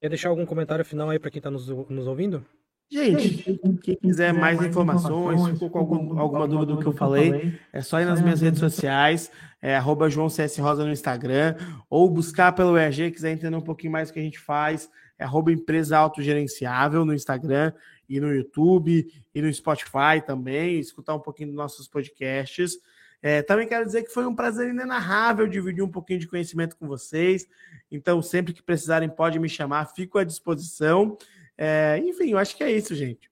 Quer 0.00 0.10
deixar 0.10 0.28
algum 0.28 0.46
comentário 0.46 0.84
final 0.84 1.10
aí 1.10 1.18
para 1.18 1.30
quem 1.30 1.40
está 1.40 1.50
nos, 1.50 1.68
nos 1.68 2.06
ouvindo? 2.06 2.46
Gente, 2.90 3.60
quem 3.82 3.96
quiser 3.96 4.32
mais 4.32 4.62
informações, 4.62 5.50
ficou 5.50 5.68
com 5.68 5.78
algum, 5.78 6.18
alguma 6.18 6.48
dúvida 6.48 6.72
do 6.72 6.80
que 6.80 6.86
eu 6.86 6.92
falei, 6.92 7.58
é 7.70 7.82
só 7.82 8.00
ir 8.00 8.06
nas 8.06 8.20
minhas 8.22 8.40
redes 8.40 8.58
sociais, 8.58 9.30
é 9.60 9.76
arroba 9.76 10.08
João 10.08 10.30
CS 10.30 10.56
Rosa 10.56 10.84
no 10.84 10.90
Instagram, 10.90 11.54
ou 11.90 12.08
buscar 12.08 12.52
pelo 12.52 12.78
ERG, 12.78 13.10
quiser 13.10 13.32
entender 13.32 13.54
um 13.54 13.60
pouquinho 13.60 13.92
mais 13.92 14.08
o 14.08 14.12
que 14.12 14.20
a 14.20 14.22
gente 14.22 14.38
faz, 14.38 14.88
é 15.18 15.24
arroba 15.24 15.52
empresa 15.52 15.98
autogerenciável 15.98 17.04
no 17.04 17.12
Instagram 17.12 17.72
e 18.08 18.18
no 18.20 18.32
YouTube 18.32 19.06
e 19.34 19.42
no 19.42 19.52
Spotify 19.52 20.22
também, 20.24 20.78
escutar 20.78 21.14
um 21.14 21.20
pouquinho 21.20 21.50
dos 21.50 21.56
nossos 21.56 21.86
podcasts. 21.88 22.78
É, 23.20 23.42
também 23.42 23.66
quero 23.66 23.84
dizer 23.84 24.04
que 24.04 24.12
foi 24.12 24.24
um 24.26 24.34
prazer 24.34 24.70
inenarrável 24.70 25.46
dividir 25.46 25.82
um 25.82 25.90
pouquinho 25.90 26.20
de 26.20 26.28
conhecimento 26.28 26.76
com 26.76 26.86
vocês. 26.86 27.46
Então, 27.90 28.22
sempre 28.22 28.52
que 28.52 28.62
precisarem, 28.62 29.08
pode 29.08 29.38
me 29.38 29.48
chamar, 29.48 29.86
fico 29.86 30.18
à 30.18 30.24
disposição. 30.24 31.18
É, 31.58 31.98
enfim, 31.98 32.30
eu 32.30 32.38
acho 32.38 32.56
que 32.56 32.62
é 32.62 32.70
isso, 32.70 32.94
gente. 32.94 33.28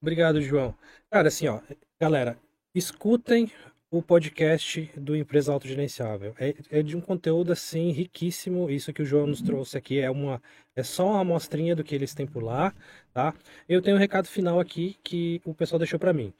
Obrigado, 0.00 0.40
João. 0.40 0.74
Cara, 1.10 1.28
assim, 1.28 1.48
ó, 1.48 1.60
galera, 2.00 2.38
escutem 2.72 3.50
o 3.90 4.02
podcast 4.02 4.82
do 4.96 5.16
Empresa 5.16 5.52
Autogerenciável. 5.52 6.34
É, 6.38 6.54
é 6.70 6.82
de 6.82 6.96
um 6.96 7.00
conteúdo, 7.00 7.52
assim, 7.52 7.90
riquíssimo. 7.90 8.70
Isso 8.70 8.92
que 8.92 9.02
o 9.02 9.06
João 9.06 9.26
nos 9.26 9.42
trouxe 9.42 9.76
aqui 9.76 9.98
é 9.98 10.10
uma 10.10 10.40
é 10.76 10.82
só 10.82 11.10
uma 11.10 11.20
amostrinha 11.20 11.74
do 11.74 11.82
que 11.82 11.94
eles 11.94 12.14
têm 12.14 12.26
por 12.26 12.42
lá, 12.42 12.74
tá? 13.12 13.34
Eu 13.68 13.80
tenho 13.82 13.96
um 13.96 14.00
recado 14.00 14.28
final 14.28 14.60
aqui 14.60 14.96
que 15.02 15.40
o 15.44 15.54
pessoal 15.54 15.78
deixou 15.78 15.98
para 15.98 16.12
mim. 16.12 16.32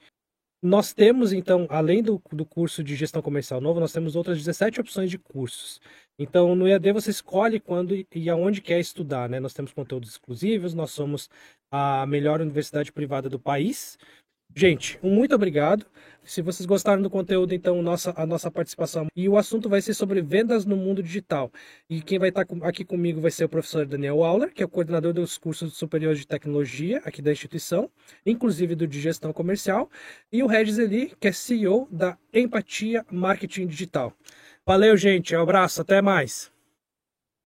Nós 0.61 0.91
temos, 0.91 1.31
então, 1.33 1.67
além 1.69 2.01
do, 2.01 2.21
do 2.31 2.43
curso 2.45 2.83
de 2.83 2.95
gestão 2.95 3.21
comercial 3.21 3.61
novo, 3.61 3.79
nós 3.79 3.93
temos 3.93 4.15
outras 4.15 4.39
17 4.39 4.81
opções 4.81 5.09
de 5.09 5.19
cursos. 5.19 5.79
Então, 6.17 6.55
no 6.55 6.67
EAD 6.67 6.93
você 6.93 7.11
escolhe 7.11 7.59
quando 7.59 7.93
e 8.13 8.29
aonde 8.29 8.59
quer 8.59 8.79
estudar, 8.79 9.29
né? 9.29 9.39
Nós 9.39 9.53
temos 9.53 9.71
conteúdos 9.71 10.09
exclusivos, 10.09 10.73
nós 10.73 10.89
somos 10.91 11.29
a 11.71 12.05
melhor 12.07 12.41
universidade 12.41 12.91
privada 12.91 13.29
do 13.29 13.39
país. 13.39 13.99
Gente, 14.55 14.99
um 15.03 15.13
muito 15.13 15.35
obrigado. 15.35 15.85
Se 16.23 16.41
vocês 16.41 16.65
gostaram 16.65 17.01
do 17.01 17.09
conteúdo, 17.09 17.53
então 17.53 17.81
nossa, 17.81 18.13
a 18.17 18.25
nossa 18.25 18.51
participação. 18.51 19.07
E 19.15 19.29
o 19.29 19.37
assunto 19.37 19.69
vai 19.69 19.81
ser 19.81 19.93
sobre 19.93 20.21
vendas 20.21 20.65
no 20.65 20.75
mundo 20.75 21.01
digital. 21.01 21.49
E 21.89 22.01
quem 22.01 22.19
vai 22.19 22.29
estar 22.29 22.45
aqui 22.63 22.83
comigo 22.83 23.21
vai 23.21 23.31
ser 23.31 23.45
o 23.45 23.49
professor 23.49 23.85
Daniel 23.85 24.23
Auler, 24.23 24.53
que 24.53 24.61
é 24.61 24.65
o 24.65 24.69
coordenador 24.69 25.13
dos 25.13 25.37
cursos 25.37 25.77
superiores 25.77 26.19
de 26.19 26.27
tecnologia 26.27 27.01
aqui 27.05 27.21
da 27.21 27.31
instituição, 27.31 27.89
inclusive 28.25 28.75
do 28.75 28.85
de 28.85 28.99
gestão 28.99 29.31
comercial, 29.31 29.89
e 30.29 30.43
o 30.43 30.47
Regis 30.47 30.77
Eli, 30.77 31.13
que 31.17 31.29
é 31.29 31.31
CEO 31.31 31.87
da 31.89 32.17
Empatia 32.33 33.05
Marketing 33.09 33.67
Digital. 33.67 34.11
Valeu, 34.65 34.97
gente. 34.97 35.33
Um 35.33 35.41
abraço. 35.41 35.81
Até 35.81 36.01
mais. 36.01 36.56